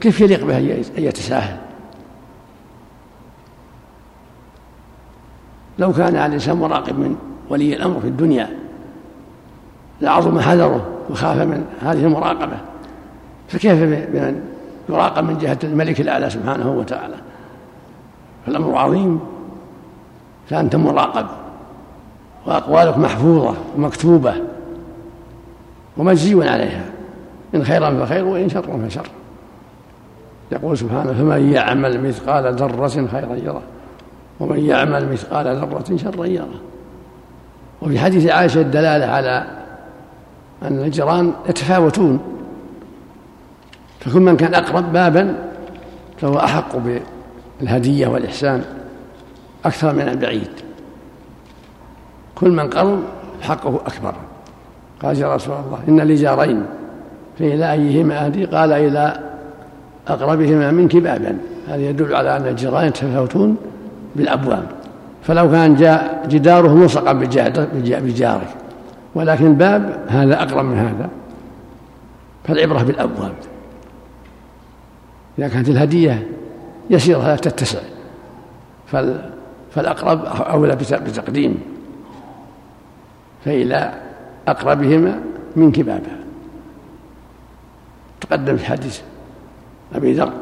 كيف 0.00 0.20
يليق 0.20 0.44
به 0.44 0.58
أن 0.58 0.84
يتساهل؟ 0.98 1.56
لو 5.82 5.92
كان 5.92 6.16
على 6.16 6.26
الإنسان 6.26 6.56
مراقب 6.56 6.98
من 6.98 7.16
ولي 7.50 7.76
الأمر 7.76 8.00
في 8.00 8.06
الدنيا 8.06 8.48
لعظم 10.00 10.40
حذره 10.40 10.86
وخاف 11.10 11.38
من 11.38 11.64
هذه 11.80 12.04
المراقبة 12.04 12.56
فكيف 13.48 13.82
بمن 13.82 14.40
يراقب 14.88 15.24
من 15.24 15.38
جهة 15.38 15.58
الملك 15.64 16.00
الأعلى 16.00 16.30
سبحانه 16.30 16.70
وتعالى؟ 16.70 17.14
فالأمر 18.46 18.76
عظيم. 18.76 19.20
فأنت 20.50 20.76
مراقب 20.76 21.26
وأقوالك 22.46 22.98
محفوظة 22.98 23.54
ومكتوبة 23.76 24.34
ومجزي 25.96 26.48
عليها 26.48 26.84
إن 27.54 27.64
خيرا 27.64 28.04
فخير 28.04 28.24
وإن 28.24 28.48
شرا 28.48 28.88
فشر. 28.88 29.06
يقول 30.52 30.78
سبحانه 30.78 31.12
فمن 31.12 31.52
يعمل 31.52 32.08
مثقال 32.08 32.54
ذرة 32.54 32.88
خيرا 32.88 33.34
يره. 33.34 33.62
ومن 34.42 34.64
يعمل 34.64 35.12
مثقال 35.12 35.46
ذرة 35.46 35.96
شرا 35.96 36.26
يره. 36.26 36.60
وفي 37.82 37.98
حديث 37.98 38.26
عائشة 38.26 38.60
الدلالة 38.60 39.06
على 39.06 39.44
أن 40.62 40.78
الجيران 40.78 41.32
يتفاوتون. 41.48 42.20
فكل 44.00 44.20
من 44.20 44.36
كان 44.36 44.54
أقرب 44.54 44.92
بابا 44.92 45.34
فهو 46.18 46.38
أحق 46.38 46.76
بالهدية 47.60 48.06
والإحسان 48.06 48.64
أكثر 49.64 49.92
من 49.92 50.08
البعيد. 50.08 50.50
كل 52.34 52.50
من 52.50 52.70
قرب 52.70 53.02
حقه 53.40 53.76
أكبر. 53.86 54.14
قال 55.02 55.18
يا 55.18 55.34
رسول 55.34 55.54
الله 55.54 55.78
إن 55.88 56.00
لي 56.00 56.14
جارين 56.14 56.66
فإلى 57.38 57.72
أيهما 57.72 58.26
أهدي؟ 58.26 58.44
قال 58.44 58.72
إلى 58.72 59.20
أقربهما 60.08 60.70
منك 60.70 60.96
بابا. 60.96 61.38
هذا 61.68 61.82
يدل 61.82 62.14
على 62.14 62.36
أن 62.36 62.46
الجيران 62.46 62.86
يتفاوتون 62.86 63.56
بالأبواب. 64.16 64.66
فلو 65.22 65.50
كان 65.50 65.74
جاء 65.74 66.26
جداره 66.28 66.74
ملصقا 66.74 67.12
بجارك 67.12 68.48
ولكن 69.14 69.46
الباب 69.46 70.04
هذا 70.08 70.42
أقرب 70.42 70.64
من 70.64 70.78
هذا. 70.78 71.08
فالعبرة 72.44 72.82
بالأبواب. 72.82 73.34
إذا 75.38 75.48
كانت 75.48 75.68
الهدية 75.68 76.28
يسيرة 76.90 77.26
لا 77.26 77.36
تتسع. 77.36 77.80
فالأقرب 79.70 80.24
أولى 80.24 80.76
بتقديم. 80.76 81.60
فإلى 83.44 83.94
أقربهما 84.48 85.20
من 85.56 85.72
كبابها. 85.72 86.18
تقدم 88.20 88.56
في 88.56 88.66
حديث 88.66 89.00
أبي 89.94 90.12
ذر 90.12 90.32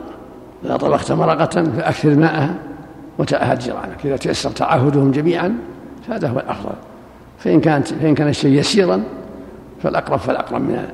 إذا 0.65 0.77
طبخت 0.77 1.13
مرقة 1.13 1.63
فأكثر 1.63 2.15
ماءها 2.15 2.55
وتعهد 3.21 3.59
جيرانك 3.59 4.07
إذا 4.07 4.17
تيسر 4.17 4.51
تعهدهم 4.51 5.11
جميعا 5.11 5.59
فهذا 6.09 6.29
هو 6.29 6.39
الأفضل. 6.39 6.75
فإن 7.39 7.61
كانت 7.61 7.89
فإن 7.89 8.15
كان 8.15 8.29
الشيء 8.29 8.59
يسيرا 8.59 9.03
فالأقرب 9.83 10.19
فالأقرب 10.19 10.61
من 10.61 10.89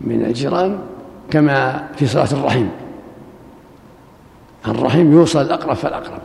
من 0.00 0.24
الجيران 0.24 0.78
كما 1.30 1.88
في 1.96 2.06
صلاة 2.06 2.28
الرحم 2.32 2.66
الرحم 4.68 5.12
يوصل 5.12 5.40
الأقرب 5.40 5.76
فالأقرب 5.76 6.20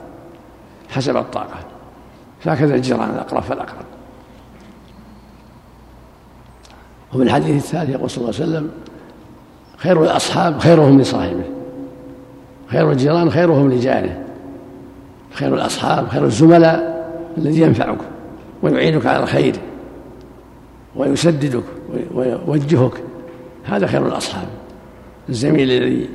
حسب 0.90 1.18
الطاقة. 1.18 1.60
فهكذا 2.40 2.76
الجيران 2.76 3.10
الأقرب 3.10 3.44
فالأقرب. 3.44 3.86
وفي 7.14 7.24
الحديث 7.24 7.64
الثالث 7.64 7.90
يقول 7.90 8.10
صلى 8.10 8.18
الله 8.22 8.36
عليه 8.40 8.50
وسلم 8.50 8.72
خير 9.78 10.04
الأصحاب 10.04 10.60
خيرهم 10.60 11.02
لصاحبه. 11.02 11.44
خير 12.68 12.92
الجيران 12.92 13.32
خيرهم 13.32 13.72
لجاره. 13.72 14.23
خير 15.34 15.56
الأصحاب 15.56 16.08
خير 16.08 16.26
الزملاء 16.26 17.08
الذي 17.38 17.62
ينفعك 17.62 17.98
ويعينك 18.64 19.06
على 19.06 19.24
الخير 19.24 19.56
ويسددك 20.96 21.64
ويوجهك. 22.14 22.94
هذا 23.64 23.88
خير 23.88 24.08
الأصحاب 24.08 24.48
الزميل 25.30 25.72
الذي 25.72 26.10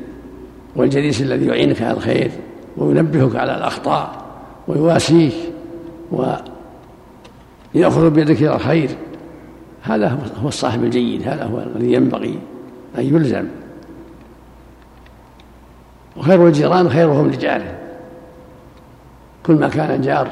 والجليس 0.77 1.21
الذي 1.21 1.47
يعينك 1.47 1.83
على 1.83 1.97
الخير 1.97 2.31
وينبهك 2.77 3.37
على 3.37 3.57
الأخطاء 3.57 4.25
ويواسيك 4.69 5.35
ويأخذ 7.75 8.11
بيدك 8.11 8.43
إلى 8.43 8.55
الخير. 8.55 8.91
هذا 9.83 10.19
هو 10.43 10.49
الصاحب 10.49 10.85
الجيد 10.85 11.29
هذا 11.29 11.45
هو 11.45 11.59
الذي 11.59 11.93
ينبغي 11.93 12.39
أن 12.99 13.05
يلزم. 13.05 13.47
وخير 16.17 16.47
الجيران 16.47 16.91
خيرهم 16.91 17.31
لجاره. 17.31 17.78
كل 19.49 19.55
ما 19.55 19.69
كان 19.69 19.91
الجار 19.91 20.31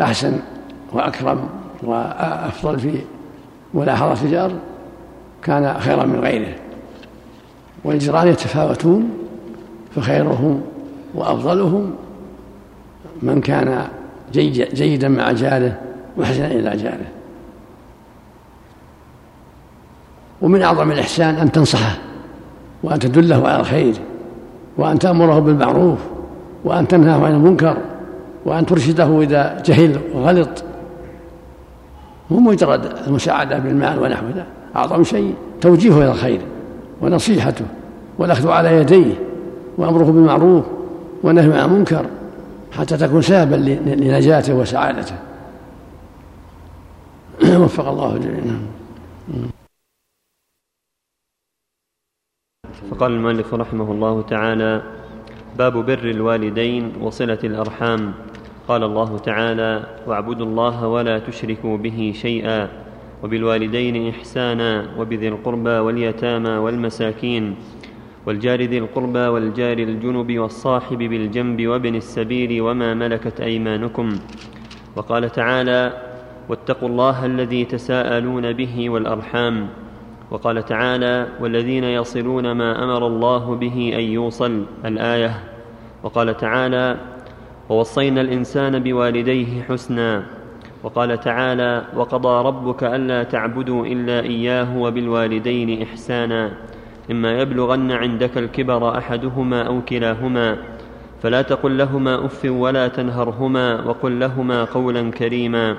أحسن 0.00 0.38
وأكرم 0.92 1.48
وأفضل 1.82 2.78
في 2.78 2.98
ملاحظة 3.74 4.26
الجار 4.26 4.52
كان 5.42 5.80
خيرا 5.80 6.04
من 6.04 6.20
غيره. 6.20 6.54
والجيران 7.84 8.28
يتفاوتون 8.28 9.10
فخيرهم 9.96 10.62
وأفضلهم 11.14 11.94
من 13.22 13.40
كان 13.40 13.88
جيدا 14.32 15.08
مع 15.08 15.32
جاره 15.32 15.80
محسنا 16.18 16.46
إلى 16.46 16.76
جاره. 16.76 17.06
ومن 20.42 20.62
أعظم 20.62 20.92
الإحسان 20.92 21.34
أن 21.34 21.52
تنصحه 21.52 21.98
وأن 22.82 22.98
تدله 22.98 23.48
على 23.48 23.60
الخير 23.60 23.94
وأن 24.76 24.98
تأمره 24.98 25.38
بالمعروف 25.38 25.98
وأن 26.64 26.88
تنهاه 26.88 27.26
عن 27.26 27.32
المنكر 27.32 27.76
وأن 28.44 28.66
ترشده 28.66 29.22
إذا 29.22 29.62
جهل 29.64 30.00
وغلط. 30.14 30.64
مو 32.30 32.40
مجرد 32.40 32.84
المساعدة 33.06 33.58
بالمال 33.58 33.98
ونحو 33.98 34.26
ذلك 34.26 34.46
أعظم 34.76 35.04
شيء 35.04 35.34
توجيهه 35.60 35.98
إلى 35.98 36.10
الخير 36.10 36.40
ونصيحته 37.00 37.64
والأخذ 38.18 38.48
على 38.48 38.76
يديه 38.76 39.14
وأمره 39.78 40.04
بالمعروف 40.04 40.64
ونهي 41.22 41.60
عن 41.60 41.70
المنكر 41.70 42.06
حتى 42.72 42.96
تكون 42.96 43.22
سببا 43.22 43.54
لنجاته 43.86 44.54
وسعادته. 44.54 45.14
وفق 47.62 47.88
الله 47.88 48.16
الجميع. 48.16 48.42
فقال 52.90 53.12
المؤلف 53.12 53.54
رحمه 53.54 53.92
الله 53.92 54.22
تعالى 54.22 54.82
باب 55.58 55.72
بر 55.72 56.04
الوالدين 56.04 56.92
وصلة 57.00 57.38
الأرحام. 57.44 58.12
قال 58.68 58.82
الله 58.82 59.18
تعالى 59.18 59.86
واعبدوا 60.06 60.46
الله 60.46 60.88
ولا 60.88 61.18
تشركوا 61.18 61.76
به 61.76 62.12
شيئا 62.16 62.68
وبالوالدين 63.22 64.08
إحسانا 64.08 64.86
وبذي 64.98 65.28
القربى 65.28 65.70
واليتامى 65.70 66.50
والمساكين 66.50 67.54
والجار 68.26 68.60
ذي 68.62 68.78
القربى 68.78 69.18
والجار 69.18 69.78
الجنب 69.78 70.38
والصاحب 70.38 70.98
بالجنب 70.98 71.66
وابن 71.66 71.94
السبيل 71.94 72.60
وما 72.60 72.94
ملكت 72.94 73.40
أيمانكم. 73.40 74.08
وقال 74.96 75.32
تعالى 75.32 75.82
واتقوا 76.48 76.88
الله 76.88 77.26
الذي 77.26 77.64
تساءلون 77.64 78.52
به 78.52 78.90
والأرحام. 78.90 79.68
وقال 80.30 80.64
تعالى 80.64 81.26
والذين 81.40 81.84
يصلون 81.84 82.52
ما 82.52 82.84
أمر 82.84 83.06
الله 83.06 83.54
به 83.54 83.92
أن 83.94 84.00
يوصل 84.00 84.66
الآية. 84.84 85.56
وقال 86.02 86.36
تعالى 86.36 86.96
ووصينا 87.68 88.20
الإنسان 88.20 88.78
بوالديه 88.78 89.62
حسنا 89.62 90.22
وقال 90.82 91.20
تعالى 91.20 91.84
وقضى 91.96 92.48
ربك 92.48 92.84
ألا 92.84 93.22
تعبدوا 93.22 93.86
إلا 93.86 94.20
إياه 94.20 94.78
وبالوالدين 94.78 95.82
إحسانا 95.82 96.50
إما 97.10 97.40
يبلغن 97.40 97.92
عندك 97.92 98.38
الكبر 98.38 98.98
أحدهما 98.98 99.62
أو 99.62 99.82
كلاهما 99.82 100.56
فلا 101.22 101.42
تقل 101.42 101.78
لهما 101.78 102.24
أف 102.26 102.44
ولا 102.44 102.88
تنهرهما 102.88 103.84
وقل 103.84 104.20
لهما 104.20 104.64
قولا 104.64 105.10
كريما 105.10 105.76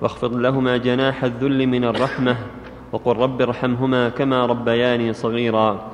واخفض 0.00 0.36
لهما 0.36 0.76
جناح 0.76 1.24
الذل 1.24 1.66
من 1.66 1.84
الرحمة 1.84 2.36
وقل 2.94 3.16
رب 3.16 3.42
ارحمهما 3.42 4.08
كما 4.08 4.46
ربياني 4.46 5.12
صغيرا. 5.12 5.90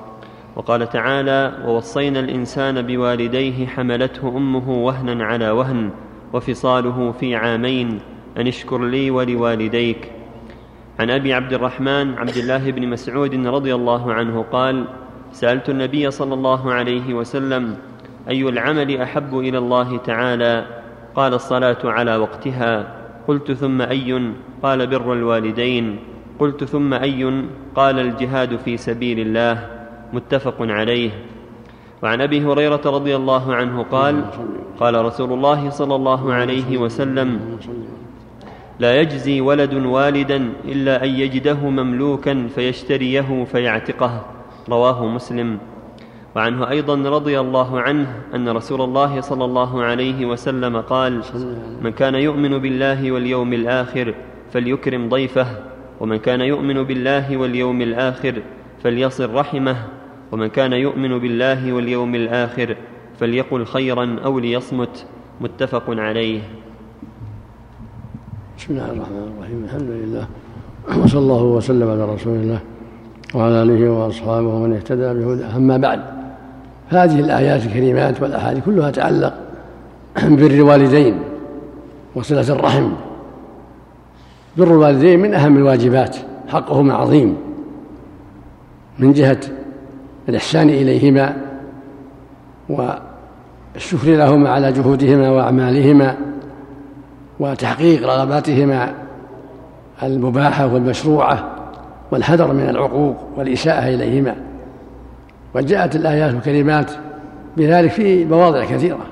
وقال 0.56 0.88
تعالى 0.88 1.52
ووصينا 1.66 2.20
الإنسان 2.20 2.82
بوالديه 2.82 3.66
حملته 3.66 4.28
أمه 4.28 4.70
وهنا 4.70 5.24
على 5.24 5.50
وهن 5.50 5.90
وفصاله 6.32 7.12
في 7.20 7.36
عامين 7.36 8.00
أن 8.36 8.46
اشكر 8.46 8.84
لي 8.84 9.10
ولوالديك. 9.10 10.12
عن 11.00 11.10
أبي 11.10 11.34
عبد 11.34 11.52
الرحمن 11.52 12.14
عبد 12.14 12.36
الله 12.36 12.70
بن 12.70 12.88
مسعود 12.88 13.46
رضي 13.46 13.74
الله 13.74 14.12
عنه 14.12 14.44
قال 14.52 14.84
سألت 15.32 15.70
النبي 15.70 16.10
صلى 16.10 16.34
الله 16.34 16.72
عليه 16.72 17.14
وسلم 17.14 17.76
أي 18.28 18.48
العمل 18.48 19.00
أحب 19.00 19.38
إلى 19.38 19.58
الله 19.58 19.96
تعالى؟ 19.96 20.66
قال 21.14 21.34
الصلاة 21.34 21.78
على 21.84 22.16
وقتها. 22.16 22.96
قلت 23.28 23.52
ثم 23.52 23.82
أي؟ 23.82 24.32
قال 24.62 24.86
بر 24.86 25.12
الوالدين. 25.12 26.09
قلت 26.40 26.64
ثم 26.64 26.94
اي 26.94 27.44
قال 27.74 27.98
الجهاد 27.98 28.56
في 28.56 28.76
سبيل 28.76 29.20
الله 29.20 29.66
متفق 30.12 30.56
عليه. 30.60 31.10
وعن 32.02 32.20
أبي 32.20 32.44
هريرة 32.44 32.80
رضي 32.86 33.16
الله 33.16 33.54
عنه 33.54 33.82
قال 33.82 34.24
قال 34.80 35.04
رسول 35.04 35.32
الله 35.32 35.70
صلى 35.70 35.94
الله 35.94 36.32
عليه 36.32 36.78
وسلم 36.78 37.58
لا 38.78 39.00
يجزي 39.00 39.40
ولد 39.40 39.74
والدا 39.74 40.52
إلا 40.64 41.04
أن 41.04 41.08
يجده 41.08 41.60
مملوكا 41.60 42.48
فيشتريه 42.54 43.44
فيعتقه. 43.44 44.26
رواه 44.68 45.06
مسلم. 45.06 45.58
وعنه 46.36 46.70
أيضا 46.70 46.94
رضي 46.94 47.40
الله 47.40 47.80
عنه 47.80 48.06
أن 48.34 48.48
رسول 48.48 48.80
الله 48.80 49.20
صلى 49.20 49.44
الله 49.44 49.82
عليه 49.82 50.26
وسلم 50.26 50.76
قال 50.80 51.20
من 51.82 51.92
كان 51.92 52.14
يؤمن 52.14 52.58
بالله 52.58 53.12
واليوم 53.12 53.52
الآخر 53.52 54.14
فليكرم 54.52 55.08
ضيفه. 55.08 55.69
ومن 56.00 56.16
كان 56.16 56.40
يؤمن 56.40 56.82
بالله 56.82 57.36
واليوم 57.36 57.82
الآخر 57.82 58.42
فليصل 58.82 59.34
رحمه 59.34 59.76
ومن 60.32 60.46
كان 60.46 60.72
يؤمن 60.72 61.18
بالله 61.18 61.72
واليوم 61.72 62.14
الآخر 62.14 62.76
فليقل 63.18 63.64
خيرا 63.64 64.16
أو 64.24 64.38
ليصمت 64.38 65.06
متفق 65.40 65.84
عليه. 65.88 66.40
بسم 68.58 68.74
الله 68.74 68.92
الرحمن 68.92 69.32
الرحيم. 69.36 69.64
الحمد 69.64 69.90
لله 69.90 70.26
وصلى 71.04 71.20
الله 71.20 71.42
وسلم 71.42 71.90
على 71.90 72.04
رسول 72.04 72.36
الله 72.36 72.60
وعلى 73.34 73.62
آله 73.62 73.90
وأصحابه 73.90 74.46
ومن 74.46 74.72
اهتدى 74.72 75.14
بهداه. 75.14 75.56
أما 75.56 75.76
بعد 75.76 76.00
هذه 76.88 77.20
الآيات 77.20 77.66
الكريمات 77.66 78.22
والأحاديث 78.22 78.64
كلها 78.64 78.90
تعلق 78.90 79.34
بر 80.22 80.50
الوالدين 80.50 81.18
وصلة 82.14 82.52
الرحم. 82.52 83.09
بر 84.60 84.66
الوالدين 84.66 85.20
من 85.20 85.34
أهم 85.34 85.56
الواجبات 85.56 86.16
حقهما 86.48 86.94
عظيم. 86.94 87.36
من 88.98 89.12
جهة 89.12 89.40
الإحسان 90.28 90.68
إليهما 90.68 91.36
والشكر 92.68 94.08
لهما 94.08 94.50
على 94.50 94.72
جهودهما 94.72 95.30
وأعمالهما 95.30 96.16
وتحقيق 97.40 98.06
رغباتهما 98.06 98.94
المباحة 100.02 100.74
والمشروعة 100.74 101.50
والحذر 102.10 102.52
من 102.52 102.68
العقوق 102.68 103.16
والإساءة 103.36 103.94
إليهما. 103.94 104.36
وجاءت 105.54 105.96
الآيات 105.96 106.34
الكريمات 106.34 106.90
بذلك 107.56 107.90
في 107.90 108.24
مواضع 108.24 108.64
كثيرة. 108.64 109.06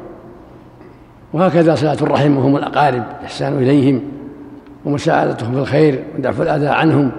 وهكذا 1.32 1.74
صلة 1.74 1.92
الرحم 1.92 2.36
وهم 2.36 2.56
الأقارب 2.56 3.02
الإحسان 3.20 3.58
إليهم. 3.58 4.17
ومساعدتهم 4.88 5.52
في 5.52 5.58
الخير 5.58 6.04
ودفع 6.18 6.42
الأذى 6.42 6.68
عنهم. 6.68 7.10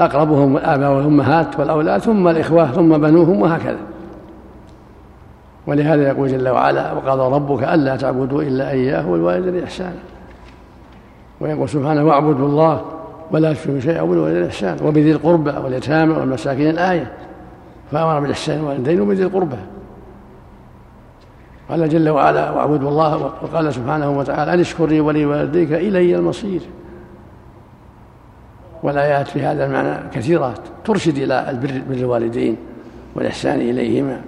أقربهم 0.00 0.56
الآباء 0.56 0.92
والأمهات 0.92 1.60
والأولاد 1.60 2.00
ثم 2.00 2.28
الإخوة 2.28 2.66
ثم 2.66 2.98
بنوهم 2.98 3.42
وهكذا. 3.42 3.78
ولهذا 5.66 6.08
يقول 6.08 6.28
جل 6.28 6.48
وعلا 6.48 6.92
وقضى 6.92 7.34
ربك 7.34 7.62
ألا 7.62 7.96
تعبدوا 7.96 8.42
إلا 8.42 8.70
إياه 8.70 9.08
والوالدين 9.08 9.62
إحسانا 9.62 9.98
ويقول 11.40 11.68
سبحانه 11.68 12.04
واعبدوا 12.04 12.48
الله 12.48 12.80
ولا 13.30 13.52
تشركوا 13.52 13.80
شيئا 13.80 14.02
بالوالدين 14.02 14.44
إحسانا 14.44 14.82
وبذي 14.82 15.12
القربى 15.12 15.50
واليتامى 15.64 16.14
والمساكين 16.14 16.70
الآية. 16.70 17.12
فأمر 17.92 18.20
بالإحسان 18.20 18.64
والدين 18.64 19.00
وبذي 19.00 19.22
القربى. 19.22 19.56
قال 21.70 21.88
جل 21.88 22.08
وعلا 22.08 22.50
واعبدوا 22.50 22.88
الله 22.88 23.32
وقال 23.42 23.74
سبحانه 23.74 24.18
وتعالى 24.18 24.54
أن 24.54 24.60
اشكر 24.60 24.86
لي 24.86 25.00
ولوالديك 25.00 25.72
إلي 25.72 26.16
المصير. 26.16 26.60
والآيات 28.82 29.28
في 29.28 29.42
هذا 29.42 29.66
المعنى 29.66 30.10
كثيرة 30.12 30.54
ترشد 30.84 31.18
إلى 31.18 31.50
البر 31.50 31.82
بالوالدين 31.88 32.56
والإحسان 33.14 33.60
إليهما. 33.60 34.20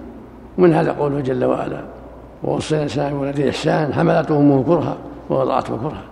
ومن 0.57 0.73
هذا 0.73 0.91
قوله 0.91 1.19
جل 1.19 1.45
وعلا 1.45 1.81
ووصينا 2.43 2.81
الإنسان 2.81 3.13
بولده 3.13 3.49
إحسان 3.49 3.93
حملته 3.93 4.37
أمه 4.37 4.63
كرها 4.63 4.97
ووضعته 5.29 5.77
كرها. 5.77 6.03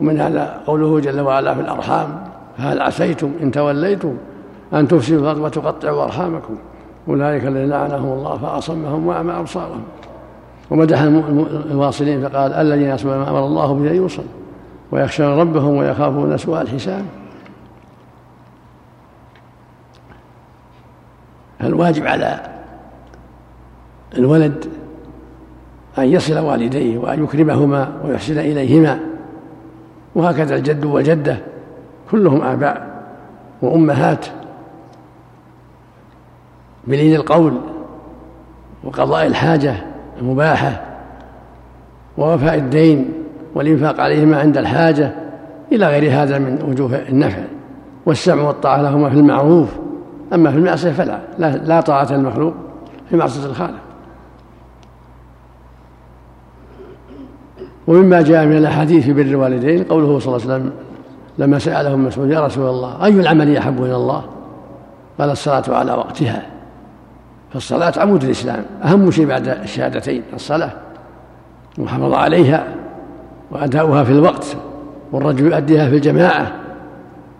ومن 0.00 0.20
هذا 0.20 0.60
قوله 0.66 1.00
جل 1.00 1.20
وعلا 1.20 1.54
في 1.54 1.60
الأرحام 1.60 2.24
فهل 2.58 2.80
عسيتم 2.80 3.32
إن 3.42 3.50
توليتم 3.50 4.16
أن 4.72 4.88
تفسدوا 4.88 5.20
الأرض 5.20 5.38
وتقطعوا 5.38 6.04
أرحامكم؟ 6.04 6.56
أولئك 7.08 7.44
الذين 7.44 7.68
لعنهم 7.68 8.12
الله 8.12 8.38
فأصمهم 8.38 9.06
وأعمى 9.06 9.32
أبصارهم. 9.32 9.82
ومدح 10.70 11.02
الواصلين 11.70 12.28
فقال 12.28 12.52
الذين 12.52 12.88
يصلون 12.88 13.18
ما 13.18 13.30
أمر 13.30 13.46
الله 13.46 13.74
به 13.74 13.90
أن 13.90 13.96
يوصل. 13.96 14.24
ويخشون 14.92 15.26
ربهم 15.26 15.76
ويخافون 15.76 16.36
سوء 16.36 16.60
الحساب. 16.60 17.04
فالواجب 21.58 22.06
على 22.06 22.40
الولد 24.18 24.64
أن 25.98 26.04
يصل 26.04 26.38
والديه 26.38 26.98
وأن 26.98 27.24
يكرمهما 27.24 27.92
ويحسن 28.04 28.38
إليهما. 28.38 29.00
وهكذا 30.14 30.56
الجد 30.56 30.84
والجدة 30.84 31.38
كلهم 32.10 32.42
آباء 32.42 33.02
وأمهات. 33.62 34.26
بلين 36.86 37.14
القول 37.14 37.60
وقضاء 38.84 39.26
الحاجة 39.26 39.74
المباحة 40.20 40.80
ووفاء 42.18 42.54
الدين 42.54 43.12
والإنفاق 43.54 44.00
عليهما 44.00 44.38
عند 44.40 44.58
الحاجة 44.58 45.14
إلى 45.72 45.86
غير 45.86 46.22
هذا 46.22 46.38
من 46.38 46.62
وجوه 46.68 46.96
النفع 47.08 47.42
والسمع 48.06 48.42
والطاعة 48.42 48.82
لهما 48.82 49.10
في 49.10 49.16
المعروف. 49.16 49.68
أما 50.32 50.50
في 50.50 50.56
المعصية 50.56 50.90
فلا 50.90 51.20
لا, 51.38 51.80
طاعة 51.80 52.08
المخلوق 52.10 52.54
في 53.10 53.16
معصية 53.16 53.46
الخالق. 53.46 53.78
ومما 57.86 58.22
جاء 58.22 58.46
من 58.46 58.56
الأحاديث 58.56 59.04
في 59.04 59.12
بر 59.12 59.20
الوالدين 59.20 59.84
قوله 59.84 60.18
صلى 60.18 60.36
الله 60.36 60.46
عليه 60.46 60.54
وسلم 60.54 60.72
لما 61.38 61.58
سأله 61.58 61.96
مسعود 61.96 62.30
يا 62.30 62.40
رسول 62.40 62.68
الله 62.68 63.04
أي 63.04 63.20
العمل 63.20 63.56
أحب 63.56 63.82
إلى 63.82 63.96
الله؟ 63.96 64.24
قال 65.18 65.30
الصلاة 65.30 65.64
على 65.68 65.92
وقتها. 65.92 66.51
فالصلاة 67.52 67.92
عمود 67.96 68.24
الإسلام 68.24 68.64
أهم 68.84 69.10
شيء 69.10 69.26
بعد 69.26 69.48
الشهادتين 69.48 70.22
الصلاة 70.34 70.72
المحافظة 71.78 72.16
عليها 72.16 72.74
وأداؤها 73.50 74.04
في 74.04 74.12
الوقت 74.12 74.56
والرجل 75.12 75.46
يؤديها 75.46 75.88
في 75.88 75.96
الجماعة 75.96 76.52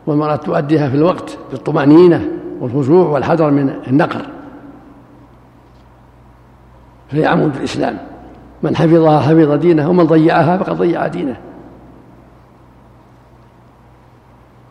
والمرأة 0.06 0.36
تؤديها 0.36 0.88
في 0.88 0.96
الوقت 0.96 1.38
بالطمأنينة 1.50 2.28
والخشوع 2.60 3.08
والحذر 3.08 3.50
من 3.50 3.74
النقر. 3.86 4.26
فهي 7.10 7.26
عمود 7.26 7.56
الإسلام. 7.56 7.98
من 8.62 8.76
حفظها 8.76 9.20
حفظ 9.20 9.52
دينه 9.52 9.90
ومن 9.90 10.04
ضيعها 10.04 10.58
فقد 10.58 10.76
ضيع 10.76 11.06
دينه. 11.06 11.36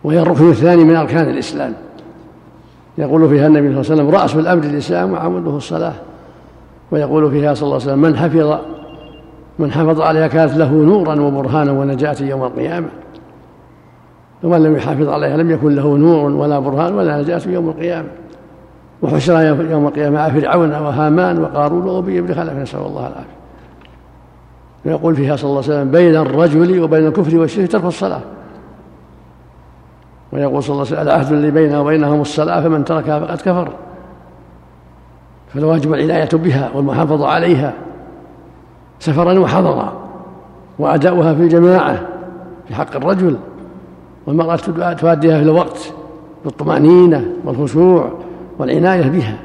وهي 0.04 0.20
الركن 0.20 0.50
الثاني 0.50 0.84
من 0.84 0.96
أركان 0.96 1.30
الإسلام. 1.30 1.74
يقول 3.02 3.30
فيها 3.30 3.47
النبي 3.47 3.68
صلى 3.68 3.82
الله 3.82 3.91
عليه 3.91 4.04
وسلم 4.04 4.10
رأس 4.10 4.36
الأمر 4.36 4.64
الإسلام 4.64 5.14
وعموده 5.14 5.58
الصلاة. 5.58 5.93
ويقول 6.91 7.32
فيها 7.32 7.54
صلى 7.54 7.64
الله 7.64 7.76
عليه 7.76 7.86
وسلم 7.86 8.02
من 8.02 8.18
حفظ 8.18 8.60
من 9.60 9.72
حفظ 9.72 10.02
عليها 10.02 10.28
كانت 10.28 10.58
له 10.58 10.72
نورا 10.72 11.22
وبرهانا 11.22 11.72
ونجاة 11.72 12.16
يوم 12.22 12.43
القيامة. 12.43 12.88
ومن 14.43 14.64
لم 14.64 14.76
يحافظ 14.76 15.10
عليها 15.10 15.38
لم 15.38 15.52
يكن 15.52 15.76
له 15.76 15.97
نور 15.97 16.32
ولا 16.32 16.60
برهان 16.60 16.93
ولا 16.93 17.22
نجاة 17.22 17.41
يوم 17.47 17.70
القيامة. 17.70 18.08
وحشر 19.02 19.41
يوم 19.72 19.88
القيامة 19.88 20.16
مع 20.16 20.30
فرعون 20.30 20.72
وهامان 20.72 21.41
وقارون 21.41 21.88
وأبي 21.88 22.22
بن 22.22 22.34
خلف 22.34 22.54
نسأل 22.54 22.80
الله 22.80 23.08
العافية. 23.08 23.41
ويقول 24.86 25.16
فيها 25.16 25.36
صلى 25.36 25.49
الله 25.49 25.64
عليه 25.64 25.74
وسلم 25.74 25.91
بين 25.91 26.16
الرجل 26.16 26.82
وبين 26.82 27.08
الكفر 27.08 27.38
والشرك 27.38 27.72
ترك 27.72 27.86
الصلاة. 27.86 28.22
ويقول 30.34 30.64
صلى 30.64 30.74
الله 30.74 30.86
عليه 30.86 30.96
وسلم 30.96 31.08
العهد 31.08 31.32
الذي 31.32 31.52
بيننا 31.52 31.80
وبينهم 31.80 32.22
الصلاة 32.22 32.62
فمن 32.62 32.86
تركها 32.86 33.20
فقد 33.20 33.38
كفر. 33.38 33.72
فالواجب 35.54 35.94
العناية 35.94 36.30
بها 36.34 36.72
والمحافظة 36.76 37.28
عليها. 37.28 37.74
سفرا 39.00 39.40
وحضرا 39.40 39.94
وأداؤها 40.80 41.34
في 41.34 41.42
الجماعة 41.42 42.02
في 42.68 42.76
حق 42.76 42.96
الرجل. 42.96 43.38
والمرأة 44.28 44.56
تؤديها 44.94 45.38
في 45.38 45.44
الوقت 45.44 45.94
بالطمأنينة 46.46 47.26
والخشوع 47.46 48.12
والعناية 48.60 49.10
بها. 49.10 49.38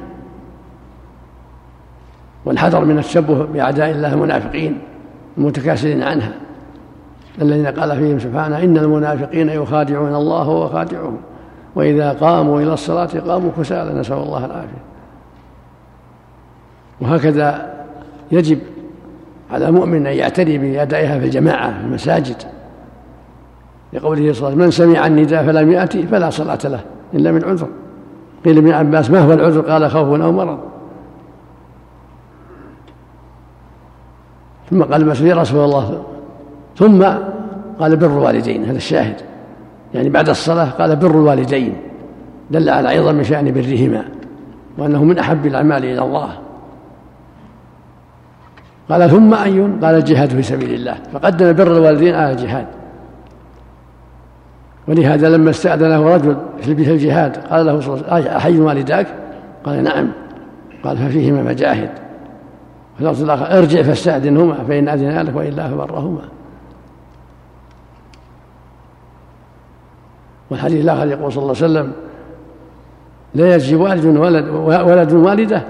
والحذر 2.45 2.85
من 2.85 2.97
التشبه 2.97 3.45
بأعداء 3.45 3.91
الله 3.91 4.13
المنافقين 4.13 4.77
المتكاسلين 5.37 6.03
عنها. 6.03 6.46
الذين 7.41 7.67
قال 7.67 7.97
فيهم 7.97 8.19
سبحانه 8.19 8.57
إن 8.57 8.77
المنافقين 8.77 9.49
يخادعون 9.49 10.15
الله 10.15 10.47
وهو 10.47 10.67
خادعهم 10.67 11.17
وإذا 11.75 12.11
قاموا 12.11 12.61
إلى 12.61 12.73
الصلاة 12.73 13.09
قاموا 13.27 13.51
كسالى 13.57 13.99
نسأل 13.99 14.17
الله 14.17 14.45
العافية. 14.45 14.87
وهكذا 17.01 17.73
يجب 18.31 18.59
على 19.51 19.67
المؤمن 19.67 20.07
أن 20.07 20.13
يعتني 20.13 20.57
بأدائها 20.57 21.19
في 21.19 21.25
الجماعة 21.25 21.79
في 21.79 21.85
المساجد. 21.85 22.43
لقوله 23.93 24.33
صلى 24.33 24.47
الله 24.47 24.63
عليه 24.63 24.67
وسلم 24.67 24.87
من 24.87 24.95
سمع 24.95 25.07
النداء 25.07 25.45
فلم 25.45 25.71
يأتي 25.71 26.07
فلا 26.07 26.29
صلاة 26.29 26.59
له 26.63 26.79
إلا 27.13 27.31
من 27.31 27.43
عذر. 27.43 27.67
قيل 28.45 28.57
ابن 28.57 28.71
عباس 28.71 29.11
ما 29.11 29.19
هو 29.19 29.33
العذر؟ 29.33 29.61
قال 29.61 29.91
خوف 29.91 30.21
أو 30.21 30.31
مرض. 30.31 30.59
ثم 34.69 34.83
قال 34.83 35.01
المسعود 35.01 35.29
يا 35.29 35.35
رسول 35.35 35.65
الله 35.65 36.03
ثم 36.77 37.03
قال 37.79 37.95
بر 37.95 38.07
الوالدين 38.07 38.65
هذا 38.65 38.77
الشاهد. 38.77 39.15
يعني 39.93 40.09
بعد 40.09 40.29
الصلاة 40.29 40.65
قال 40.65 40.95
بر 40.95 41.11
الوالدين 41.11 41.73
دل 42.51 42.69
على 42.69 42.89
عظم 42.89 43.23
شأن 43.23 43.51
برهما 43.51 44.03
وأنه 44.77 45.03
من 45.03 45.19
أحب 45.19 45.45
الأعمال 45.45 45.85
إلى 45.85 46.01
الله. 46.01 46.29
قال 48.89 49.09
ثم 49.09 49.33
أي 49.33 49.59
قال 49.59 49.95
الجهاد 49.95 50.29
في 50.29 50.41
سبيل 50.41 50.73
الله. 50.73 50.97
فقدم 51.13 51.53
بر 51.53 51.77
الوالدين 51.77 52.15
على 52.15 52.31
الجهاد. 52.31 52.67
ولهذا 54.87 55.29
لما 55.29 55.49
استأذنه 55.49 56.15
رجل 56.15 56.37
في 56.61 56.71
الجهاد 56.71 57.37
قال 57.37 57.65
له 57.65 57.79
صلى 57.79 57.93
الله 57.93 58.05
عليه 58.07 58.23
وسلم 58.23 58.35
أحي 58.35 58.59
والداك؟ 58.59 59.07
قال 59.63 59.83
نعم. 59.83 60.07
قال 60.83 60.97
ففيهما 60.97 61.43
مجاهد. 61.43 61.89
في 62.97 63.03
الآخر 63.03 63.57
ارجع 63.57 63.81
فاستأذنهما 63.81 64.55
فإن 64.67 64.89
أذن 64.89 65.19
لك 65.21 65.35
وإلا 65.35 65.69
فبرهما. 65.69 66.36
والحديث 70.51 70.83
الآخر 70.83 71.07
يقول 71.07 71.31
صلى 71.31 71.41
الله 71.41 71.55
عليه 71.55 71.65
وسلم 71.65 71.91
لا 73.35 73.55
يجزي 73.55 73.75
والد 73.75 74.05
ولد 74.05 74.47
ولد 74.65 75.13
والدة 75.13 75.63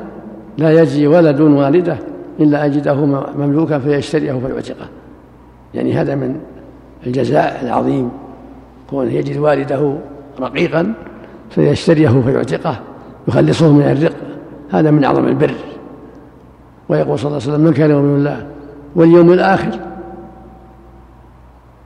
لا 0.58 0.82
يجزي 0.82 1.08
ولد 1.08 1.42
والدة 1.42 1.98
إلا 2.40 2.66
أجده 2.66 2.96
مملوكا 3.38 3.80
فيشتريه 3.80 4.34
فيعتقه. 4.34 4.88
يعني 5.74 5.94
هذا 5.94 6.16
من 6.16 6.40
الجزاء 7.08 7.60
العظيم 7.64 8.10
كونه 8.90 9.12
يجد 9.12 9.38
والده 9.38 9.98
رقيقا 10.40 10.94
فيشتريه 11.50 12.22
فيعتقه 12.26 12.80
يخلصه 13.28 13.72
من 13.72 13.82
الرق. 13.82 14.16
هذا 14.72 14.92
من 14.92 15.04
أعظم 15.04 15.28
البر. 15.28 15.56
ويقول 16.90 17.20
صلى 17.20 17.28
الله 17.28 17.42
عليه 17.42 17.52
وسلم 17.54 17.66
من 17.66 17.74
كان 17.74 17.92
يؤمن 17.92 18.16
الله 18.16 18.48
واليوم 18.96 19.34
الآخر 19.34 19.80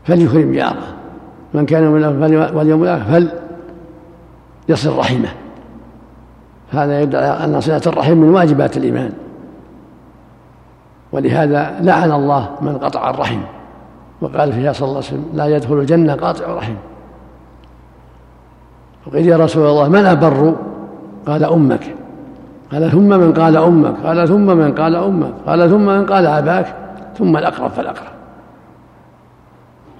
فليكرم 0.03 0.51
جاره. 0.51 1.00
من 1.53 1.65
كان 1.65 1.83
يؤمن 1.83 2.03
الله 2.03 2.55
واليوم 2.55 2.83
الآخر 2.83 3.27
فليصل 4.67 4.97
رحمه. 4.97 5.29
هذا 6.71 7.01
يدعى 7.01 7.45
أن 7.45 7.61
صلة 7.61 7.81
الرحم 7.87 8.17
من 8.17 8.29
واجبات 8.29 8.77
الإيمان. 8.77 9.11
ولهذا 11.11 11.77
لعن 11.81 12.11
الله 12.11 12.49
من 12.61 12.77
قطع 12.77 13.09
الرحم. 13.09 13.39
وقال 14.21 14.53
فيها 14.53 14.73
صلى 14.73 14.85
الله 14.85 14.97
عليه 14.97 15.07
وسلم 15.07 15.25
لا 15.33 15.45
يدخل 15.45 15.79
الجنة 15.79 16.15
قاطع 16.15 16.45
رحم 16.55 16.73
وقيل 19.07 19.27
يا 19.27 19.37
رسول 19.37 19.65
الله 19.67 19.89
من 19.89 20.05
أبر؟ 20.05 20.55
قال 21.27 21.43
أمك. 21.43 21.95
قال 22.71 22.91
ثم 22.91 23.09
من 23.09 23.33
قال 23.33 23.57
أمك. 23.57 23.95
قال 24.03 24.27
ثم 24.27 24.45
من 24.45 24.75
قال 24.75 24.95
أمك. 24.95 25.33
قال 25.45 25.69
ثم 25.69 25.85
من 25.85 26.05
قال 26.05 26.25
أباك. 26.25 26.75
ثم 27.17 27.37
الأقرب 27.37 27.71
فالأقرب. 27.71 28.11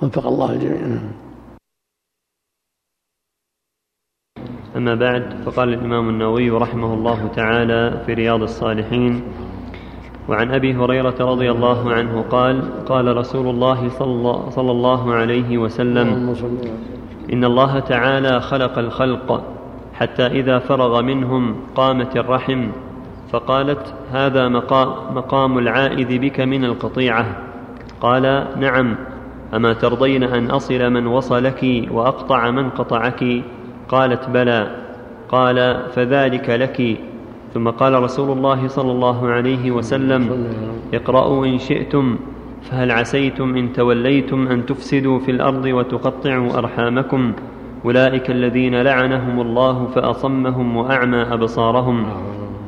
وفق 0.01 0.27
الله 0.27 0.51
الجميع. 0.51 0.97
أما 4.77 4.95
بعد 4.95 5.33
فقال 5.45 5.73
الإمام 5.73 6.09
النووي 6.09 6.49
رحمه 6.49 6.93
الله 6.93 7.27
تعالى 7.27 8.03
في 8.05 8.13
رياض 8.13 8.41
الصالحين 8.41 9.21
وعن 10.29 10.51
أبي 10.51 10.75
هريرة 10.75 11.15
رضي 11.19 11.51
الله 11.51 11.93
عنه 11.93 12.21
قال 12.21 12.85
قال 12.85 13.17
رسول 13.17 13.47
الله 13.47 13.89
صلى 14.49 14.71
الله 14.71 15.13
عليه 15.13 15.57
وسلم 15.57 16.35
إن 17.33 17.43
الله 17.43 17.79
تعالى 17.79 18.39
خلق 18.39 18.79
الخلق 18.79 19.43
حتى 19.93 20.25
إذا 20.25 20.59
فرغ 20.59 21.01
منهم 21.01 21.55
قامت 21.75 22.17
الرحم 22.17 22.67
فقالت 23.31 23.93
هذا 24.11 24.47
مقام 25.13 25.57
العائذ 25.57 26.19
بك 26.19 26.39
من 26.39 26.65
القطيعة. 26.65 27.25
قال 28.01 28.47
نعم 28.59 28.95
أما 29.53 29.73
ترضين 29.73 30.23
أن 30.23 30.51
أصل 30.51 30.89
من 30.89 31.07
وصلك 31.07 31.87
وأقطع 31.91 32.51
من 32.51 32.69
قطعك 32.69 33.23
قالت 33.91 34.29
بلى. 34.29 34.75
قال 35.29 35.79
فذلك 35.95 36.49
لك. 36.49 36.97
ثم 37.53 37.69
قال 37.69 38.03
رسول 38.03 38.37
الله 38.37 38.67
صلى 38.67 38.91
الله 38.91 39.29
عليه 39.29 39.71
وسلم 39.71 40.47
اقرأوا 40.93 41.45
إن 41.45 41.57
شئتم 41.57 42.17
فهل 42.61 42.91
عسيتم 42.91 43.55
إن 43.55 43.73
توليتم 43.73 44.47
أن 44.47 44.65
تفسدوا 44.65 45.19
في 45.19 45.31
الأرض 45.31 45.65
وتقطعوا 45.65 46.57
أرحامكم؟ 46.57 47.33
أولئك 47.85 48.31
الذين 48.31 48.81
لعنهم 48.81 49.41
الله 49.41 49.85
فأصمهم 49.85 50.77
وأعمى 50.77 51.21
أبصارهم. 51.21 52.05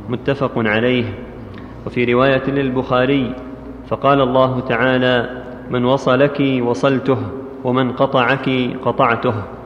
متفق 0.09 0.51
عليه. 0.55 1.05
وفي 1.85 2.13
رواية 2.13 2.43
للبخاري 2.47 3.35
فقال 3.87 4.21
الله 4.21 4.59
تعالى 4.59 5.43
من 5.69 5.85
وصلك 5.85 6.43
وصلته 6.61 7.17
ومن 7.63 7.91
قطعك 7.91 8.49
قطعته. 8.85 9.62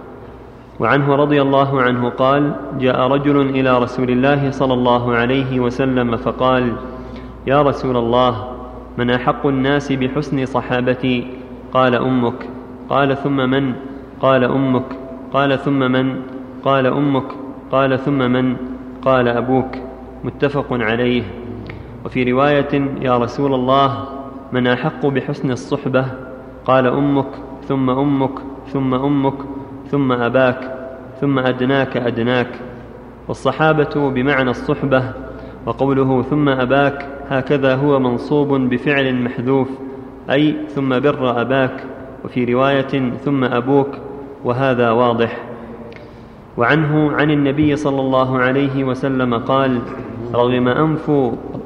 وعنه 0.79 1.15
رضي 1.15 1.41
الله 1.41 1.81
عنه 1.81 2.09
قال 2.09 2.55
جاء 2.79 3.07
رجل 3.07 3.41
إلى 3.41 3.79
رسول 3.79 4.09
الله 4.09 4.51
صلى 4.51 4.73
الله 4.73 5.15
عليه 5.15 5.59
وسلم 5.59 6.17
فقال 6.17 6.73
يا 7.47 7.61
رسول 7.61 7.97
الله 7.97 8.47
من 8.97 9.09
أحق 9.09 9.47
الناس 9.47 9.91
بحسن 9.91 10.45
صحابتي؟ 10.45 11.27
قال 11.73 11.95
أمك. 11.95 12.49
قال 12.89 13.17
ثم 13.17 13.49
من؟ 13.49 13.73
قال 14.21 14.43
أمك. 14.43 14.85
قال 15.33 15.59
ثم 15.59 15.79
من؟ 15.79 16.21
قال 16.63 16.85
أمك. 16.85 17.29
قال 17.71 17.99
ثم 17.99 18.17
من؟ 18.17 18.55
قال 19.01 19.27
أبوك. 19.27 19.71
متفق 20.23 20.67
عليه. 20.71 21.23
وفي 22.05 22.31
رواية 22.31 22.73
يا 23.01 23.17
رسول 23.17 23.53
الله 23.53 24.05
من 24.53 24.67
أحق 24.67 25.05
بحسن 25.05 25.51
الصحبة؟ 25.51 26.05
قال 26.65 26.87
أمك. 26.87 27.31
ثم 27.67 27.89
أمك. 27.89 28.39
ثم 28.73 28.93
أمك. 28.93 29.56
ثم 29.91 30.11
أباك 30.11 30.71
ثم 31.21 31.39
أدناك 31.39 31.97
أدناك. 31.97 32.49
والصحابة 33.27 34.09
بمعنى 34.09 34.49
الصحبة 34.49 35.03
وقوله 35.65 36.21
ثم 36.21 36.49
أباك 36.49 37.05
هكذا 37.29 37.75
هو 37.75 37.99
منصوب 37.99 38.53
بفعل 38.53 39.15
محذوف 39.15 39.69
أي 40.29 40.55
ثم 40.75 40.99
بر 40.99 41.41
أباك 41.41 41.83
وفي 42.25 42.53
رواية 42.53 43.11
ثم 43.25 43.43
أبوك 43.43 43.89
وهذا 44.43 44.91
واضح. 44.91 45.37
وعنه 46.57 47.11
عن 47.11 47.31
النبي 47.31 47.75
صلى 47.75 48.01
الله 48.01 48.37
عليه 48.37 48.83
وسلم 48.83 49.37
قال 49.37 49.81
رغم 50.33 50.67
أنف 50.67 51.11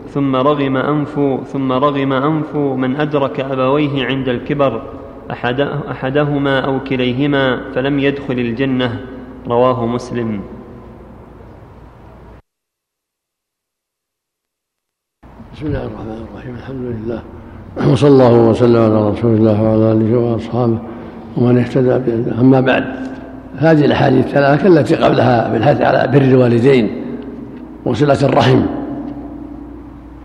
ثم 0.08 0.36
رغم 0.36 0.78
أنف 0.78 1.20
ثم 1.48 1.72
رغم 1.72 2.14
أنف 2.14 2.56
من 2.56 2.96
أدرك 2.96 3.40
أبويه 3.40 4.06
عند 4.06 4.30
الكبر. 4.30 4.82
أحدهما 5.92 6.60
أو 6.60 6.80
كليهما 6.80 7.62
فلم 7.76 8.00
يدخل 8.00 8.34
الجنة. 8.34 9.00
رواه 9.48 9.86
مسلم. 9.86 10.42
بسم 15.54 15.66
الله 15.66 15.86
الرحمن 15.86 16.26
الرحيم. 16.30 16.56
الحمد 16.56 16.86
لله. 16.94 17.22
وصلى 17.92 18.10
الله 18.10 18.50
وسلم 18.50 18.82
على 18.82 19.10
رسول 19.10 19.34
الله 19.36 19.64
وعلى 19.64 19.92
آله 19.92 20.18
وأصحابه 20.18 20.80
ومن 21.38 21.58
اهتدى 21.58 21.96
بهداه. 22.00 22.42
أما 22.42 22.62
بعد 22.62 22.86
هذه 23.58 23.86
الأحاديث 23.86 24.26
الثلاثة 24.26 24.68
التي 24.68 24.96
قبلها 24.96 25.52
بالحث 25.52 25.82
على 25.82 26.12
بر 26.12 26.22
الوالدين 26.22 27.06
وصلة 27.86 28.22
الرحم. 28.24 28.62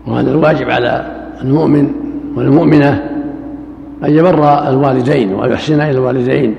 وهذا 0.07 0.31
الواجب 0.31 0.69
على 0.69 0.93
المؤمن 1.41 1.91
والمؤمنة 2.35 3.16
أن 4.03 4.11
يبر 4.11 4.69
الوالدين 4.69 5.33
وأن 5.33 5.51
يحسن 5.51 5.81
إلى 5.81 5.91
الوالدين 5.91 6.55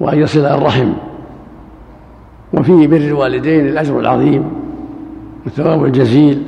وأن 0.00 0.18
يصل 0.18 0.44
الرحم. 0.44 0.92
وفي 2.52 2.86
بر 2.86 2.96
الوالدين 2.96 3.68
الأجر 3.68 4.00
العظيم 4.00 4.50
والثواب 5.44 5.84
الجزيل 5.84 6.42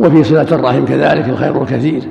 وفي 0.00 0.24
صلة 0.24 0.48
الرحم 0.52 0.84
كذلك 0.84 1.28
الخير 1.28 1.62
الكثير. 1.62 2.02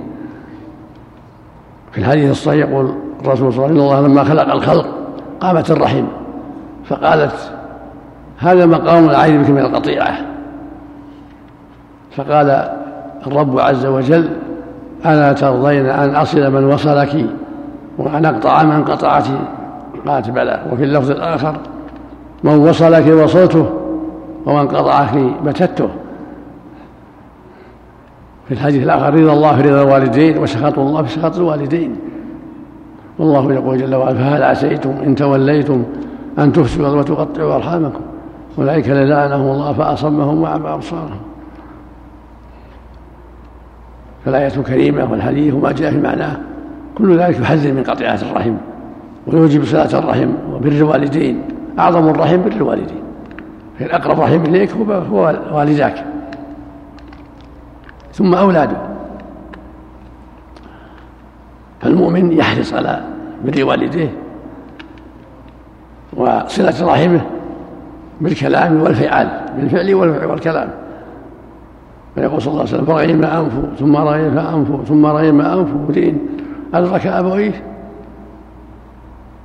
في 1.91 1.97
الحديث 1.97 2.31
الصحيح 2.31 2.69
يقول 2.69 2.93
الرسول 3.21 3.53
صلى 3.53 3.65
الله 3.65 3.95
عليه 3.95 4.01
وسلم 4.01 4.11
لما 4.11 4.23
خلق 4.23 4.53
الخلق 4.53 4.87
قامت 5.39 5.71
الرحم. 5.71 6.05
فقالت 6.85 7.53
هذا 8.37 8.65
مقام 8.65 9.09
العين 9.09 9.43
بك 9.43 9.49
من 9.49 9.59
القطيعة. 9.59 10.17
فقال 12.15 12.69
الرب 13.27 13.59
عز 13.59 13.85
وجل 13.85 14.29
ألا 15.05 15.33
ترضين 15.33 15.85
أن 15.85 16.15
أصل 16.15 16.51
من 16.51 16.63
وصلك 16.63 17.25
وأن 17.97 18.25
أقطع 18.25 18.63
من 18.63 18.83
قطعك 18.83 19.23
قالت 20.07 20.29
بلى. 20.29 20.61
وفي 20.71 20.83
اللفظ 20.83 21.11
الآخر 21.11 21.55
من 22.43 22.55
وصلك 22.55 23.07
وصلته 23.07 23.69
ومن 24.45 24.67
قطعك 24.67 25.15
بتته 25.45 25.89
في 28.47 28.51
الحديث 28.53 28.83
الآخر 28.83 29.13
رضا 29.13 29.33
الله 29.33 29.55
في 29.55 29.69
رضا 29.69 29.81
الوالدين 29.81 30.37
وسخط 30.37 30.79
الله 30.79 31.03
في 31.03 31.09
سخط 31.09 31.37
الوالدين. 31.37 31.95
والله 33.19 33.53
يقول 33.53 33.77
جل 33.77 33.95
وعلا 33.95 34.13
فهل 34.13 34.43
عسيتم 34.43 34.89
إن 34.89 35.15
توليتم 35.15 35.83
أن 36.39 36.53
تفسدوا 36.53 36.99
وتقطعوا 36.99 37.55
أرحامكم؟ 37.55 38.01
أولئك 38.57 38.89
لعنهم 38.89 39.51
الله 39.51 39.73
فأصمهم 39.73 40.41
وأعمى 40.41 40.73
أبصارهم. 40.73 41.19
فالآية 44.25 44.55
الكريمة 44.57 45.11
والحديث 45.11 45.53
وما 45.53 45.71
جاء 45.71 45.91
في 45.91 45.97
معناه. 45.97 46.37
كل 46.97 47.17
ذلك 47.19 47.39
يحذر 47.39 47.73
من 47.73 47.83
قطيعة 47.83 48.19
الرحم 48.21 48.55
ويوجب 49.27 49.65
صلاة 49.65 49.99
الرحم 49.99 50.29
وبر 50.51 50.71
الوالدين 50.71 51.41
أعظم 51.79 52.09
الرحم 52.09 52.41
بر 52.41 52.51
الوالدين. 52.51 53.03
الأقرب 53.81 54.19
رحم 54.19 54.41
إليك 54.45 54.71
هو 55.11 55.35
والداك. 55.51 56.05
ثم 58.13 58.33
أولاده 58.33 58.77
فالمؤمن 61.81 62.31
يحرص 62.31 62.73
على 62.73 63.01
بر 63.45 63.63
والديه 63.63 64.09
وصلة 66.13 66.93
رحمه 66.93 67.21
بالكلام 68.21 68.81
والفعال 68.81 69.29
بالفعل 69.57 69.93
والكلام. 70.29 70.69
فيقول 72.15 72.41
صلى 72.41 72.51
الله 72.51 72.61
عليه 72.61 72.73
وسلم 72.73 72.85
فرغم 72.85 73.23
أنفه 73.23 73.75
ثم 73.79 73.95
رغم 73.95 74.37
أنفه 74.37 74.83
ثم 74.83 75.05
رغم 75.05 75.41
أنفه 75.41 75.85
لين 75.89 76.19
أدرك 76.73 77.07
أبويه 77.07 77.63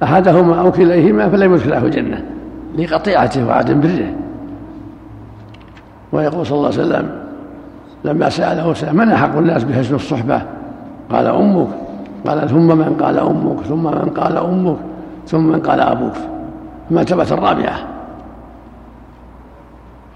أحدهما 0.03 0.61
أو 0.61 0.73
كليهما 0.73 1.29
فلم 1.29 1.55
يدخله 1.55 1.85
الجنة 1.85 2.25
لقطيعته 2.79 3.47
وعدم 3.47 3.81
بره 3.81 4.15
ويقول 6.13 6.47
صلى 6.47 6.57
الله 6.57 6.69
عليه 6.69 6.81
وسلم 6.81 7.11
لما 8.05 8.29
سأله 8.29 8.75
سأل 8.75 8.97
من 8.97 9.09
أحق 9.09 9.37
الناس 9.37 9.65
بحسن 9.65 9.95
الصحبة؟ 9.95 10.43
قال 11.11 11.27
أمك. 11.27 11.69
قال 12.27 12.49
ثم 12.49 12.79
من 12.79 12.97
قال 13.03 13.19
أمك 13.19 13.61
ثم 13.61 13.85
من 13.85 14.11
قال 14.17 14.37
أمك 14.37 14.77
ثم 15.27 15.45
من 15.45 15.61
قال 15.61 15.81
أبوك. 15.81 16.15
المرتبة 16.91 17.23
الرابعة. 17.31 17.79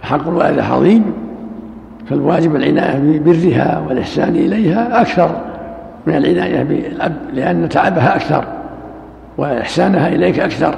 حق 0.03 0.29
الوالدة 0.29 0.65
عظيم 0.65 1.22
فالواجب 2.11 2.57
العناية 2.57 3.19
ببرها 3.19 3.83
والإحسان 3.89 4.29
إليها 4.29 5.01
أكثر 5.01 5.31
من 6.07 6.17
العناية 6.17 6.63
بالأب 6.63 7.17
لأن 7.33 7.69
تعبها 7.69 8.17
أكثر 8.17 8.45
وإحسانها 9.39 10.09
إليك 10.09 10.41
أكثر. 10.41 10.75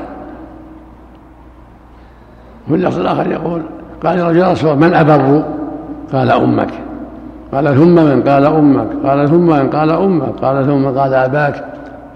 وفي 2.67 2.75
اللفظ 2.75 3.01
الآخر 3.01 3.31
يقول 3.31 3.63
قال 4.05 4.23
رجل 4.23 4.47
رسول 4.47 4.77
من 4.77 4.95
أبر؟ 4.95 5.45
قال 6.13 6.31
أمك. 6.31 6.71
قال 7.53 7.77
ثم 7.77 7.95
من؟ 7.95 8.23
قال 8.23 8.47
أمك. 8.47 8.89
قال 9.05 9.29
ثم 9.29 9.47
من؟ 9.47 9.71
قال 9.71 9.91
أمك. 9.91 10.41
قال 10.43 10.67
ثم. 10.67 10.83
من 10.83 10.99
قال 10.99 11.15
أباك. 11.15 11.65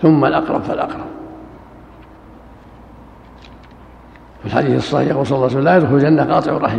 ثم 0.02 0.24
الأقرب 0.24 0.62
فالأقرب. 0.62 1.08
في 4.40 4.46
الحديث 4.46 4.76
الصحيح 4.76 5.08
يقول 5.08 5.26
صلى 5.26 5.36
الله 5.36 5.48
عليه 5.48 5.56
وسلم 5.56 5.64
لا 5.64 5.76
يدخل 5.76 5.94
الجنة 5.94 6.34
قاطع 6.34 6.56
الرحم. 6.56 6.78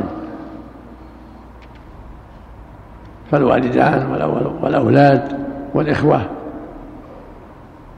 فالوالدان 3.32 4.06
والأولاد 4.64 5.22
والإخوة 5.74 6.22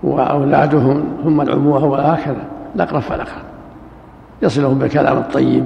وأولادهم 0.03 1.03
ثم 1.23 1.41
العموة 1.41 1.85
وهكذا 1.85 2.43
الأقرب 2.75 3.01
فالأقرب 3.01 3.43
يصلهم 4.41 4.79
بالكلام 4.79 5.17
الطيب 5.17 5.65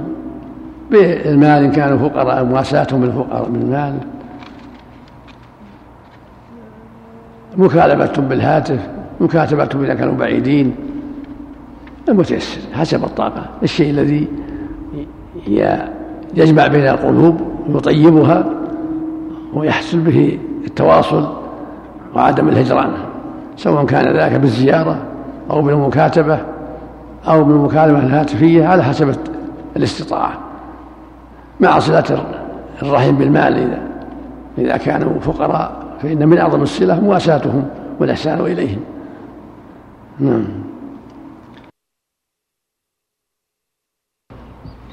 بالمال 0.91 1.63
إن 1.63 1.71
كانوا 1.71 2.09
فقراء 2.09 2.43
مواساتهم 2.43 3.01
بالفقراء 3.01 3.49
بالمال. 3.49 3.93
مكالمتهم 7.57 8.27
بالهاتف 8.27 8.79
مكاتبتهم 9.21 9.83
إذا 9.83 9.93
كانوا 9.93 10.13
بعيدين. 10.13 10.75
المتيسر 12.09 12.61
حسب 12.73 13.03
الطاقة. 13.03 13.45
الشيء 13.63 13.89
الذي 13.89 14.27
يجمع 16.35 16.67
بين 16.67 16.87
القلوب 16.87 17.41
ويطيبها 17.69 18.45
ويحصل 19.55 19.99
به 19.99 20.39
التواصل 20.65 21.33
وعدم 22.15 22.49
الهجران 22.49 22.93
سواء 23.55 23.85
كان 23.85 24.17
ذلك 24.17 24.39
بالزيارة 24.39 24.97
أو 25.51 25.61
بالمكاتبة 25.61 26.39
أو 27.27 27.43
بالمكالمة 27.43 27.99
الهاتفية 27.99 28.65
على 28.65 28.83
حسب 28.83 29.15
الاستطاعة 29.75 30.39
مع 31.59 31.79
صلة 31.79 32.25
الرحم 32.81 33.15
بالمال 33.15 33.57
إذا 33.57 33.81
إذا 34.57 34.77
كانوا 34.77 35.19
فقراء 35.19 35.85
فإن 36.01 36.27
من 36.27 36.37
أعظم 36.37 36.61
الصلة 36.61 36.99
مواساتهم 36.99 37.69
والإحسان 37.99 38.39
إليهم. 38.39 38.79
نعم. 40.19 40.45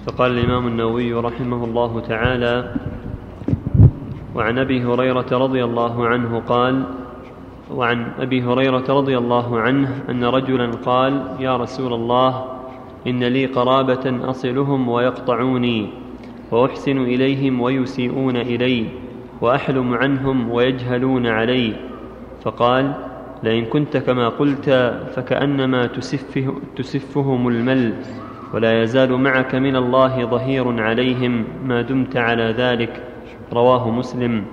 فقال 0.07 0.39
الإمام 0.39 0.67
النووي 0.67 1.13
رحمه 1.13 1.65
الله 1.65 2.01
تعالى 2.01 2.75
وعن 4.35 4.59
أبي 4.59 4.85
هريرة 4.85 5.27
رضي 5.33 5.65
الله 5.65 6.07
عنه 6.07 6.43
قال 6.49 6.85
وعن 7.71 8.07
أبي 8.19 8.43
هريرة 8.43 8.85
رضي 8.89 9.19
الله 9.19 9.61
عنه 9.61 10.05
أن 10.09 10.25
رجلا 10.25 10.71
قال 10.71 11.37
يا 11.41 11.57
رسول 11.57 11.93
الله 11.93 12.45
إن 13.07 13.25
لي 13.25 13.47
قرابة 13.47 14.31
أصلهم 14.31 14.89
ويقطعوني 14.89 15.89
وأحسن 16.51 16.99
إليهم 16.99 17.61
ويسيئون 17.61 18.37
إلي 18.37 18.87
وأحلم 19.41 19.95
عنهم 19.95 20.51
ويجهلون 20.51 21.27
علي. 21.27 21.75
فقال 22.43 22.93
لئن 23.43 23.65
كنت 23.65 23.97
كما 23.97 24.29
قلت 24.29 24.71
فكأنما 25.15 25.87
تسفه 25.87 26.55
تسفهم 26.77 27.49
المل 27.49 27.95
ولا 28.55 28.83
يزال 28.83 29.13
معك 29.13 29.55
من 29.55 29.77
الله 29.77 30.25
ظهير 30.25 30.83
عليهم 30.83 31.45
ما 31.65 31.83
دمت 31.83 32.17
على 32.17 32.55
ذلك. 32.59 33.12
رواه 33.53 33.91
مسلم 33.91 34.45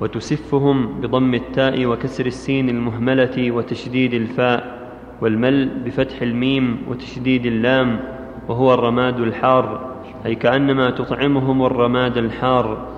وتسفهم 0.00 1.00
بضم 1.00 1.34
التاء 1.34 1.86
وكسر 1.86 2.26
السين 2.26 2.68
المهملة 2.68 3.50
وتشديد 3.50 4.14
الفاء 4.14 4.82
والمل 5.20 5.68
بفتح 5.84 6.22
الميم 6.22 6.78
وتشديد 6.88 7.46
اللام 7.46 8.00
وهو 8.48 8.74
الرماد 8.74 9.20
الحار 9.20 9.92
أي 10.26 10.34
كأنما 10.34 10.90
تطعمهم 10.90 11.64
الرماد 11.64 12.18
الحار 12.18 12.88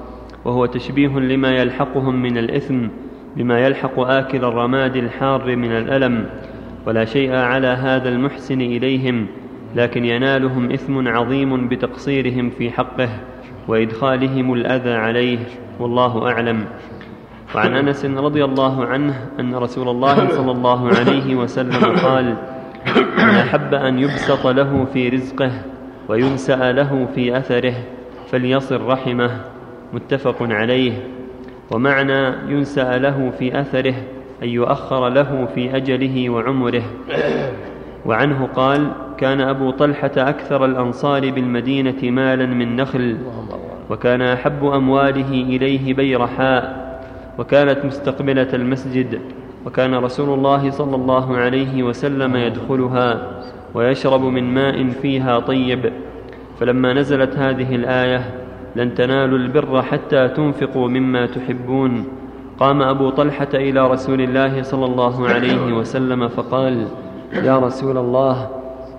وهو 0.44 0.66
تشبيه 0.66 1.18
لما 1.18 1.56
يلحقهم 1.56 2.22
من 2.22 2.38
الإثم 2.38 2.86
بما 3.36 3.66
يلحق 3.66 4.00
آكل 4.00 4.44
الرماد 4.44 4.96
الحار 4.96 5.56
من 5.56 5.70
الألم 5.72 6.26
ولا 6.86 7.04
شيء 7.04 7.32
على 7.34 7.66
هذا 7.66 8.08
المحسن 8.08 8.60
إليهم 8.60 9.26
لكن 9.76 10.04
ينالهم 10.04 10.72
إثم 10.72 11.08
عظيم 11.08 11.68
بتقصيرهم 11.68 12.50
في 12.50 12.70
حقه. 12.70 13.08
وإدخالهم 13.68 14.52
الأذى 14.52 14.92
عليه 14.92 15.38
والله 15.80 16.28
أعلم. 16.30 16.64
وعن 17.54 17.76
أنس 17.76 18.04
رضي 18.04 18.44
الله 18.44 18.84
عنه 18.84 19.14
أن 19.40 19.54
رسول 19.54 19.88
الله 19.88 20.28
صلى 20.28 20.50
الله 20.50 20.88
عليه 20.88 21.34
وسلم 21.34 21.96
قال 21.96 22.36
من 23.18 23.28
أحب 23.28 23.74
أن 23.74 23.98
يبسط 23.98 24.46
له 24.46 24.84
في 24.92 25.08
رزقه 25.08 25.50
وينسأ 26.08 26.72
له 26.72 27.08
في 27.14 27.38
أثره 27.38 27.74
فليصل 28.30 28.80
رحمه. 28.80 29.30
متفق 29.92 30.36
عليه. 30.40 30.92
ومعنى 31.70 32.34
ينسأ 32.48 32.98
له 32.98 33.30
في 33.38 33.60
أثره 33.60 33.94
أن 34.42 34.48
يؤخر 34.48 35.08
له 35.08 35.48
في 35.54 35.76
أجله 35.76 36.30
وعمره. 36.30 36.82
وعنه 38.06 38.46
قال 38.46 38.92
كان 39.18 39.40
أبو 39.40 39.70
طلحة 39.70 40.12
أكثر 40.16 40.64
الأنصار 40.64 41.30
بالمدينة 41.30 42.10
مالا 42.10 42.46
من 42.46 42.76
نخل. 42.76 43.18
وكان 43.90 44.22
أحب 44.22 44.64
أمواله 44.64 45.30
إليه 45.30 45.94
بيرحاء 45.94 46.84
وكانت 47.38 47.84
مستقبلة 47.84 48.48
المسجد 48.54 49.20
وكان 49.66 49.94
رسول 49.94 50.34
الله 50.38 50.70
صلى 50.70 50.96
الله 50.96 51.36
عليه 51.36 51.82
وسلم 51.82 52.36
يدخلها 52.36 53.30
ويشرب 53.74 54.20
من 54.22 54.54
ماء 54.54 54.88
فيها 54.88 55.38
طيب. 55.38 55.92
فلما 56.60 56.92
نزلت 56.92 57.36
هذه 57.36 57.74
الآية 57.74 58.30
لن 58.76 58.94
تنالوا 58.94 59.38
البر 59.38 59.82
حتى 59.82 60.28
تنفقوا 60.28 60.88
مما 60.88 61.26
تحبون. 61.26 62.04
قام 62.60 62.82
أبو 62.82 63.10
طلحة 63.10 63.48
إلى 63.54 63.90
رسول 63.90 64.20
الله 64.20 64.62
صلى 64.62 64.84
الله 64.84 65.28
عليه 65.28 65.72
وسلم 65.72 66.28
فقال 66.28 66.86
يا 67.32 67.58
رسول 67.58 67.98
الله 67.98 68.48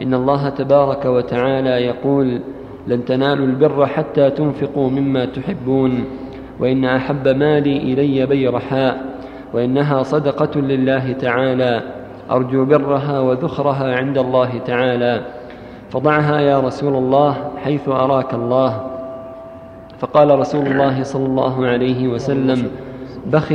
إن 0.01 0.13
الله 0.13 0.49
تبارك 0.49 1.05
وتعالى 1.05 1.69
يقول 1.69 2.41
لن 2.87 3.05
تنالوا 3.05 3.45
البر 3.45 3.85
حتى 3.85 4.29
تنفقوا 4.29 4.89
مما 4.89 5.25
تحبون 5.25 6.05
وإن 6.59 6.85
أحب 6.85 7.27
مالي 7.27 7.77
إلي 7.77 8.25
بيرحاء 8.25 9.05
وإنها 9.53 10.03
صدقة 10.03 10.61
لله 10.61 11.11
تعالى 11.11 11.81
أرجو 12.31 12.65
برها 12.65 13.19
وذخرها 13.19 13.95
عند 13.95 14.17
الله 14.17 14.57
تعالى. 14.65 15.21
فضعها 15.89 16.39
يا 16.39 16.59
رسول 16.59 16.95
الله 16.95 17.51
حيث 17.63 17.89
أراك 17.89 18.33
الله. 18.33 18.87
فقال 19.99 20.39
رسول 20.39 20.67
الله 20.67 21.03
صلى 21.03 21.25
الله 21.25 21.67
عليه 21.67 22.07
وسلم 22.07 22.67
بخ 23.25 23.53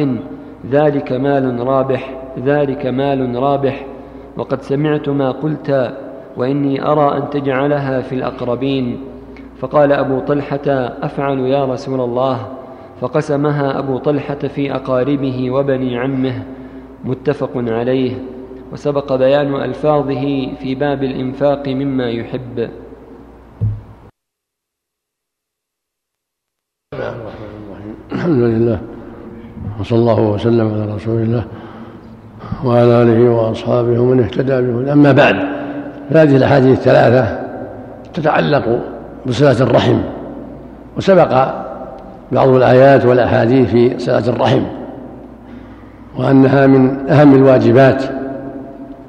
ذلك 0.71 1.13
مال 1.13 1.67
رابح 1.67 2.11
ذلك 2.45 2.87
مال 2.87 3.37
رابح. 3.37 3.87
وقد 4.37 4.63
سمعت 4.63 5.09
ما 5.09 5.31
قلت 5.31 5.95
وإني 6.37 6.87
أرى 6.87 7.17
أن 7.17 7.31
تجعلها 7.31 8.01
في 8.01 8.15
الأقربين. 8.15 9.01
فقال 9.61 9.93
أبو 9.93 10.21
طلحة 10.21 10.69
أفعل 11.03 11.39
يا 11.39 11.65
رسول 11.65 12.01
الله؟ 12.01 12.49
فقسمها 13.01 13.79
أبو 13.79 13.99
طلحة 13.99 14.35
في 14.35 14.75
أقاربه 14.75 15.51
وبني 15.51 15.99
عمه 15.99 16.43
متفق 17.05 17.51
عليه 17.57 18.13
وسبق 18.73 19.15
بيان 19.15 19.55
ألفاظه 19.55 20.55
في 20.55 20.75
باب 20.75 21.03
الإنفاق 21.03 21.69
مما 21.69 22.11
يحب. 22.11 22.71
الحمد 28.13 28.43
لله 28.43 28.81
وصلى 29.81 29.99
الله 29.99 30.21
وسلم 30.21 30.75
على 30.75 30.95
رسول 30.95 31.23
الله 31.23 31.45
وعلى 32.65 33.03
آله 33.03 33.31
وأصحابه 33.31 34.01
ومن 34.01 34.21
اهتدى 34.21 34.61
به 34.61 34.93
أما 34.93 35.13
بعد 35.13 35.37
فهذه 36.11 36.37
الأحاديث 36.37 36.79
الثلاثة 36.79 37.51
تتعلق 38.15 38.81
بصلة 39.27 39.61
الرحم 39.61 39.99
وسبق 40.97 41.49
بعض 42.33 42.49
الآيات 42.49 43.07
والأحاديث 43.07 43.71
في 43.71 43.99
صلة 43.99 44.29
الرحم 44.29 44.63
وأنها 46.19 46.67
من 46.67 47.11
أهم 47.11 47.35
الواجبات 47.35 48.03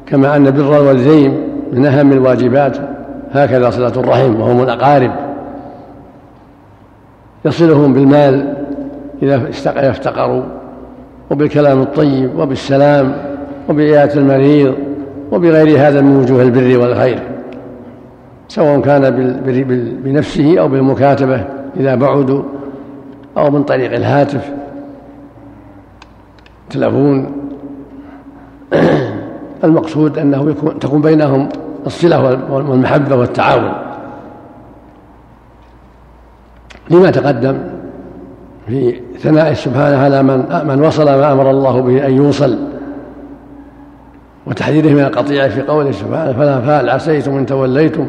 كما 0.06 0.36
أن 0.36 0.52
بر 0.52 0.80
الوالدين 0.80 1.48
من 1.74 1.86
أهم 1.86 2.12
الواجبات 2.12 2.78
هكذا 3.34 3.70
صلة 3.70 3.94
الرحم 3.98 4.42
وهم 4.42 4.64
الأقارب. 4.64 5.12
يصلهم 7.46 7.94
بالمال 7.94 8.54
إذا 9.24 9.50
افتقروا 9.66 10.44
وبالكلام 11.32 11.82
الطيب 11.82 12.40
وبالسلام 12.40 13.14
وبإياة 13.70 14.10
المريض 14.16 14.76
وبغير 15.32 15.88
هذا 15.88 16.02
من 16.02 16.16
وجوه 16.16 16.42
البر 16.42 16.78
والخير. 16.80 17.20
سواء 18.52 18.82
كان 18.82 19.12
بنفسه 20.04 20.60
أو 20.60 20.68
بالمكاتبة 20.68 21.46
إذا 21.78 21.96
بعدوا 21.96 22.44
أو 23.38 23.52
من 23.52 23.64
طريق 23.64 23.94
الهاتف 23.94 24.52
تلفون. 26.70 27.32
المقصود 29.64 30.18
أنه 30.18 30.50
يكون 30.50 30.80
تكون 30.80 31.02
بينهم 31.02 31.50
الصلة 31.86 32.40
والمحبة 32.52 33.16
والتعاون. 33.16 33.72
لما 36.90 37.12
تقدم 37.12 37.58
في 38.68 39.00
ثناء 39.20 39.54
سبحانه 39.54 39.98
على 39.98 40.24
من 40.24 40.68
من 40.68 40.82
وصل 40.82 41.06
ما 41.06 41.32
أمر 41.32 41.52
الله 41.52 41.82
به 41.82 42.08
أن 42.08 42.14
يوصل 42.14 42.58
وتحذيره 44.48 44.94
من 44.94 45.04
القطيعه 45.04 45.48
في 45.48 45.62
قوله 45.62 45.92
سبحانه 45.92 46.34
فلا 46.34 46.62
فهل 46.62 46.90
عسيتم 46.90 47.38
إن 47.38 47.46
توليتم. 47.46 48.08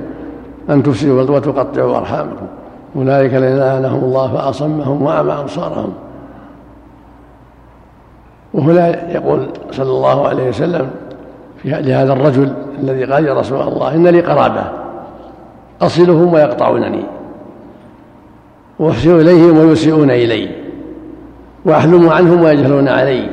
أن 0.71 0.83
تفسدوا 0.83 1.23
وتقطعوا 1.23 1.97
أرحامكم. 1.97 2.47
أولئك 2.97 3.35
الذين 3.35 3.59
لعنهم 3.59 4.05
الله 4.05 4.33
فأصمهم 4.33 5.03
وأعمى 5.03 5.33
أبصارهم. 5.33 5.93
وهنا 8.55 9.13
يقول 9.13 9.49
صلى 9.71 9.91
الله 9.91 10.29
عليه 10.29 10.49
وسلم 10.49 10.91
في 11.63 11.69
لهذا 11.69 12.13
الرجل 12.13 12.53
الذي 12.79 13.05
قال 13.05 13.27
يا 13.27 13.35
رسول 13.35 13.61
الله 13.61 13.95
إن 13.95 14.07
لي 14.07 14.21
قرابة 14.21 14.65
أصلهم 15.83 16.35
ويقطعونني. 16.35 17.05
واحسن 18.79 19.21
إليهم 19.21 19.59
ويسيئون 19.59 20.11
إلي. 20.11 20.51
وأحلم 21.65 22.09
عنهم 22.09 22.43
ويجهلون 22.43 22.89
علي. 22.89 23.31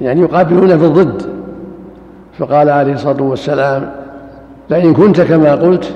يعني 0.00 0.20
يقابلون 0.20 0.76
بالضد 0.76 1.22
فقال 2.38 2.70
عليه 2.70 2.92
الصلاة 2.92 3.22
والسلام 3.22 4.01
لئن 4.70 4.94
كنت 4.94 5.20
كما 5.20 5.54
قلت 5.54 5.94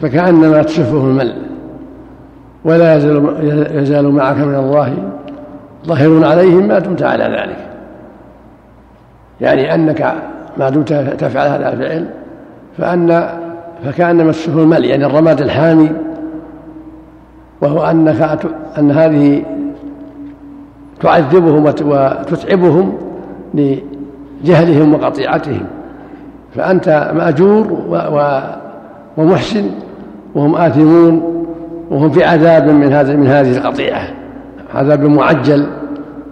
فكأنما 0.00 0.62
تسفه 0.62 0.96
الملء 0.96 1.34
ولا 2.64 2.96
يزال, 2.96 3.34
يزال 3.74 4.08
معك 4.08 4.36
من 4.36 4.54
الله 4.54 4.94
ظاهر 5.86 6.24
عليهم 6.24 6.68
ما 6.68 6.78
دمت 6.78 7.02
على 7.02 7.24
ذلك. 7.24 7.66
يعني 9.40 9.74
أنك 9.74 10.14
ما 10.56 10.70
دمت 10.70 10.92
تفعل 10.92 11.48
هذا 11.48 11.72
الفعل 11.72 12.06
فأن 12.78 13.28
فكأنما 13.84 14.32
تسفه 14.32 14.62
الملء 14.62 14.86
يعني 14.86 15.06
الرماد 15.06 15.40
الحامي 15.40 15.90
وهو 17.60 17.82
أنك 17.82 18.38
أن 18.78 18.90
هذه 18.90 19.42
تعذبهم 21.00 21.64
وتتعبهم 21.64 22.98
لجهلهم 23.54 24.94
وقطيعتهم. 24.94 25.66
فأنت 26.56 27.12
مأجور 27.14 27.66
ومحسن 29.16 29.70
وهم 30.34 30.54
آثمون 30.54 31.46
وهم 31.90 32.10
في 32.10 32.24
عذاب 32.24 32.68
من 32.68 32.92
هذا 32.92 33.16
من 33.16 33.26
هذه 33.26 33.56
القطيعة. 33.56 34.08
عذاب 34.74 35.00
معجل 35.00 35.66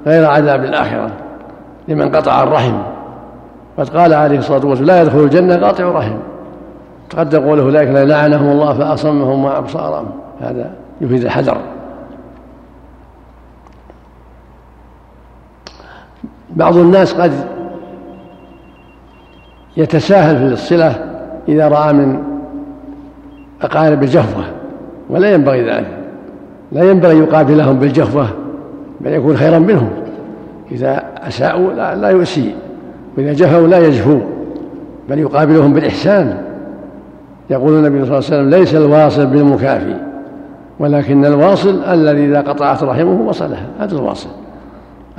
غير 0.07 0.27
عذاب 0.27 0.65
الآخرة 0.65 1.11
لمن 1.89 2.17
قطع 2.17 2.43
الرحم. 2.43 2.75
قد 3.79 3.89
قال 3.89 4.15
عليه 4.15 4.39
الصلاة 4.39 4.67
والسلام 4.67 4.87
لا 4.87 5.03
يدخل 5.03 5.19
الجنة 5.19 5.57
قاطع 5.57 5.85
رحم. 5.85 6.17
تقدم 7.11 7.41
قوله 7.41 7.63
أولئك 7.63 7.89
لعنهم 7.89 8.51
الله 8.51 8.75
فأصمهم 8.75 9.45
وأبصارهم. 9.45 10.07
هذا 10.41 10.71
يفيد 11.01 11.25
الحذر. 11.25 11.59
بعض 16.51 16.77
الناس 16.77 17.15
قد 17.15 17.33
يتساهل 19.77 20.49
في 20.49 20.53
الصلة 20.53 20.97
إذا 21.49 21.69
رأى 21.69 21.93
من 21.93 22.23
أقارب 23.63 24.03
الجفوة 24.03 24.45
ولا 25.11 25.35
ينبغي 25.35 25.63
ذلك. 25.63 25.99
لا 26.73 26.91
ينبغي 26.91 27.19
يقابلهم 27.19 27.79
بالجفوة 27.79 28.29
بل 29.01 29.13
يكون 29.13 29.37
خيرا 29.37 29.59
منهم. 29.59 29.91
إذا 30.73 31.03
أساءوا 31.29 31.73
لا, 31.73 31.95
لا 31.95 32.09
يؤسي. 32.09 32.55
وإذا 33.17 33.33
جفوا 33.33 33.67
لا 33.67 33.87
يجفو 33.87 34.19
بل 35.09 35.19
يقابلهم 35.19 35.73
بالإحسان. 35.73 36.39
يقول 37.51 37.73
النبي 37.73 38.05
صلى 38.05 38.19
الله 38.19 38.27
عليه 38.27 38.27
وسلم 38.27 38.51
ليس 38.51 38.75
الواصل 38.75 39.27
بالمكافي 39.27 39.97
ولكن 40.79 41.25
الواصل 41.25 41.85
الذي 41.85 42.25
إذا 42.25 42.41
قطعت 42.41 42.83
رحمه 42.83 43.29
وصلها. 43.29 43.67
هذا 43.81 43.97
الواصل. 43.97 44.29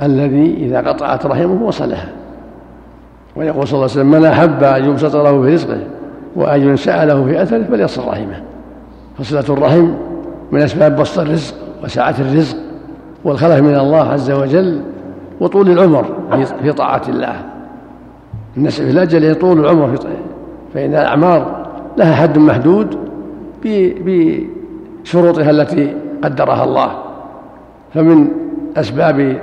الذي 0.02 0.56
إذا 0.60 0.80
قطعت 0.80 1.26
رحمه 1.26 1.62
وصلها. 1.62 2.08
ويقول 3.36 3.68
صلى 3.68 3.74
الله 3.74 3.90
عليه 3.90 4.00
وسلم 4.00 4.10
من 4.10 4.24
أحب 4.24 4.62
أن 4.62 4.84
يبسط 4.84 5.16
له 5.16 5.42
في 5.42 5.54
رزقه 5.54 5.80
وأن 6.36 6.60
ينسأ 6.60 7.04
له 7.04 7.24
في 7.24 7.42
أثره 7.42 7.62
فليصل 7.62 8.08
رحمه. 8.08 8.42
فصلة 9.18 9.44
الرحم 9.48 9.88
من 10.52 10.62
أسباب 10.62 10.96
بسط 10.96 11.18
الرزق 11.18 11.54
وسعة 11.84 12.14
الرزق 12.18 12.56
والخلف 13.24 13.60
من 13.60 13.76
الله 13.76 14.12
عز 14.12 14.30
وجل 14.30 14.80
وطول 15.40 15.70
العمر 15.70 16.04
في 16.62 16.72
طاعة 16.72 17.02
الله. 17.08 17.36
النسع 18.56 18.84
في 18.84 18.90
الأجل 18.90 19.24
يطول 19.24 19.60
العمر 19.60 19.96
في 19.96 20.06
فإن 20.74 20.90
الأعمار 20.90 21.66
لها 21.96 22.14
حد 22.14 22.38
محدود 22.38 22.98
بشروطها 25.04 25.50
التي 25.50 25.96
قدرها 26.24 26.64
الله. 26.64 26.90
فمن 27.94 28.28
أسباب 28.76 29.38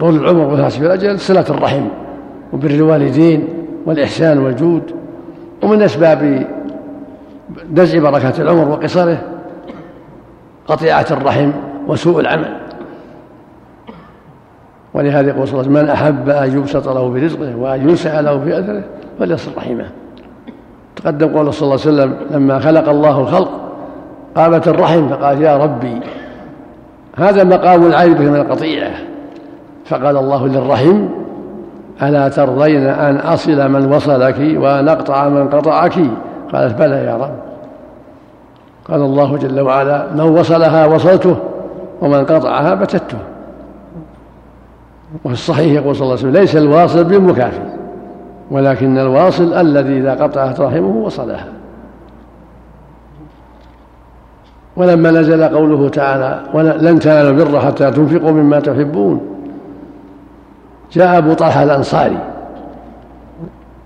طول 0.00 0.16
العمر 0.16 0.54
وفاسد 0.54 0.84
الأجل 0.84 1.20
صلة 1.20 1.44
الرحم. 1.50 1.82
وبر 2.52 2.70
الوالدين 2.70 3.48
والإحسان 3.86 4.38
والجود 4.38 4.82
ومن 5.62 5.82
أسباب 5.82 6.46
نزع 7.74 7.98
بركة 7.98 8.42
العمر 8.42 8.68
وقصره 8.68 9.18
قطيعة 10.66 11.06
الرحم 11.10 11.50
وسوء 11.88 12.20
العمل. 12.20 12.56
ولهذا 14.94 15.28
يقول 15.28 15.48
صلى 15.48 15.60
الله 15.60 15.70
عليه 15.70 15.72
وسلم 15.72 15.84
من 15.84 15.90
أحب 15.90 16.28
أن 16.28 16.58
يبسط 16.58 16.88
له 16.88 17.08
برزقه 17.08 17.56
وأن 17.56 17.88
ينسع 17.88 18.20
له 18.20 18.40
في 18.44 18.58
أثره 18.58 18.82
فليصل 19.18 19.50
رحمه. 19.56 19.86
تقدم 20.96 21.36
قول 21.36 21.54
صلى 21.54 21.62
الله 21.62 21.80
عليه 21.86 21.92
وسلم 21.92 22.16
لما 22.30 22.58
خلق 22.58 22.88
الله 22.88 23.20
الخلق 23.20 23.50
قامت 24.36 24.68
الرحم 24.68 25.08
فقال 25.08 25.42
يا 25.42 25.56
ربي 25.56 26.00
هذا 27.16 27.44
مقام 27.44 27.86
العيب 27.86 28.20
من 28.20 28.36
القطيعة. 28.36 28.90
فقال 29.84 30.16
الله 30.16 30.46
للرحم 30.46 31.08
ألا 32.02 32.28
ترضين 32.28 32.86
أن 32.86 33.16
أصل 33.16 33.68
من 33.70 33.92
وصلك 33.92 34.36
وأن 34.38 34.88
أقطع 34.88 35.28
من 35.28 35.48
قطعك؟ 35.48 35.94
قالت 36.52 36.78
بلى 36.78 36.96
يا 36.96 37.16
رب. 37.16 37.34
قال 38.88 39.00
الله 39.00 39.36
جل 39.36 39.60
وعلا 39.60 40.06
من 40.14 40.20
وصلها 40.20 40.86
وصلته 40.86 41.36
ومن 42.00 42.24
قطعها 42.24 42.74
بتته. 42.74 43.18
وفي 45.24 45.34
الصحيح 45.34 45.72
يقول 45.72 45.96
صلى 45.96 46.02
الله 46.02 46.18
عليه 46.18 46.28
وسلم 46.28 46.42
ليس 46.42 46.56
الواصل 46.56 47.04
بالمكافي 47.04 47.60
ولكن 48.50 48.98
الواصل 48.98 49.52
الذي 49.52 49.98
إذا 49.98 50.14
قطعت 50.14 50.60
رحمه 50.60 50.96
وصلها. 50.96 51.46
ولما 54.76 55.10
نزل 55.10 55.44
قوله 55.44 55.88
تعالى 55.88 56.40
لن 56.80 56.98
تنالوا 56.98 57.30
البر 57.30 57.60
حتى 57.60 57.90
تنفقوا 57.90 58.30
مما 58.30 58.60
تحبون. 58.60 59.35
جاء 60.92 61.18
أبو 61.18 61.32
طلحة 61.32 61.62
الأنصاري 61.62 62.18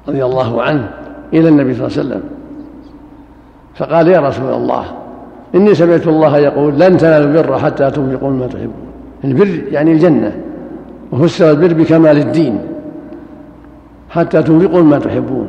رضي 0.08 0.24
الله 0.24 0.62
عنه 0.62 0.90
إلى 1.32 1.48
النبي 1.48 1.74
صلى 1.74 1.86
الله 1.86 1.98
عليه 1.98 2.08
وسلم 2.08 2.22
فقال 3.74 4.08
يا 4.08 4.20
رسول 4.20 4.52
الله 4.52 4.84
إني 5.54 5.74
سمعت 5.74 6.06
الله 6.06 6.38
يقول 6.38 6.80
لن 6.80 6.96
تنالوا 6.96 7.26
البر 7.26 7.58
حتى 7.58 7.90
تنفقوا 7.90 8.30
مما 8.30 8.46
تحبون. 8.46 8.90
البر 9.24 9.62
يعني 9.72 9.92
الجنة 9.92 10.32
وفسر 11.12 11.50
البر 11.50 11.74
بكمال 11.74 12.18
الدين 12.18 12.60
حتى 14.10 14.42
تنفقوا 14.42 14.82
مما 14.82 14.98
تحبون 14.98 15.48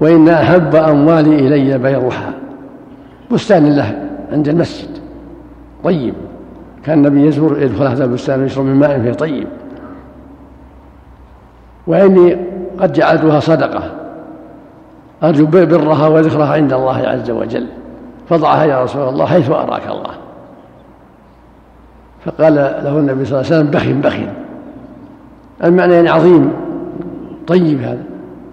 وإن 0.00 0.28
أحب 0.28 0.74
أموالي 0.74 1.46
إلي 1.46 1.78
بيرها. 1.78 2.32
بستان 3.32 3.76
له 3.76 4.08
عند 4.32 4.48
المسجد 4.48 4.88
طيب. 5.84 6.14
كان 6.84 6.98
النبي 6.98 7.26
يزور 7.26 7.62
يدخل 7.62 7.86
هذا 7.86 8.04
البستان 8.04 8.40
ويشرب 8.40 8.64
من 8.64 8.74
ماء 8.74 9.00
فيه 9.00 9.12
طيب. 9.12 9.46
وإني 11.86 12.36
قد 12.80 12.92
جعلتها 12.92 13.40
صدقة. 13.40 13.82
أرجو 15.22 15.46
برها 15.46 16.08
وذكرها 16.08 16.52
عند 16.52 16.72
الله 16.72 16.96
عز 16.96 17.30
وجل. 17.30 17.66
فضعها 18.28 18.64
يا 18.64 18.82
رسول 18.82 19.08
الله 19.08 19.26
حيث 19.26 19.50
أراك 19.50 19.86
الله. 19.86 20.14
فقال 22.24 22.54
له 22.54 22.98
النبي 22.98 23.24
صلى 23.24 23.40
الله 23.40 23.52
عليه 23.52 23.56
وسلم 23.56 23.70
بخ 23.70 24.08
بخ 24.08 24.16
المعنى 25.64 25.94
يعني 25.94 26.08
عظيم. 26.08 26.52
طيب 27.46 27.82
هذا. 27.82 28.02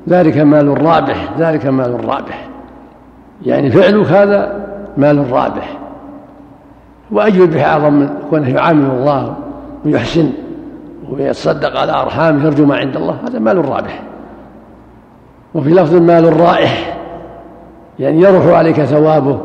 ذلك 0.10 0.38
مال 0.38 0.86
رابح 0.86 1.30
ذلك 1.40 1.66
مال 1.66 2.06
رابح 2.06 2.48
يعني 3.46 3.72
فعلك 3.72 4.06
هذا 4.06 4.66
مال 4.98 5.32
رابح 5.32 5.78
وأجر 7.12 7.46
به 7.46 7.66
أعظم 7.66 7.94
من 7.94 8.10
كونه 8.30 8.50
يعامل 8.50 8.86
الله 8.86 9.36
ويحسن. 9.86 10.30
ويتصدق 11.12 11.80
على 11.80 11.92
أرحامه 11.92 12.46
يرجو 12.46 12.66
ما 12.66 12.78
عند 12.78 12.96
الله 12.96 13.16
هذا 13.28 13.40
مال 13.40 13.70
رابح. 13.70 14.02
وفي 15.56 15.70
لفظ 15.70 15.96
مال 15.96 16.40
رائح 16.40 16.98
يعني 18.00 18.22
يروح 18.22 18.46
عليك 18.46 18.84
ثوابه 18.84 19.40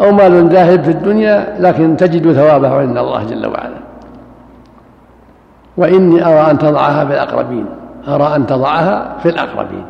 أو 0.00 0.12
مال 0.12 0.48
ذاهب 0.48 0.82
في 0.82 0.90
الدنيا 0.90 1.56
لكن 1.58 1.96
تجد 1.96 2.32
ثوابه 2.32 2.80
عند 2.80 2.96
الله 2.98 3.24
جل 3.24 3.46
وعلا. 3.46 3.76
وإني 5.76 6.24
أرى 6.24 6.50
أن 6.50 6.58
تضعها 6.58 7.04
في 7.04 7.12
الأقربين 7.12 7.66
أرى 8.08 8.36
أن 8.36 8.46
تضعها 8.46 9.16
في 9.22 9.28
الأقربين. 9.28 9.84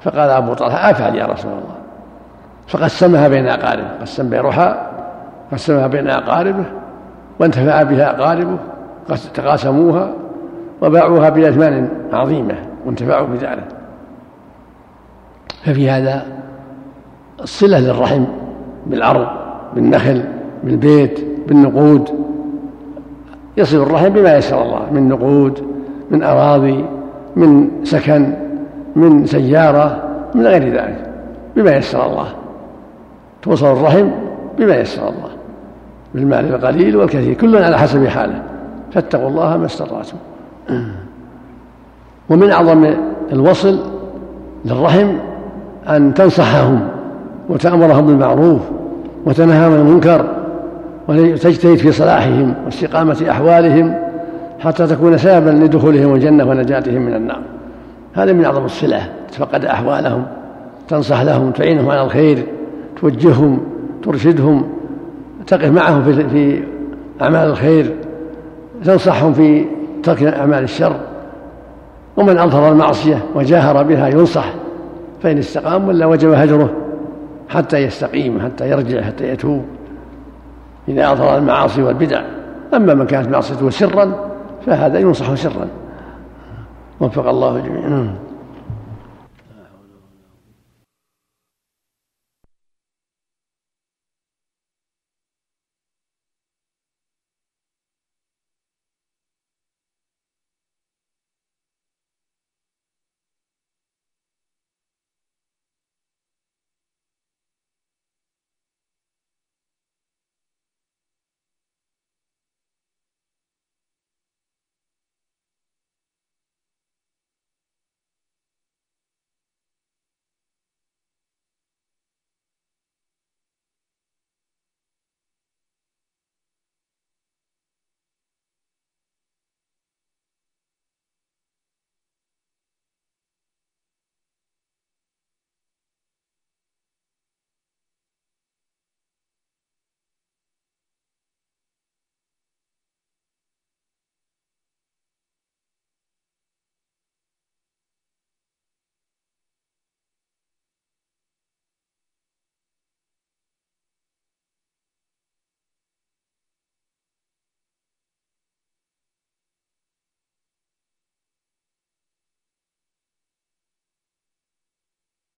فقال 0.00 0.30
أبو 0.30 0.54
طلحة 0.54 0.90
أفعل 0.90 1.16
يا 1.16 1.26
رسول 1.26 1.52
الله. 1.52 1.74
فقسمها 2.68 3.28
بين 3.28 3.48
أقارب 3.48 3.84
قسم 4.00 4.30
بين 4.30 4.40
رحى 4.40 4.74
قسمها 5.52 5.86
بين 5.86 6.10
أقاربه 6.10 6.64
وانتفع 7.40 7.82
بها 7.82 8.10
أقاربه. 8.10 8.58
تقاسموها 9.34 10.14
وباعوها 10.82 11.28
بأثمان 11.28 11.88
عظيمة 12.12 12.54
وانتفعوا 12.86 13.26
بذلك. 13.26 13.68
ففي 15.64 15.90
هذا 15.90 16.26
الصلة 17.42 17.78
للرحم 17.78 18.24
بالعرض 18.86 19.26
بالنخل 19.74 20.24
بالبيت 20.64 21.20
بالنقود. 21.48 22.08
يصل 23.56 23.76
الرحم 23.76 24.08
بما 24.08 24.36
يسر 24.36 24.62
الله 24.62 24.92
من 24.92 25.08
نقود 25.08 25.64
من 26.10 26.22
أراضي 26.22 26.84
من 27.36 27.70
سكن 27.84 28.34
من 28.96 29.26
سيارة 29.26 30.02
من 30.34 30.46
غير 30.46 30.68
ذلك 30.68 31.12
بما 31.56 31.76
يسر 31.76 32.06
الله. 32.06 32.28
توصل 33.42 33.66
الرحم 33.66 34.08
بما 34.58 34.76
يسر 34.76 35.02
الله 35.02 35.30
بالمال 36.14 36.54
القليل 36.54 36.96
والكثير 36.96 37.34
كل 37.34 37.56
على 37.56 37.78
حسب 37.78 38.06
حاله. 38.06 38.42
فاتقوا 38.92 39.28
الله 39.28 39.56
ما 39.56 39.66
استطعتم. 39.66 40.16
ومن 42.30 42.50
أعظم 42.50 42.94
الوصل 43.32 43.78
للرحم 44.64 45.08
أن 45.88 46.14
تنصحهم 46.14 46.88
وتأمرهم 47.48 48.06
بالمعروف 48.06 48.60
وتنهاهم 49.26 49.72
عن 49.72 49.78
المنكر 49.78 50.26
وتجتهد 51.08 51.78
في 51.78 51.92
صلاحهم 51.92 52.54
واستقامة 52.64 53.26
أحوالهم 53.30 53.94
حتى 54.60 54.86
تكون 54.86 55.18
سببا 55.18 55.50
لدخولهم 55.50 56.14
الجنة 56.14 56.48
ونجاتهم 56.48 57.02
من 57.02 57.14
النار. 57.14 57.40
هذا 58.14 58.32
من 58.32 58.44
أعظم 58.44 58.64
الصلة 58.64 59.08
تفقد 59.32 59.64
أحوالهم 59.64 60.26
تنصح 60.88 61.20
لهم 61.22 61.50
تعينهم 61.50 61.90
على 61.90 62.02
الخير 62.02 62.46
توجههم 63.00 63.60
ترشدهم 64.02 64.68
تقف 65.46 65.70
معهم 65.70 66.02
في, 66.28 66.62
أعمال 67.22 67.48
الخير. 67.48 67.94
تنصحهم 68.84 69.32
في 69.32 69.66
ترك 70.02 70.22
أعمال 70.22 70.64
الشر 70.64 70.96
ومن 72.16 72.38
أظهر 72.38 72.72
المعصية 72.72 73.24
وجاهر 73.34 73.82
بها 73.82 74.08
ينصح 74.08 74.52
فإن 75.22 75.38
استقام 75.38 75.88
ولا 75.88 76.06
وجب 76.06 76.32
هجره 76.32 76.70
حتى 77.48 77.78
يستقيم 77.78 78.40
حتى 78.40 78.70
يرجع 78.70 79.02
حتى 79.02 79.28
يتوب. 79.28 79.64
إذا 80.88 81.12
أظهر 81.12 81.38
المعاصي 81.38 81.82
والبدع 81.82 82.22
أما 82.74 82.94
من 82.94 83.06
كانت 83.06 83.28
معصيته 83.28 83.70
سرا 83.70 84.12
فهذا 84.66 84.98
ينصح 84.98 85.34
سرا. 85.34 85.68
وفق 87.00 87.28
الله 87.28 87.58
جميعا. 87.58 88.14